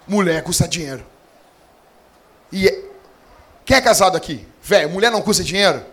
[0.06, 1.04] Mulher custa dinheiro.
[2.52, 2.84] E é,
[3.64, 4.46] quem é casado aqui?
[4.62, 5.84] Velho, mulher não custa dinheiro?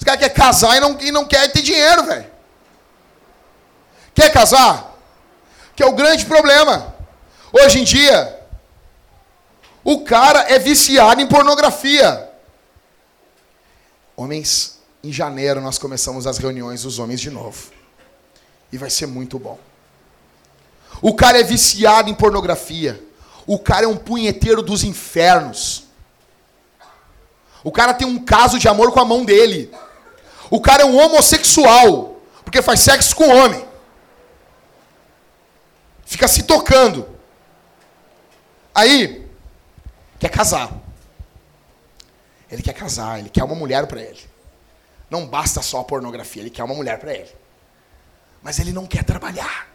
[0.00, 2.26] Os caras querem casar e não, e não quer ter dinheiro, velho.
[4.12, 4.98] Quer casar?
[5.76, 6.92] Que é o grande problema.
[7.52, 8.37] Hoje em dia,
[9.90, 12.30] o cara é viciado em pornografia.
[14.14, 17.70] Homens, em janeiro nós começamos as reuniões dos homens de novo.
[18.70, 19.58] E vai ser muito bom.
[21.00, 23.02] O cara é viciado em pornografia.
[23.46, 25.84] O cara é um punheteiro dos infernos.
[27.64, 29.72] O cara tem um caso de amor com a mão dele.
[30.50, 33.66] O cara é um homossexual, porque faz sexo com homem.
[36.04, 37.08] Fica se tocando.
[38.74, 39.27] Aí,
[40.18, 40.70] quer casar.
[42.50, 44.20] Ele quer casar, ele quer uma mulher para ele.
[45.10, 47.30] Não basta só a pornografia, ele quer uma mulher para ele.
[48.42, 49.68] Mas ele não quer trabalhar.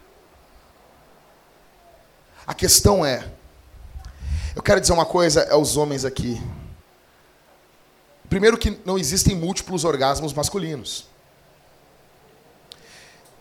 [2.45, 3.31] A questão é,
[4.55, 6.41] eu quero dizer uma coisa aos homens aqui.
[8.29, 11.07] Primeiro que não existem múltiplos orgasmos masculinos.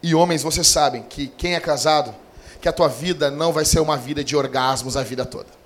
[0.02, 2.14] E homens, vocês sabem que quem é casado,
[2.60, 5.61] que a tua vida não vai ser uma vida de orgasmos a vida toda.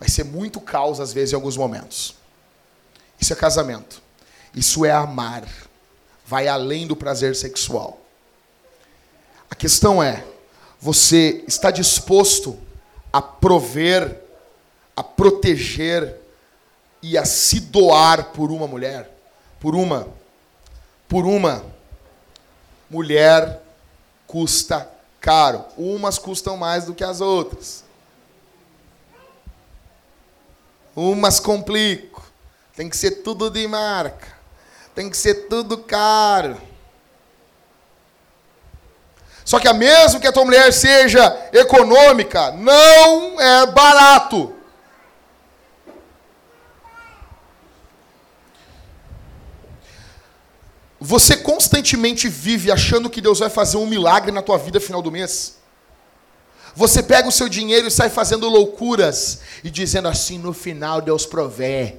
[0.00, 2.14] Vai ser muito caos, às vezes, em alguns momentos.
[3.20, 4.00] Isso é casamento.
[4.54, 5.46] Isso é amar.
[6.26, 8.00] Vai além do prazer sexual.
[9.50, 10.24] A questão é:
[10.80, 12.58] você está disposto
[13.12, 14.22] a prover,
[14.96, 16.16] a proteger
[17.02, 19.14] e a se doar por uma mulher?
[19.60, 20.08] Por uma.
[21.06, 21.62] Por uma.
[22.88, 23.62] Mulher
[24.26, 24.90] custa
[25.20, 25.64] caro.
[25.76, 27.84] Umas custam mais do que as outras.
[30.94, 32.22] Umas complico.
[32.74, 34.28] Tem que ser tudo de marca.
[34.94, 36.60] Tem que ser tudo caro.
[39.44, 44.54] Só que mesmo que a tua mulher seja econômica, não é barato.
[51.00, 55.00] Você constantemente vive achando que Deus vai fazer um milagre na tua vida no final
[55.00, 55.59] do mês?
[56.74, 61.26] Você pega o seu dinheiro e sai fazendo loucuras e dizendo assim: no final Deus
[61.26, 61.96] provê.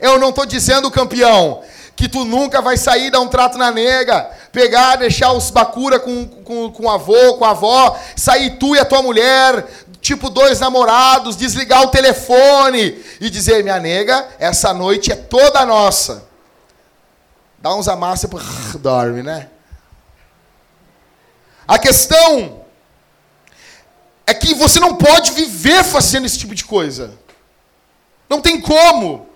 [0.00, 1.62] Eu não estou dizendo, campeão,
[1.94, 6.26] que tu nunca vai sair dar um trato na nega, pegar, deixar os bacura com,
[6.26, 9.66] com, com o avô, com a avó, sair tu e a tua mulher,
[10.00, 16.24] tipo dois namorados, desligar o telefone e dizer: minha nega, essa noite é toda nossa.
[17.58, 18.30] Dá uns amassos
[18.74, 19.48] e dorme, né?
[21.70, 22.64] A questão
[24.26, 27.16] é que você não pode viver fazendo esse tipo de coisa.
[28.28, 29.28] Não tem como.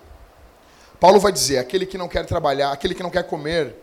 [0.99, 3.73] Paulo vai dizer: aquele que não quer trabalhar, aquele que não quer comer,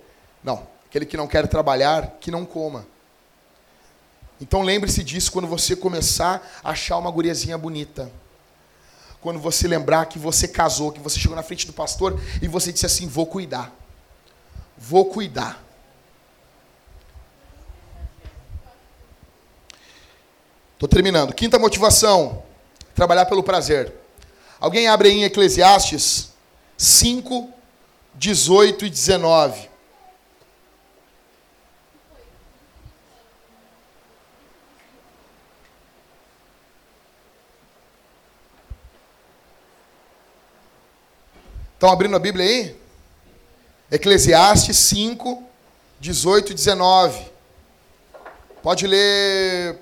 [0.44, 2.86] não, aquele que não quer trabalhar, que não coma.
[4.38, 8.12] Então lembre-se disso quando você começar a achar uma guriazinha bonita.
[9.22, 12.70] Quando você lembrar que você casou, que você chegou na frente do pastor e você
[12.70, 13.74] disse assim: vou cuidar.
[14.76, 15.71] Vou cuidar.
[20.82, 21.32] Estou terminando.
[21.32, 22.42] Quinta motivação:
[22.92, 23.94] trabalhar pelo prazer.
[24.58, 26.32] Alguém abre aí em Eclesiastes
[26.76, 27.48] 5,
[28.16, 29.70] 18 e 19.
[41.74, 42.76] Estão abrindo a Bíblia aí?
[43.88, 45.44] Eclesiastes 5,
[46.00, 47.30] 18 e 19.
[48.60, 49.81] Pode ler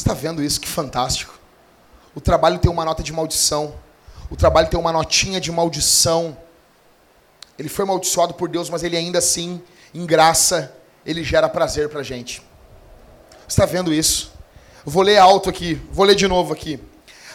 [0.00, 0.60] está vendo isso?
[0.60, 1.38] Que fantástico.
[2.14, 3.74] O trabalho tem uma nota de maldição.
[4.30, 6.36] O trabalho tem uma notinha de maldição.
[7.58, 9.62] Ele foi amaldiçoado por Deus, mas ele ainda assim,
[9.94, 10.74] em graça,
[11.04, 12.42] ele gera prazer para a gente.
[13.46, 14.32] Está vendo isso?
[14.84, 16.80] Vou ler alto aqui, vou ler de novo aqui.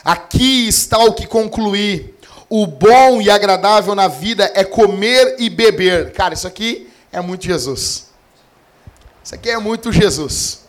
[0.03, 2.15] Aqui está o que concluí.
[2.49, 6.11] O bom e agradável na vida é comer e beber.
[6.11, 8.09] Cara, isso aqui é muito Jesus.
[9.23, 10.64] Isso aqui é muito Jesus.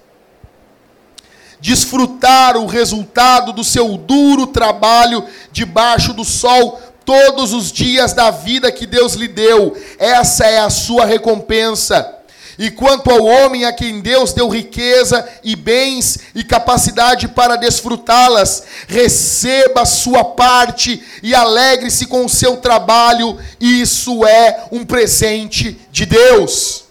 [1.61, 8.71] Desfrutar o resultado do seu duro trabalho debaixo do sol todos os dias da vida
[8.73, 9.77] que Deus lhe deu.
[9.99, 12.15] Essa é a sua recompensa.
[12.59, 18.65] E quanto ao homem a quem Deus deu riqueza e bens e capacidade para desfrutá-las,
[18.89, 26.85] receba sua parte e alegre-se com o seu trabalho, isso é um presente de Deus.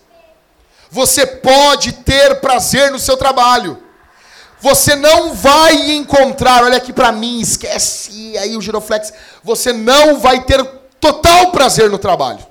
[0.92, 3.85] Você pode ter prazer no seu trabalho.
[4.66, 9.14] Você não vai encontrar, olha aqui para mim, esquece aí o giroflex.
[9.44, 10.66] Você não vai ter
[11.00, 12.44] total prazer no trabalho.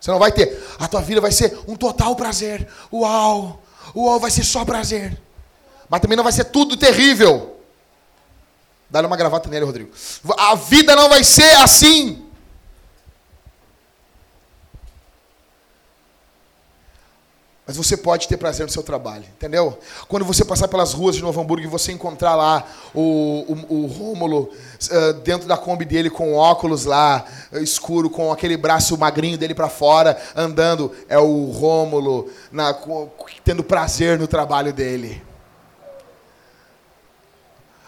[0.00, 0.60] Você não vai ter.
[0.76, 2.66] A tua vida vai ser um total prazer.
[2.92, 3.62] Uau!
[3.94, 5.16] Uau, vai ser só prazer.
[5.88, 7.60] Mas também não vai ser tudo terrível.
[8.90, 9.92] Dá-lhe uma gravata nele, Rodrigo.
[10.36, 12.27] A vida não vai ser assim.
[17.68, 19.78] Mas você pode ter prazer no seu trabalho, entendeu?
[20.08, 23.86] Quando você passar pelas ruas de Novo Hamburgo e você encontrar lá o, o, o
[23.86, 24.48] Rômulo
[24.90, 29.54] uh, dentro da Kombi dele com óculos lá, uh, escuro, com aquele braço magrinho dele
[29.54, 32.74] para fora, andando, é o Rômulo na,
[33.44, 35.22] tendo prazer no trabalho dele.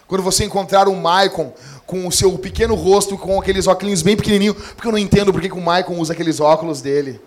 [0.07, 1.55] Quando você encontrar o Maicon
[1.87, 5.49] com o seu pequeno rosto, com aqueles óculos bem pequenininho, porque eu não entendo porque
[5.49, 7.19] que o Maicon usa aqueles óculos dele.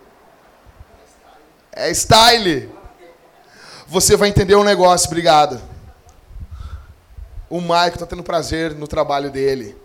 [1.76, 2.70] É style.
[3.88, 5.60] Você vai entender um negócio, obrigado.
[7.50, 9.76] O Mike está tendo prazer no trabalho dele.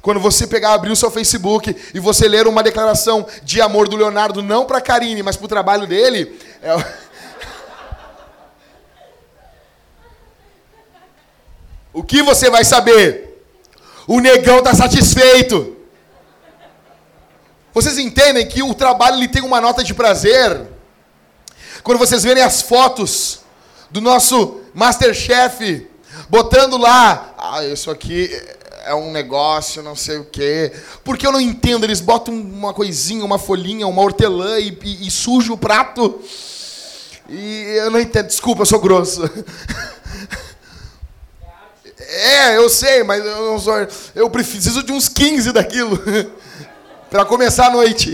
[0.00, 3.96] Quando você pegar, abrir o seu Facebook e você ler uma declaração de amor do
[3.96, 6.74] Leonardo, não para a Karine, mas para o trabalho dele, é...
[11.94, 13.40] o que você vai saber?
[14.08, 15.76] O negão está satisfeito.
[17.72, 20.71] Vocês entendem que o trabalho ele tem uma nota de prazer?
[21.82, 23.40] Quando vocês verem as fotos
[23.90, 25.88] do nosso Masterchef
[26.28, 28.30] botando lá, ah, isso aqui
[28.84, 30.72] é um negócio, não sei o quê.
[31.02, 35.10] Porque eu não entendo, eles botam uma coisinha, uma folhinha, uma hortelã e, e, e
[35.10, 36.20] sujam o prato.
[37.28, 39.22] E eu não entendo, desculpa, eu sou grosso.
[42.14, 43.74] É, eu sei, mas eu não sou.
[44.14, 45.98] Eu preciso de uns 15 daquilo
[47.08, 48.10] para começar a noite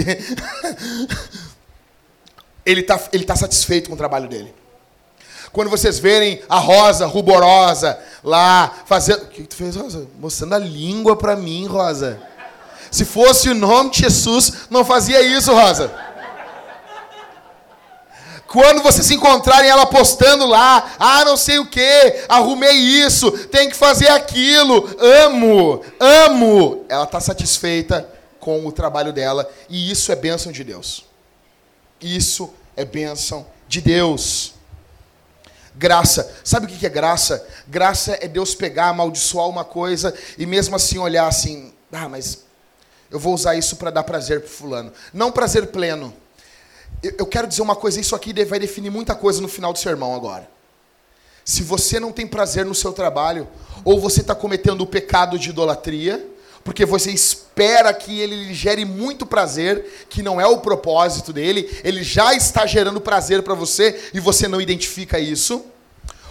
[2.69, 4.55] ele está ele tá satisfeito com o trabalho dele.
[5.51, 9.23] Quando vocês verem a Rosa ruborosa lá fazendo.
[9.23, 10.07] O que tu fez, Rosa?
[10.21, 12.21] Mostrando a língua para mim, Rosa.
[12.91, 15.91] Se fosse o nome de Jesus, não fazia isso, Rosa.
[18.47, 23.77] Quando vocês encontrarem ela postando lá, ah, não sei o que, arrumei isso, tem que
[23.77, 26.85] fazer aquilo, amo, amo.
[26.89, 28.09] Ela está satisfeita
[28.41, 31.05] com o trabalho dela e isso é bênção de Deus.
[32.01, 34.55] Isso é bênção de Deus.
[35.75, 36.33] Graça.
[36.45, 37.45] Sabe o que é graça?
[37.67, 42.45] Graça é Deus pegar, amaldiçoar uma coisa e mesmo assim olhar assim, ah, mas
[43.11, 44.93] eu vou usar isso para dar prazer para fulano.
[45.13, 46.15] Não prazer pleno.
[47.03, 50.15] Eu quero dizer uma coisa, isso aqui vai definir muita coisa no final do sermão
[50.15, 50.49] agora.
[51.45, 53.49] Se você não tem prazer no seu trabalho,
[53.85, 56.25] ou você está cometendo o pecado de idolatria,
[56.69, 61.81] porque você espera que ele lhe gere muito prazer, que não é o propósito dele,
[61.83, 65.65] ele já está gerando prazer para você e você não identifica isso.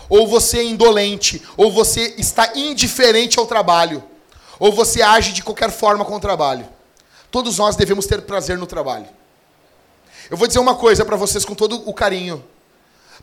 [0.08, 4.04] Ou você é indolente, ou você está indiferente ao trabalho,
[4.60, 6.70] ou você age de qualquer forma com o trabalho.
[7.32, 9.08] Todos nós devemos ter prazer no trabalho.
[10.30, 12.46] Eu vou dizer uma coisa para vocês com todo o carinho.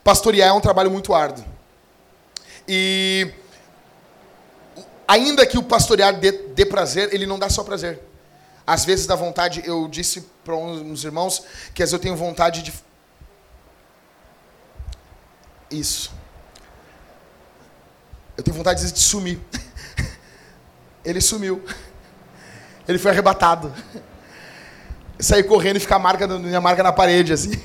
[0.03, 1.45] Pastorear é um trabalho muito árduo.
[2.67, 3.31] E
[5.07, 8.01] ainda que o pastorear dê, dê prazer, ele não dá só prazer.
[8.65, 12.63] Às vezes dá vontade, eu disse para uns irmãos que às vezes eu tenho vontade
[12.63, 12.73] de.
[15.69, 16.11] Isso.
[18.37, 19.39] Eu tenho vontade de sumir.
[21.05, 21.63] Ele sumiu.
[22.87, 23.73] Ele foi arrebatado.
[25.19, 27.61] Sair correndo e ficar marca, minha marca na parede, assim.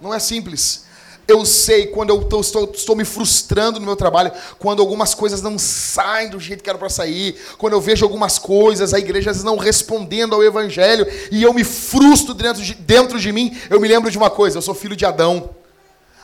[0.00, 0.85] Não é simples.
[1.28, 5.42] Eu sei quando eu tô, estou, estou, me frustrando no meu trabalho, quando algumas coisas
[5.42, 9.32] não saem do jeito que era para sair, quando eu vejo algumas coisas, a igreja
[9.42, 13.88] não respondendo ao evangelho, e eu me frustro dentro de, dentro de mim, eu me
[13.88, 15.50] lembro de uma coisa: eu sou filho de Adão.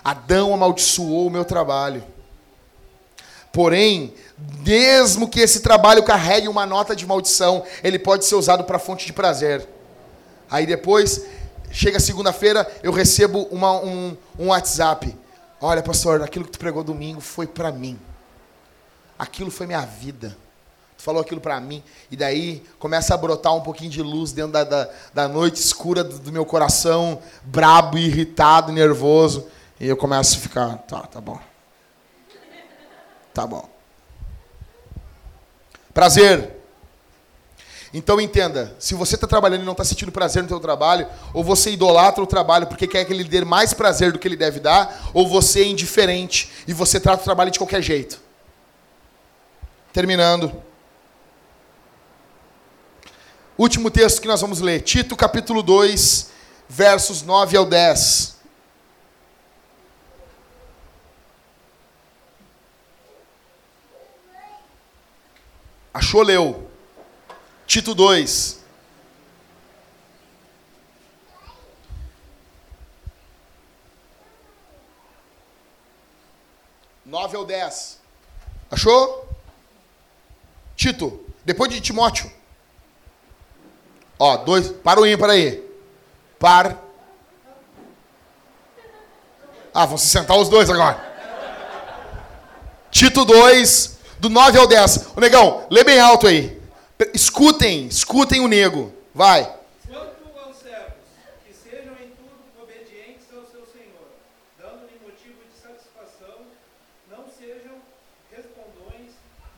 [0.04, 2.02] Adão amaldiçoou o meu trabalho.
[3.52, 4.14] Porém,
[4.64, 9.04] mesmo que esse trabalho carregue uma nota de maldição, ele pode ser usado para fonte
[9.04, 9.68] de prazer.
[10.50, 11.24] Aí depois,
[11.72, 15.16] chega segunda-feira, eu recebo uma, um, um WhatsApp.
[15.60, 17.98] Olha, pastor, aquilo que tu pregou domingo foi para mim.
[19.18, 20.36] Aquilo foi minha vida.
[20.98, 21.82] Tu falou aquilo para mim.
[22.10, 26.04] E daí começa a brotar um pouquinho de luz dentro da, da, da noite escura
[26.04, 29.48] do, do meu coração, brabo, irritado, nervoso.
[29.80, 31.40] E eu começo a ficar, tá, tá bom.
[33.32, 33.68] Tá bom.
[35.94, 36.61] Prazer.
[37.94, 41.44] Então entenda, se você está trabalhando e não está sentindo prazer no seu trabalho, ou
[41.44, 44.60] você idolatra o trabalho porque quer que ele dê mais prazer do que ele deve
[44.60, 48.18] dar, ou você é indiferente e você trata o trabalho de qualquer jeito.
[49.92, 50.50] Terminando.
[53.58, 56.30] Último texto que nós vamos ler, Tito capítulo 2,
[56.66, 58.36] versos 9 ao 10.
[65.92, 66.71] Achou, leu.
[67.72, 68.58] Tito 2.
[77.06, 77.98] Nove ao dez.
[78.70, 79.26] Achou?
[80.76, 82.30] Tito, depois de Timóteo.
[84.18, 84.70] Ó, dois.
[84.70, 85.66] Para o ímpar aí.
[86.38, 86.76] Par.
[89.72, 91.00] Ah, vão se sentar os dois agora.
[92.90, 95.16] Tito 2, do 9 ao 10.
[95.16, 96.60] Ô negão, lê bem alto aí.
[97.12, 98.92] Escutem, escutem o nego.
[99.14, 99.42] Vai.
[99.88, 101.02] Quanto aos servos,
[101.44, 104.08] que sejam em tudo obedientes ao seu Senhor,
[104.58, 106.46] dando-lhe motivo de satisfação,
[107.10, 107.80] não sejam
[108.30, 109.12] respondões,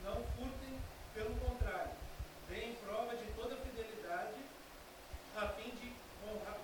[0.04, 0.78] não furtem,
[1.12, 1.90] pelo contrário,
[2.48, 4.40] deem prova de toda fidelidade,
[5.36, 5.92] a fim de
[6.24, 6.60] honrar,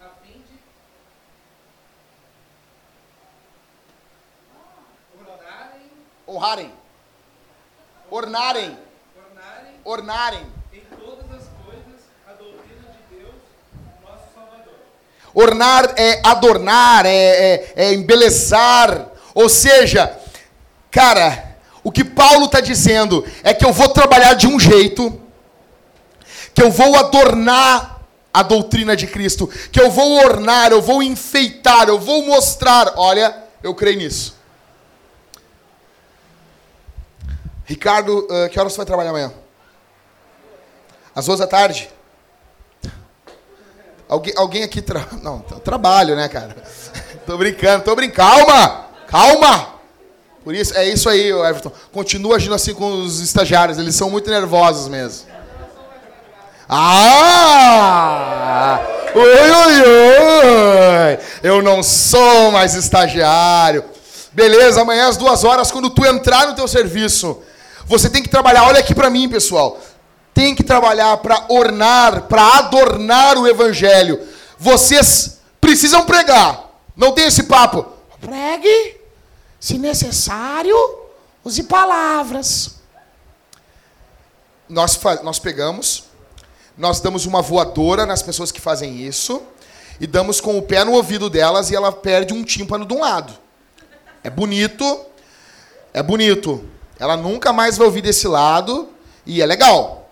[0.00, 0.58] a fim de
[5.18, 5.90] honrarem,
[6.28, 6.85] Honrarem.
[8.10, 8.76] Ornarem.
[9.14, 10.46] ornarem Ornarem.
[10.72, 13.34] em todas as coisas a doutrina de Deus,
[14.02, 14.74] nosso Salvador.
[15.34, 19.08] Ornar é adornar, é, é, é embelezar.
[19.34, 20.16] Ou seja,
[20.90, 25.20] cara, o que Paulo está dizendo é que eu vou trabalhar de um jeito,
[26.54, 28.00] que eu vou adornar
[28.32, 32.94] a doutrina de Cristo, que eu vou ornar, eu vou enfeitar, eu vou mostrar.
[32.96, 34.35] Olha, eu creio nisso.
[37.66, 39.32] Ricardo, uh, que horas você vai trabalhar amanhã?
[41.14, 41.90] Às duas da tarde?
[44.08, 45.04] Alguém, alguém aqui tra...
[45.20, 46.56] não tra- trabalho, né, cara?
[47.26, 48.16] tô brincando, tô brincando.
[48.46, 49.74] Calma, calma.
[50.44, 51.72] Por isso é isso aí, Everton.
[51.92, 55.26] Continua agindo assim com os estagiários, eles são muito nervosos mesmo.
[57.48, 58.80] Ah!
[59.12, 61.18] Oi, oi, oi!
[61.42, 63.84] Eu não sou mais estagiário.
[64.32, 67.42] Beleza, amanhã às duas horas, quando tu entrar no teu serviço,
[67.86, 68.64] você tem que trabalhar.
[68.64, 69.80] Olha aqui para mim, pessoal.
[70.34, 74.20] Tem que trabalhar para ornar, para adornar o evangelho.
[74.58, 76.70] Vocês precisam pregar.
[76.96, 77.86] Não tem esse papo.
[78.20, 79.00] Pregue,
[79.60, 80.76] se necessário,
[81.44, 82.76] use palavras.
[84.68, 86.04] Nós, nós pegamos,
[86.76, 89.42] nós damos uma voadora nas pessoas que fazem isso
[90.00, 93.00] e damos com o pé no ouvido delas e ela perde um tímpano de um
[93.00, 93.32] lado.
[94.24, 95.04] É bonito,
[95.94, 96.68] é bonito.
[96.98, 98.88] Ela nunca mais vai ouvir desse lado
[99.24, 100.10] e é legal.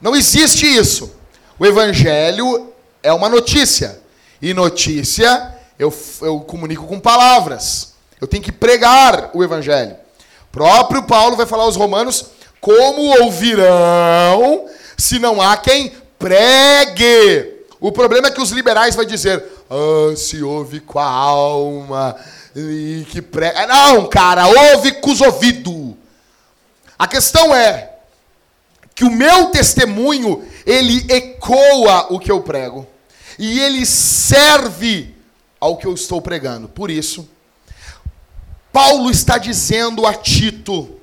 [0.00, 1.14] Não existe isso.
[1.58, 2.72] O evangelho
[3.02, 4.00] é uma notícia.
[4.40, 7.94] E notícia eu, eu comunico com palavras.
[8.20, 9.96] Eu tenho que pregar o evangelho.
[10.52, 12.26] Próprio Paulo vai falar aos romanos
[12.60, 17.54] como ouvirão se não há quem pregue.
[17.78, 22.16] O problema é que os liberais vão dizer, ah, se ouve com a alma
[22.54, 23.66] e que prega.
[23.66, 25.94] Não, cara, ouve com os ouvidos.
[26.98, 27.90] A questão é
[28.94, 32.86] que o meu testemunho, ele ecoa o que eu prego.
[33.38, 35.14] E ele serve
[35.60, 36.66] ao que eu estou pregando.
[36.68, 37.28] Por isso,
[38.72, 40.98] Paulo está dizendo a Tito: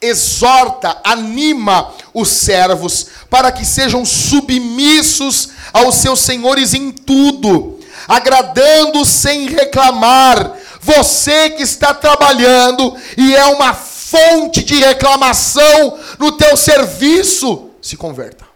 [0.00, 7.78] exorta, anima os servos para que sejam submissos aos seus senhores em tudo,
[8.08, 10.56] agradando sem reclamar.
[10.80, 13.74] Você que está trabalhando e é uma
[14.10, 18.46] fonte de reclamação no teu serviço, se converta.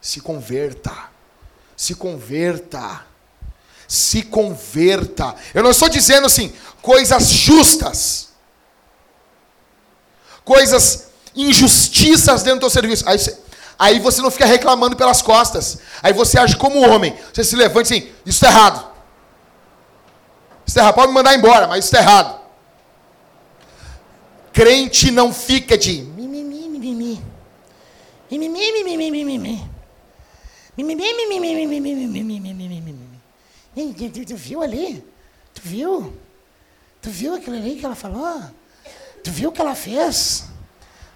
[0.00, 0.92] Se converta.
[1.76, 3.06] Se converta.
[3.86, 5.34] Se converta.
[5.54, 6.52] Eu não estou dizendo assim,
[6.82, 8.30] coisas justas.
[10.44, 13.04] Coisas injustiças dentro do teu serviço.
[13.08, 13.38] Aí você,
[13.78, 15.78] aí você não fica reclamando pelas costas.
[16.02, 17.16] Aí você age como homem.
[17.32, 18.88] Você se levanta assim, isso está errado.
[20.66, 20.94] Isso é errado.
[20.94, 22.47] Pode me mandar embora, mas isso é errado.
[24.58, 27.22] Crente não fica de mimimi, mimimi.
[28.28, 29.70] Mimimi, mimimi, mimimi.
[30.76, 32.80] Mimimi, mimimi, mimimi,
[33.72, 34.24] mimimi.
[34.26, 35.04] Tu viu ali?
[35.54, 36.12] Tu viu?
[37.00, 38.50] Tu viu aquilo ali que ela falou?
[39.22, 40.46] Tu viu o que ela fez?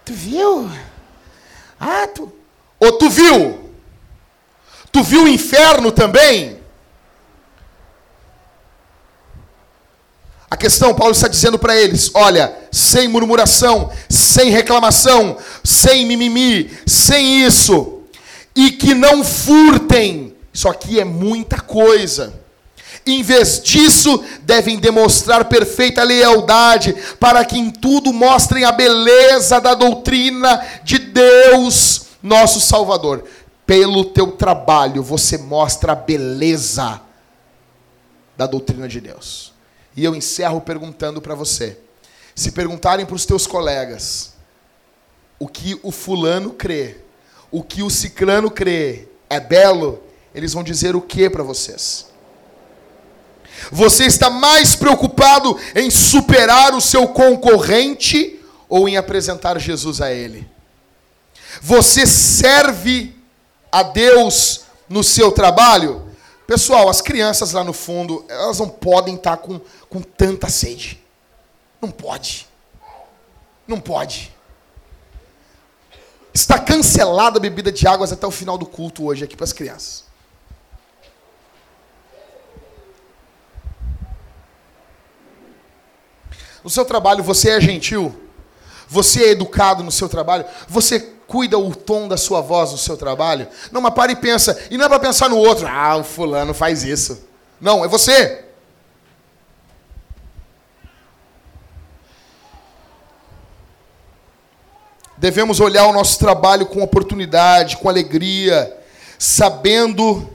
[0.05, 0.71] Tu viu?
[1.81, 2.33] Ah, tu.
[2.79, 3.73] Ou tu viu?
[4.93, 6.62] Tu viu o inferno também?
[10.53, 17.43] A questão, Paulo está dizendo para eles: olha, sem murmuração, sem reclamação, sem mimimi, sem
[17.43, 18.03] isso,
[18.55, 20.37] e que não furtem.
[20.53, 22.35] Isso aqui é muita coisa.
[23.07, 29.73] Em vez disso, devem demonstrar perfeita lealdade, para que em tudo mostrem a beleza da
[29.73, 33.25] doutrina de Deus, nosso Salvador.
[33.65, 37.01] Pelo teu trabalho, você mostra a beleza
[38.37, 39.52] da doutrina de Deus.
[39.97, 41.79] E eu encerro perguntando para você:
[42.35, 44.33] se perguntarem para os teus colegas
[45.39, 46.97] o que o fulano crê,
[47.51, 50.03] o que o ciclano crê é belo,
[50.35, 52.07] eles vão dizer o que para vocês?
[53.71, 60.49] Você está mais preocupado em superar o seu concorrente ou em apresentar Jesus a ele?
[61.61, 63.15] Você serve
[63.71, 66.12] a Deus no seu trabalho?
[66.47, 71.03] Pessoal, as crianças lá no fundo, elas não podem estar com, com tanta sede.
[71.81, 72.49] Não pode.
[73.67, 74.33] Não pode.
[76.35, 79.53] Está cancelada a bebida de águas até o final do culto hoje aqui para as
[79.53, 80.05] crianças.
[86.65, 88.15] No seu trabalho, você é gentil?
[88.89, 90.45] Você é educado no seu trabalho?
[90.69, 93.49] Você cuida o tom da sua voz no seu trabalho?
[93.73, 94.67] Não, mas para e pensa.
[94.71, 95.67] E não é para pensar no outro.
[95.67, 97.27] Ah, o fulano faz isso.
[97.59, 98.45] Não, é você.
[105.17, 108.77] Devemos olhar o nosso trabalho com oportunidade, com alegria,
[109.19, 110.29] sabendo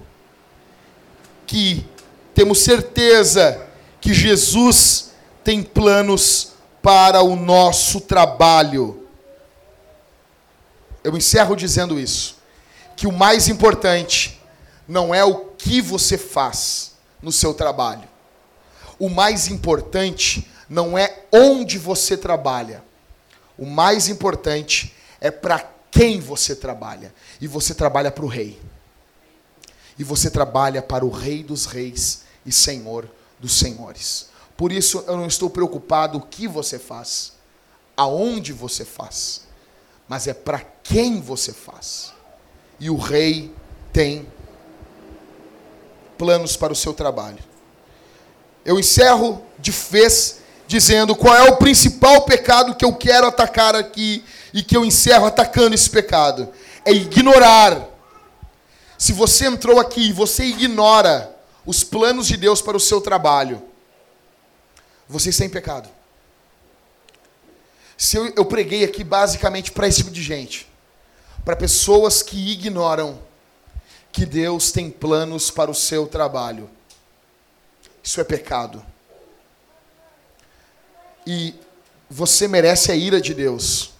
[1.45, 1.85] que
[2.33, 3.61] temos certeza
[4.01, 5.11] que Jesus
[5.43, 9.06] tem planos para o nosso trabalho.
[11.07, 12.35] Eu encerro dizendo isso:
[12.97, 14.41] que o mais importante
[14.85, 18.03] não é o que você faz no seu trabalho.
[18.99, 22.83] O mais importante não é onde você trabalha.
[23.57, 27.15] O mais importante é para quem você trabalha.
[27.39, 28.59] E você trabalha para o rei.
[29.97, 33.09] E você trabalha para o Rei dos Reis e Senhor
[33.39, 34.27] dos Senhores.
[34.57, 37.31] Por isso eu não estou preocupado o que você faz,
[37.95, 39.46] aonde você faz,
[40.07, 42.13] mas é para quem você faz.
[42.79, 43.53] E o rei
[43.91, 44.27] tem
[46.17, 47.39] planos para o seu trabalho.
[48.65, 54.23] Eu encerro de vez dizendo qual é o principal pecado que eu quero atacar aqui
[54.53, 56.49] e que eu encerro atacando esse pecado.
[56.83, 57.87] É ignorar.
[58.97, 61.35] Se você entrou aqui e você ignora
[61.65, 63.61] os planos de Deus para o seu trabalho,
[65.07, 65.89] vocês têm pecado.
[67.97, 70.67] Se eu, eu preguei aqui basicamente para esse tipo de gente,
[71.43, 73.19] para pessoas que ignoram
[74.11, 76.69] que Deus tem planos para o seu trabalho,
[78.03, 78.85] isso é pecado.
[81.25, 81.55] E
[82.09, 83.91] você merece a ira de Deus.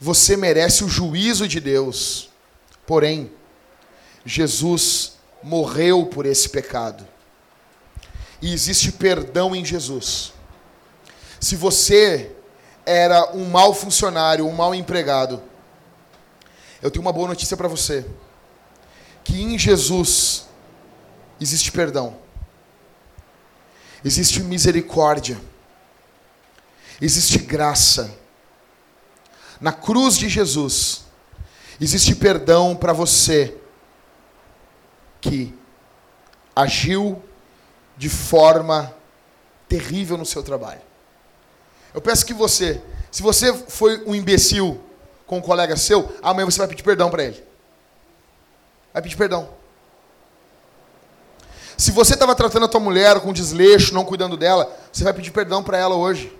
[0.00, 2.28] Você merece o juízo de Deus.
[2.86, 3.30] Porém,
[4.24, 5.12] Jesus
[5.42, 7.06] morreu por esse pecado
[8.42, 10.32] e existe perdão em Jesus.
[11.40, 12.35] Se você
[12.86, 15.42] era um mau funcionário, um mau empregado,
[16.80, 18.06] eu tenho uma boa notícia para você:
[19.24, 20.46] que em Jesus
[21.40, 22.16] existe perdão,
[24.04, 25.40] existe misericórdia,
[27.00, 28.14] existe graça.
[29.60, 31.06] Na cruz de Jesus
[31.80, 33.56] existe perdão para você
[35.20, 35.52] que
[36.54, 37.22] agiu
[37.96, 38.94] de forma
[39.68, 40.85] terrível no seu trabalho.
[41.96, 44.80] Eu peço que você, se você foi um imbecil
[45.26, 47.42] com um colega seu, amanhã você vai pedir perdão para ele.
[48.92, 49.48] Vai pedir perdão.
[51.76, 55.30] Se você estava tratando a tua mulher com desleixo, não cuidando dela, você vai pedir
[55.30, 56.32] perdão para ela hoje.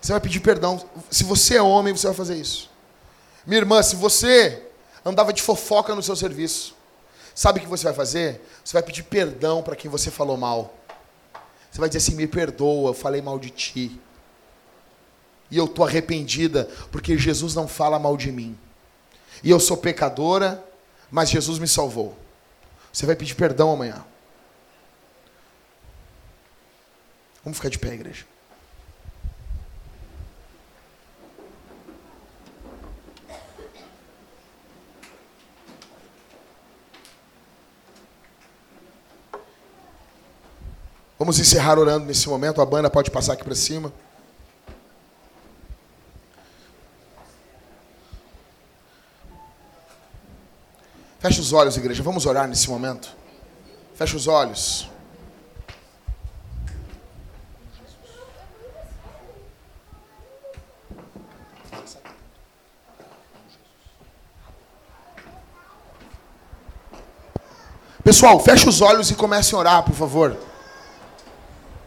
[0.00, 0.82] Você vai pedir perdão.
[1.10, 2.70] Se você é homem, você vai fazer isso.
[3.44, 4.62] Minha irmã, se você
[5.04, 6.74] andava de fofoca no seu serviço,
[7.34, 8.40] Sabe o que você vai fazer?
[8.64, 10.72] Você vai pedir perdão para quem você falou mal.
[11.74, 14.00] Você vai dizer assim: me perdoa, eu falei mal de ti.
[15.50, 18.56] E eu estou arrependida, porque Jesus não fala mal de mim.
[19.42, 20.64] E eu sou pecadora,
[21.10, 22.16] mas Jesus me salvou.
[22.92, 24.04] Você vai pedir perdão amanhã.
[27.42, 28.24] Vamos ficar de pé, igreja.
[41.18, 42.60] Vamos encerrar orando nesse momento.
[42.60, 43.92] A banda pode passar aqui para cima.
[51.20, 52.02] Feche os olhos, igreja.
[52.02, 53.16] Vamos orar nesse momento.
[53.94, 54.88] Feche os olhos.
[68.02, 70.36] Pessoal, feche os olhos e comece a orar, por favor.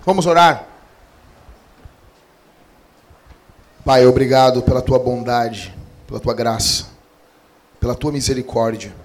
[0.07, 0.65] Vamos orar.
[3.83, 5.75] Pai, obrigado pela tua bondade,
[6.07, 6.85] pela tua graça,
[7.77, 8.95] pela tua misericórdia.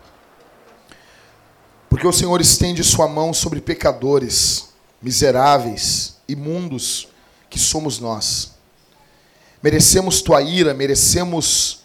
[1.91, 4.69] Porque o Senhor estende sua mão sobre pecadores,
[5.03, 7.09] miseráveis, imundos,
[7.51, 8.53] que somos nós.
[9.61, 11.81] Merecemos tua ira, merecemos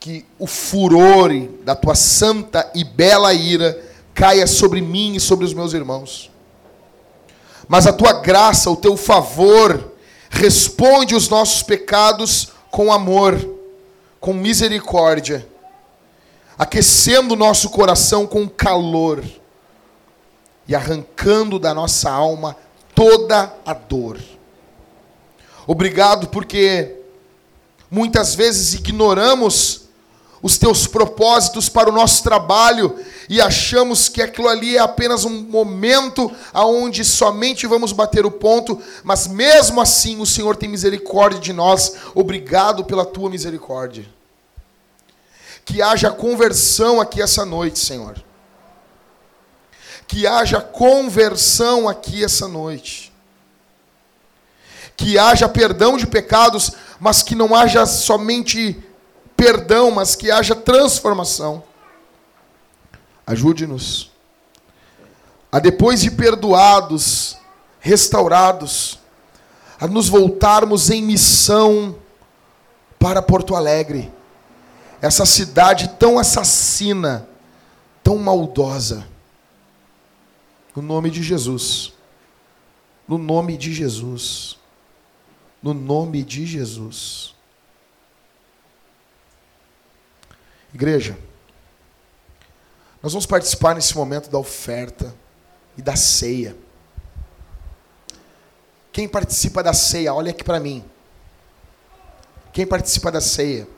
[0.00, 1.30] que o furor
[1.62, 3.80] da tua santa e bela ira
[4.12, 6.28] caia sobre mim e sobre os meus irmãos.
[7.68, 9.92] Mas a tua graça, o teu favor,
[10.30, 13.38] responde os nossos pecados com amor,
[14.18, 15.46] com misericórdia,
[16.58, 19.22] aquecendo o nosso coração com calor
[20.66, 22.56] e arrancando da nossa alma
[22.94, 24.18] toda a dor.
[25.66, 26.96] Obrigado porque
[27.90, 29.87] muitas vezes ignoramos
[30.42, 32.98] os teus propósitos para o nosso trabalho
[33.28, 38.80] e achamos que aquilo ali é apenas um momento aonde somente vamos bater o ponto,
[39.02, 41.94] mas mesmo assim o Senhor tem misericórdia de nós.
[42.14, 44.06] Obrigado pela tua misericórdia.
[45.64, 48.22] Que haja conversão aqui essa noite, Senhor.
[50.06, 53.12] Que haja conversão aqui essa noite.
[54.96, 58.82] Que haja perdão de pecados, mas que não haja somente
[59.38, 61.62] perdão, mas que haja transformação.
[63.24, 64.10] Ajude-nos
[65.50, 67.38] a depois de perdoados,
[67.80, 68.98] restaurados,
[69.80, 71.96] a nos voltarmos em missão
[72.98, 74.12] para Porto Alegre,
[75.00, 77.28] essa cidade tão assassina,
[78.02, 79.06] tão maldosa.
[80.74, 81.92] No nome de Jesus.
[83.06, 84.58] No nome de Jesus.
[85.62, 87.34] No nome de Jesus.
[90.72, 91.16] Igreja,
[93.02, 95.14] nós vamos participar nesse momento da oferta
[95.76, 96.56] e da ceia.
[98.92, 100.84] Quem participa da ceia, olha aqui para mim.
[102.52, 103.68] Quem participa da ceia?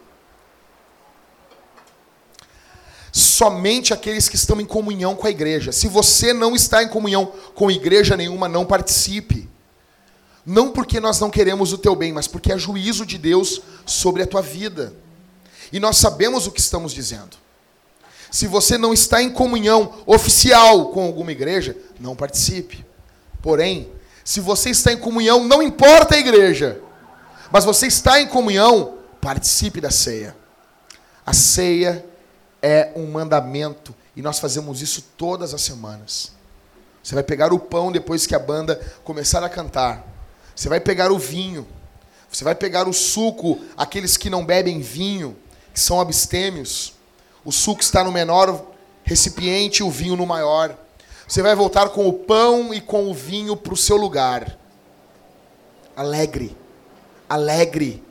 [3.12, 5.72] Somente aqueles que estão em comunhão com a igreja.
[5.72, 9.48] Se você não está em comunhão com igreja nenhuma, não participe.
[10.46, 14.22] Não porque nós não queremos o teu bem, mas porque é juízo de Deus sobre
[14.22, 14.94] a tua vida.
[15.72, 17.36] E nós sabemos o que estamos dizendo.
[18.30, 22.84] Se você não está em comunhão oficial com alguma igreja, não participe.
[23.42, 23.90] Porém,
[24.24, 26.80] se você está em comunhão, não importa a igreja,
[27.50, 30.36] mas você está em comunhão, participe da ceia.
[31.26, 32.04] A ceia
[32.62, 36.32] é um mandamento e nós fazemos isso todas as semanas.
[37.02, 40.06] Você vai pegar o pão depois que a banda começar a cantar.
[40.54, 41.66] Você vai pegar o vinho.
[42.30, 45.36] Você vai pegar o suco, aqueles que não bebem vinho
[45.72, 46.94] que são abstêmios.
[47.44, 48.66] O suco está no menor
[49.04, 50.76] recipiente, o vinho no maior.
[51.26, 54.58] Você vai voltar com o pão e com o vinho para o seu lugar.
[55.96, 56.56] Alegre,
[57.28, 58.02] alegre,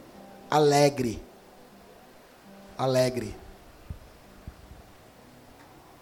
[0.50, 1.22] alegre,
[2.78, 3.36] alegre,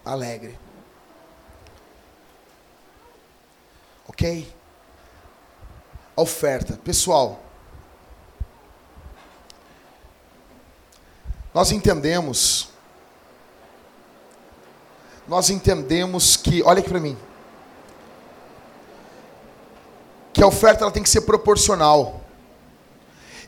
[0.04, 0.58] alegre.
[4.08, 4.52] Ok?
[6.16, 6.78] A oferta.
[6.82, 7.40] Pessoal,
[11.58, 12.68] Nós entendemos,
[15.26, 17.18] nós entendemos que, olha aqui para mim,
[20.32, 22.20] que a oferta ela tem que ser proporcional.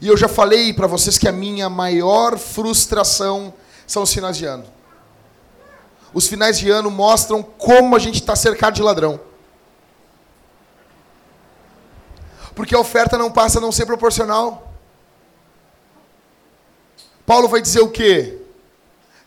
[0.01, 3.55] E eu já falei para vocês que a minha maior frustração
[3.87, 4.65] são os finais de ano.
[6.13, 9.21] Os finais de ano mostram como a gente está cercado de ladrão.
[12.57, 14.70] Porque a oferta não passa a não ser proporcional.
[17.27, 18.39] Paulo vai dizer o quê?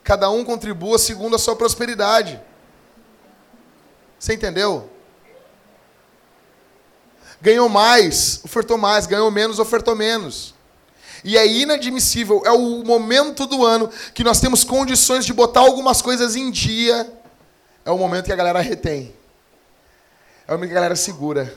[0.04, 2.40] Cada um contribua segundo a sua prosperidade.
[4.20, 4.90] Você entendeu?
[7.42, 10.54] Ganhou mais, ofertou mais, ganhou menos, ofertou menos.
[11.24, 16.02] E é inadmissível, é o momento do ano que nós temos condições de botar algumas
[16.02, 17.12] coisas em dia.
[17.86, 19.14] É o momento que a galera retém.
[20.48, 21.54] É o momento que a galera segura.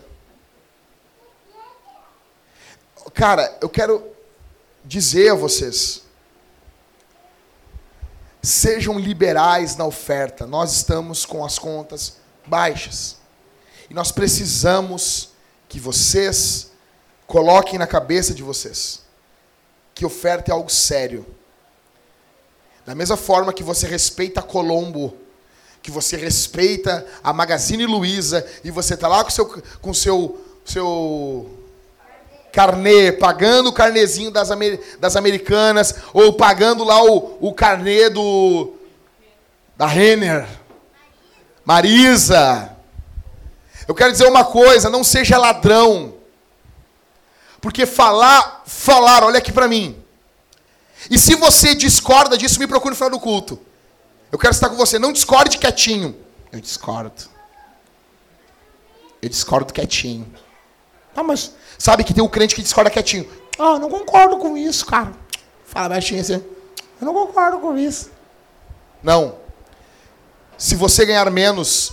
[3.13, 4.05] Cara, eu quero
[4.85, 6.03] dizer a vocês,
[8.47, 10.47] sejam liberais na oferta.
[10.47, 13.17] Nós estamos com as contas baixas.
[13.91, 15.31] E nós precisamos
[15.69, 16.71] que vocês
[17.27, 19.07] coloquem na cabeça de vocês
[19.97, 21.27] que oferta é algo sério.
[22.85, 25.17] Da mesma forma que você respeita a Colombo,
[25.83, 31.56] que você respeita a Magazine Luiza e você está lá com seu com seu seu
[32.57, 38.73] carnê, pagando o carnezinho das, amer, das americanas ou pagando lá o, o carnê do
[39.77, 40.49] da Renner.
[41.67, 42.75] Marisa.
[43.87, 46.15] Eu quero dizer uma coisa, não seja ladrão.
[47.61, 50.03] Porque falar, falar, olha aqui para mim.
[51.11, 53.61] E se você discorda disso, me procure no final do culto.
[54.33, 54.99] Eu quero estar com você.
[54.99, 56.17] Não discorde quietinho.
[56.51, 57.29] Eu discordo.
[59.21, 60.27] Eu discordo quietinho.
[61.15, 63.29] Ah, mas sabe que tem o crente que discorda quietinho.
[63.59, 65.13] Ah, não concordo com isso, cara.
[65.65, 66.35] Fala baixinho assim.
[66.35, 68.11] Eu não concordo com isso.
[69.03, 69.37] Não.
[70.59, 71.93] Se você ganhar menos,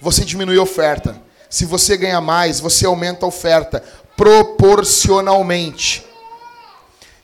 [0.00, 1.20] você diminui a oferta.
[1.48, 3.82] Se você ganhar mais, você aumenta a oferta
[4.16, 6.04] proporcionalmente.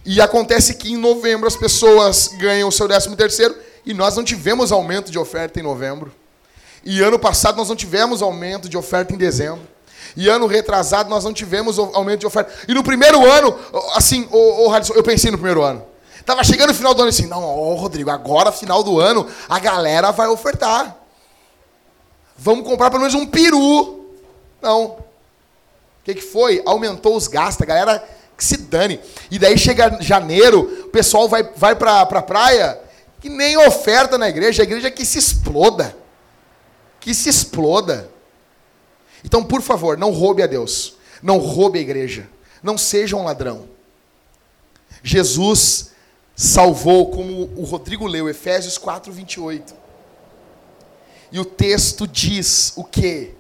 [0.05, 4.25] E acontece que em novembro as pessoas ganham o seu 13 terceiro e nós não
[4.25, 6.13] tivemos aumento de oferta em novembro.
[6.85, 9.67] E ano passado nós não tivemos aumento de oferta em dezembro.
[10.17, 12.53] E ano retrasado nós não tivemos aumento de oferta.
[12.69, 13.59] E no primeiro ano,
[13.95, 15.85] assim, o, o eu pensei no primeiro ano.
[16.25, 19.59] Tava chegando o final do ano assim, não, ô Rodrigo, agora final do ano a
[19.59, 20.97] galera vai ofertar.
[22.37, 24.07] Vamos comprar pelo menos um peru.
[24.63, 24.85] Não.
[24.85, 24.99] O
[26.05, 26.63] que, que foi?
[26.65, 29.01] Aumentou os gastos, a galera que se dane.
[29.31, 32.79] E daí chega janeiro, o pessoal vai, vai pra, pra praia,
[33.21, 35.97] que nem oferta na igreja, a igreja que se exploda.
[37.01, 38.11] Que se exploda.
[39.25, 40.97] Então, por favor, não roube a Deus.
[41.23, 42.29] Não roube a igreja.
[42.63, 43.67] Não seja um ladrão.
[45.03, 45.93] Jesus
[46.37, 49.75] salvou, como o Rodrigo leu, Efésios 4, 28.
[51.33, 53.35] E o texto diz o quê?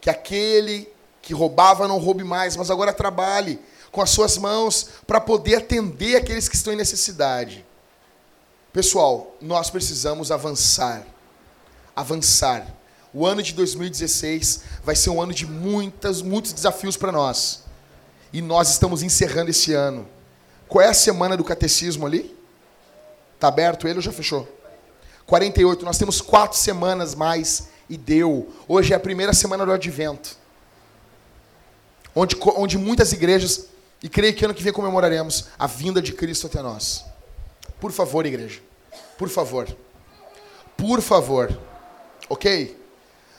[0.00, 0.88] Que aquele
[1.20, 3.60] que roubava não roube mais, mas agora trabalhe
[3.92, 7.64] com as suas mãos para poder atender aqueles que estão em necessidade.
[8.72, 11.06] Pessoal, nós precisamos avançar.
[11.94, 12.66] Avançar.
[13.14, 17.62] O ano de 2016 vai ser um ano de muitas, muitos desafios para nós.
[18.32, 20.08] E nós estamos encerrando esse ano.
[20.66, 22.34] Qual é a semana do catecismo ali?
[23.34, 24.48] Está aberto ele ou já fechou?
[25.26, 25.84] 48.
[25.84, 28.50] Nós temos quatro semanas mais e deu.
[28.66, 30.38] Hoje é a primeira semana do advento.
[32.14, 33.66] Onde, onde muitas igrejas,
[34.02, 37.04] e creio que ano que vem comemoraremos a vinda de Cristo até nós.
[37.78, 38.60] Por favor, igreja.
[39.18, 39.68] Por favor.
[40.76, 41.58] Por favor.
[42.28, 42.81] Ok?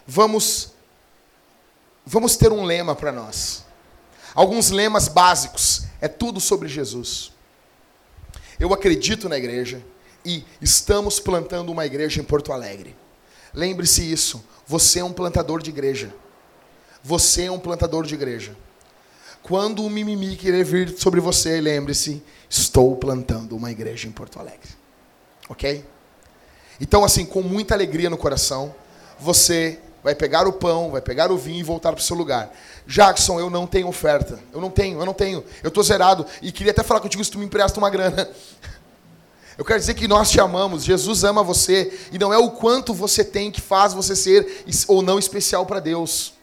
[0.07, 0.73] Vamos
[2.05, 3.63] vamos ter um lema para nós.
[4.35, 7.31] Alguns lemas básicos, é tudo sobre Jesus.
[8.59, 9.83] Eu acredito na igreja
[10.25, 12.95] e estamos plantando uma igreja em Porto Alegre.
[13.53, 16.13] Lembre-se isso, você é um plantador de igreja.
[17.03, 18.55] Você é um plantador de igreja.
[19.43, 24.69] Quando o mimimi querer vir sobre você, lembre-se, estou plantando uma igreja em Porto Alegre.
[25.49, 25.85] OK?
[26.79, 28.73] Então assim, com muita alegria no coração,
[29.19, 32.53] você vai pegar o pão, vai pegar o vinho e voltar para o seu lugar.
[32.85, 34.37] Jackson, eu não tenho oferta.
[34.51, 35.43] Eu não tenho, eu não tenho.
[35.63, 36.25] Eu estou zerado.
[36.41, 38.29] E queria até falar contigo se tu me empresta uma grana.
[39.55, 42.91] Eu quero dizer que nós te amamos, Jesus ama você, e não é o quanto
[42.91, 46.33] você tem que faz você ser ou não especial para Deus.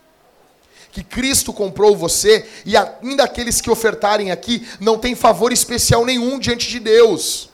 [0.93, 6.39] Que Cristo comprou você, e ainda aqueles que ofertarem aqui não tem favor especial nenhum
[6.39, 7.50] diante de Deus.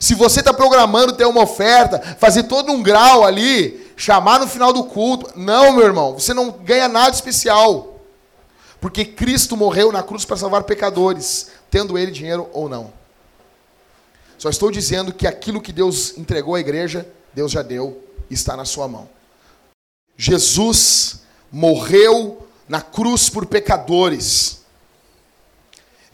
[0.00, 4.72] Se você está programando ter uma oferta, fazer todo um grau ali, chamar no final
[4.72, 5.38] do culto.
[5.38, 8.00] Não, meu irmão, você não ganha nada especial.
[8.80, 12.92] Porque Cristo morreu na cruz para salvar pecadores, tendo ele dinheiro ou não.
[14.36, 18.64] Só estou dizendo que aquilo que Deus entregou à igreja, Deus já deu está na
[18.64, 19.08] sua mão.
[20.16, 24.63] Jesus morreu na cruz por pecadores.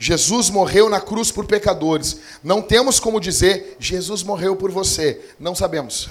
[0.02, 2.20] Jesus morreu na cruz por pecadores.
[2.42, 5.22] Não temos como dizer, Jesus morreu por você.
[5.38, 6.08] Não sabemos.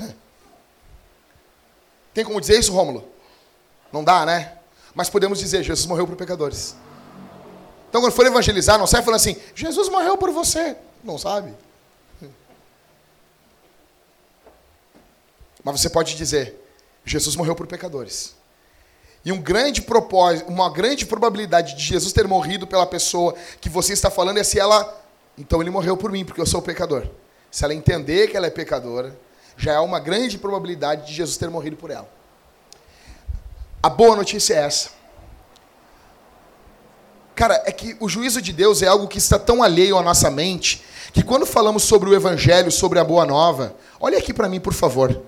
[2.14, 3.10] Tem como dizer isso, Rômulo?
[3.92, 4.60] Não dá, né?
[4.94, 6.76] Mas podemos dizer, Jesus morreu por pecadores.
[7.90, 10.78] Então, quando for evangelizar, não sai falando assim, Jesus morreu por você.
[11.04, 11.52] Não sabe?
[15.64, 16.64] Mas você pode dizer,
[17.04, 18.36] Jesus morreu por pecadores.
[19.24, 23.94] E um grande propósito, uma grande probabilidade de Jesus ter morrido pela pessoa que você
[23.94, 25.02] está falando é se ela,
[25.38, 27.06] então ele morreu por mim, porque eu sou pecador.
[27.52, 29.18] Se ela entender que ela é pecadora,
[29.58, 32.10] já é uma grande probabilidade de Jesus ter morrido por ela.
[33.84, 34.92] A boa notícia é essa.
[37.36, 40.30] Cara, é que o juízo de Deus é algo que está tão alheio à nossa
[40.30, 40.84] mente
[41.14, 44.74] que quando falamos sobre o evangelho, sobre a boa nova, olha aqui para mim, por
[44.74, 45.22] favor.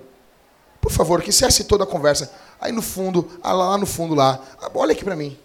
[0.80, 2.32] Por favor, que cesse toda a conversa.
[2.62, 4.38] Aí no fundo, ah, lá no fundo lá,
[4.72, 5.36] olha aqui para mim.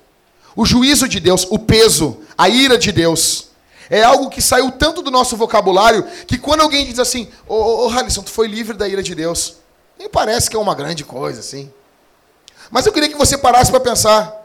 [0.55, 3.47] O juízo de Deus, o peso, a ira de Deus,
[3.89, 7.87] é algo que saiu tanto do nosso vocabulário que quando alguém diz assim, ô, ô,
[7.87, 9.55] ô Halisson, tu foi livre da ira de Deus,
[9.97, 11.71] nem parece que é uma grande coisa assim.
[12.69, 14.36] Mas eu queria que você parasse para pensar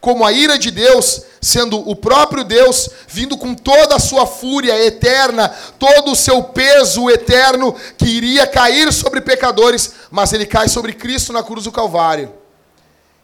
[0.00, 4.78] como a ira de Deus, sendo o próprio Deus, vindo com toda a sua fúria
[4.84, 5.48] eterna,
[5.78, 11.32] todo o seu peso eterno, que iria cair sobre pecadores, mas ele cai sobre Cristo
[11.32, 12.32] na cruz do Calvário.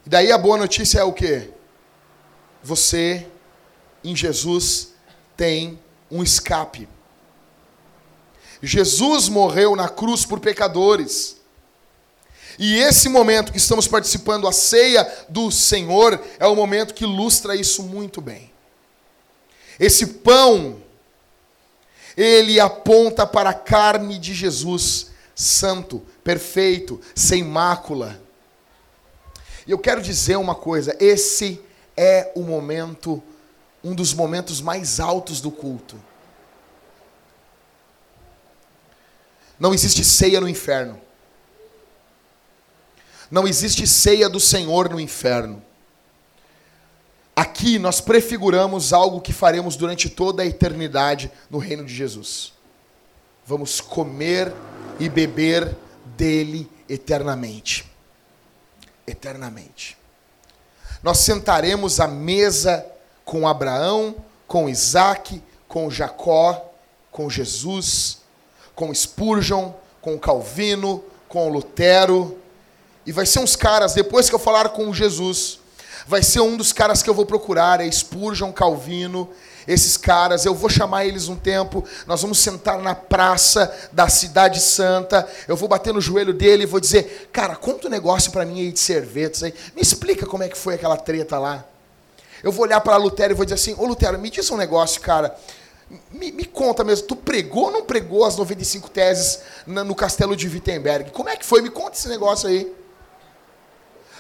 [0.05, 1.51] E daí a boa notícia é o quê?
[2.63, 3.27] Você,
[4.05, 4.93] em Jesus,
[5.37, 5.79] tem
[6.11, 6.89] um escape.
[8.63, 11.36] Jesus morreu na cruz por pecadores.
[12.59, 17.55] E esse momento que estamos participando, a ceia do Senhor, é o momento que ilustra
[17.55, 18.53] isso muito bem.
[19.79, 20.81] Esse pão,
[22.17, 28.19] ele aponta para a carne de Jesus, santo, perfeito, sem mácula.
[29.67, 31.61] E eu quero dizer uma coisa: esse
[31.95, 33.23] é o momento,
[33.85, 36.03] um dos momentos mais altos do culto.
[39.59, 41.06] Não existe ceia no inferno.
[43.31, 45.63] Não existe ceia do Senhor no inferno.
[47.35, 52.53] Aqui nós prefiguramos algo que faremos durante toda a eternidade no reino de Jesus.
[53.45, 54.53] Vamos comer
[54.99, 55.77] e beber
[56.17, 57.85] dele eternamente.
[59.07, 59.99] Eternamente.
[61.03, 62.87] Nós sentaremos à mesa
[63.25, 64.17] com Abraão,
[64.47, 66.73] com Isaac, com Jacó,
[67.11, 68.19] com Jesus,
[68.75, 72.39] com Spurgeon, com Calvino, com Lutero,
[73.07, 75.61] e vai ser uns caras, depois que eu falar com Jesus,
[76.07, 79.31] vai ser um dos caras que eu vou procurar, é Spurgeon, Calvino,
[79.67, 84.61] esses caras, eu vou chamar eles um tempo, nós vamos sentar na praça da cidade
[84.61, 88.45] santa, eu vou bater no joelho dele e vou dizer, cara, conta um negócio para
[88.45, 91.65] mim aí de servetos aí, me explica como é que foi aquela treta lá.
[92.43, 95.01] Eu vou olhar para Lutero e vou dizer assim, ô Lutero, me diz um negócio,
[95.01, 95.37] cara,
[96.13, 100.49] me, me, conta mesmo, tu pregou ou não pregou as 95 teses no castelo de
[100.49, 101.11] Wittenberg?
[101.11, 101.63] Como é que foi?
[101.63, 102.73] Me conta esse negócio aí.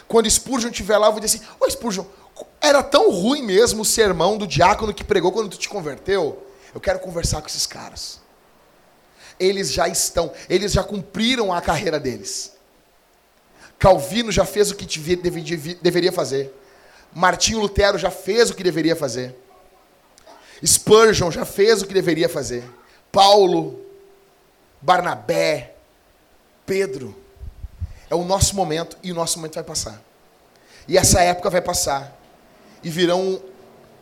[0.08, 2.04] Quando Spurgeon estiver lá, eu vou dizer assim: Ô Spurgeon,
[2.60, 6.46] era tão ruim mesmo o sermão do diácono que pregou quando tu te converteu?
[6.74, 8.20] Eu quero conversar com esses caras.
[9.38, 12.52] Eles já estão, eles já cumpriram a carreira deles.
[13.78, 16.52] Calvino já fez o que deveria fazer.
[17.12, 19.34] Martinho Lutero já fez o que deveria fazer.
[20.64, 22.64] Spurgeon já fez o que deveria fazer.
[23.12, 23.80] Paulo,
[24.80, 25.74] Barnabé,
[26.64, 27.14] Pedro.
[28.08, 30.02] É o nosso momento e o nosso momento vai passar.
[30.86, 32.16] E essa época vai passar.
[32.82, 33.42] E virão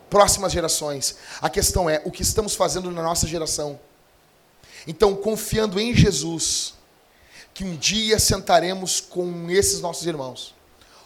[0.09, 1.15] próximas gerações.
[1.41, 3.79] A questão é o que estamos fazendo na nossa geração.
[4.85, 6.75] Então, confiando em Jesus,
[7.53, 10.53] que um dia sentaremos com esses nossos irmãos.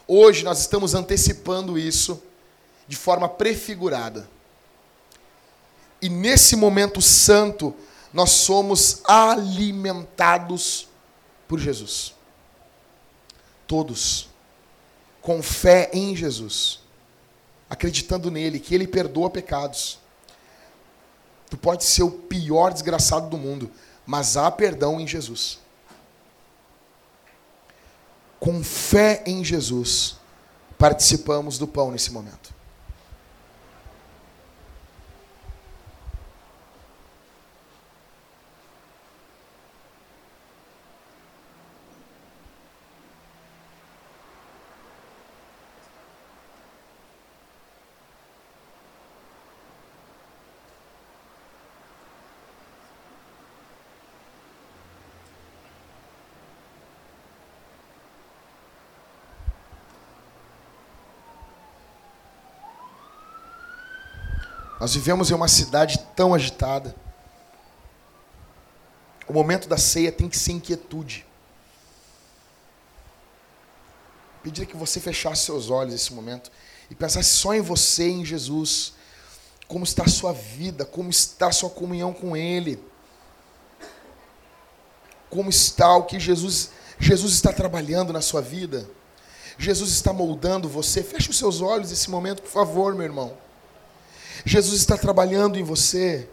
[0.06, 2.22] Hoje nós estamos antecipando isso
[2.86, 4.28] de forma prefigurada.
[6.02, 7.74] E nesse momento santo,
[8.12, 10.88] nós somos alimentados
[11.48, 12.19] por Jesus
[13.70, 14.28] todos,
[15.22, 16.80] com fé em Jesus,
[17.68, 20.00] acreditando nele, que ele perdoa pecados.
[21.48, 23.70] Tu pode ser o pior desgraçado do mundo,
[24.04, 25.60] mas há perdão em Jesus.
[28.40, 30.16] Com fé em Jesus,
[30.76, 32.52] participamos do pão nesse momento.
[64.80, 66.96] Nós vivemos em uma cidade tão agitada.
[69.28, 71.26] O momento da ceia tem que ser inquietude.
[74.42, 76.50] Pedir que você fechasse seus olhos nesse momento
[76.90, 78.94] e pensasse só em você, em Jesus.
[79.68, 82.82] Como está a sua vida, como está a sua comunhão com Ele.
[85.28, 88.88] Como está o que Jesus, Jesus está trabalhando na sua vida.
[89.58, 91.02] Jesus está moldando você.
[91.02, 93.36] Feche os seus olhos nesse momento, por favor, meu irmão.
[94.44, 96.28] Jesus está trabalhando em você.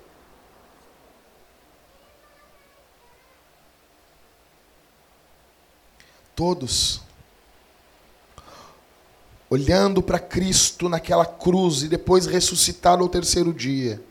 [6.36, 7.02] Todos.
[9.50, 14.02] olhando para Cristo naquela cruz e depois ressuscitado ao terceiro dia,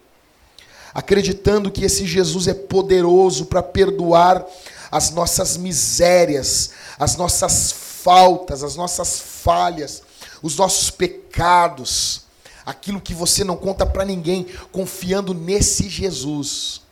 [0.95, 4.47] acreditando que esse Jesus é poderoso para perdoar
[4.91, 10.03] as nossas misérias, as nossas faltas, as nossas falhas,
[10.43, 12.26] os nossos pecados,
[12.67, 16.83] aquilo que você não conta para ninguém, confiando nesse Jesus.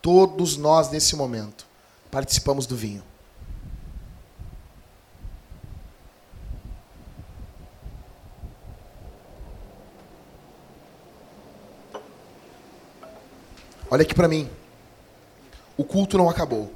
[0.00, 1.66] Todos nós, nesse momento,
[2.10, 3.04] participamos do vinho.
[13.90, 14.48] Olha aqui para mim.
[15.76, 16.72] O culto não acabou.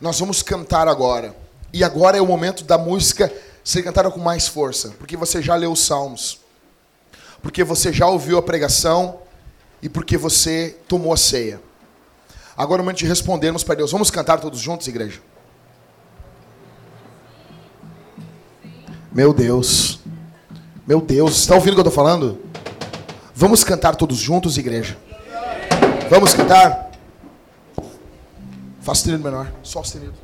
[0.00, 1.34] Nós vamos cantar agora.
[1.72, 3.32] E agora é o momento da música
[3.64, 6.41] ser cantada com mais força, porque você já leu os salmos.
[7.42, 9.18] Porque você já ouviu a pregação
[9.82, 11.60] e porque você tomou a ceia.
[12.56, 13.90] Agora é o momento de respondermos para Deus.
[13.90, 15.20] Vamos cantar todos juntos, igreja?
[19.10, 20.00] Meu Deus.
[20.86, 22.40] Meu Deus, está ouvindo o que eu estou falando?
[23.34, 24.96] Vamos cantar todos juntos, igreja?
[26.08, 26.90] Vamos cantar?
[28.80, 30.21] Fá sustenido menor, sol sustenido.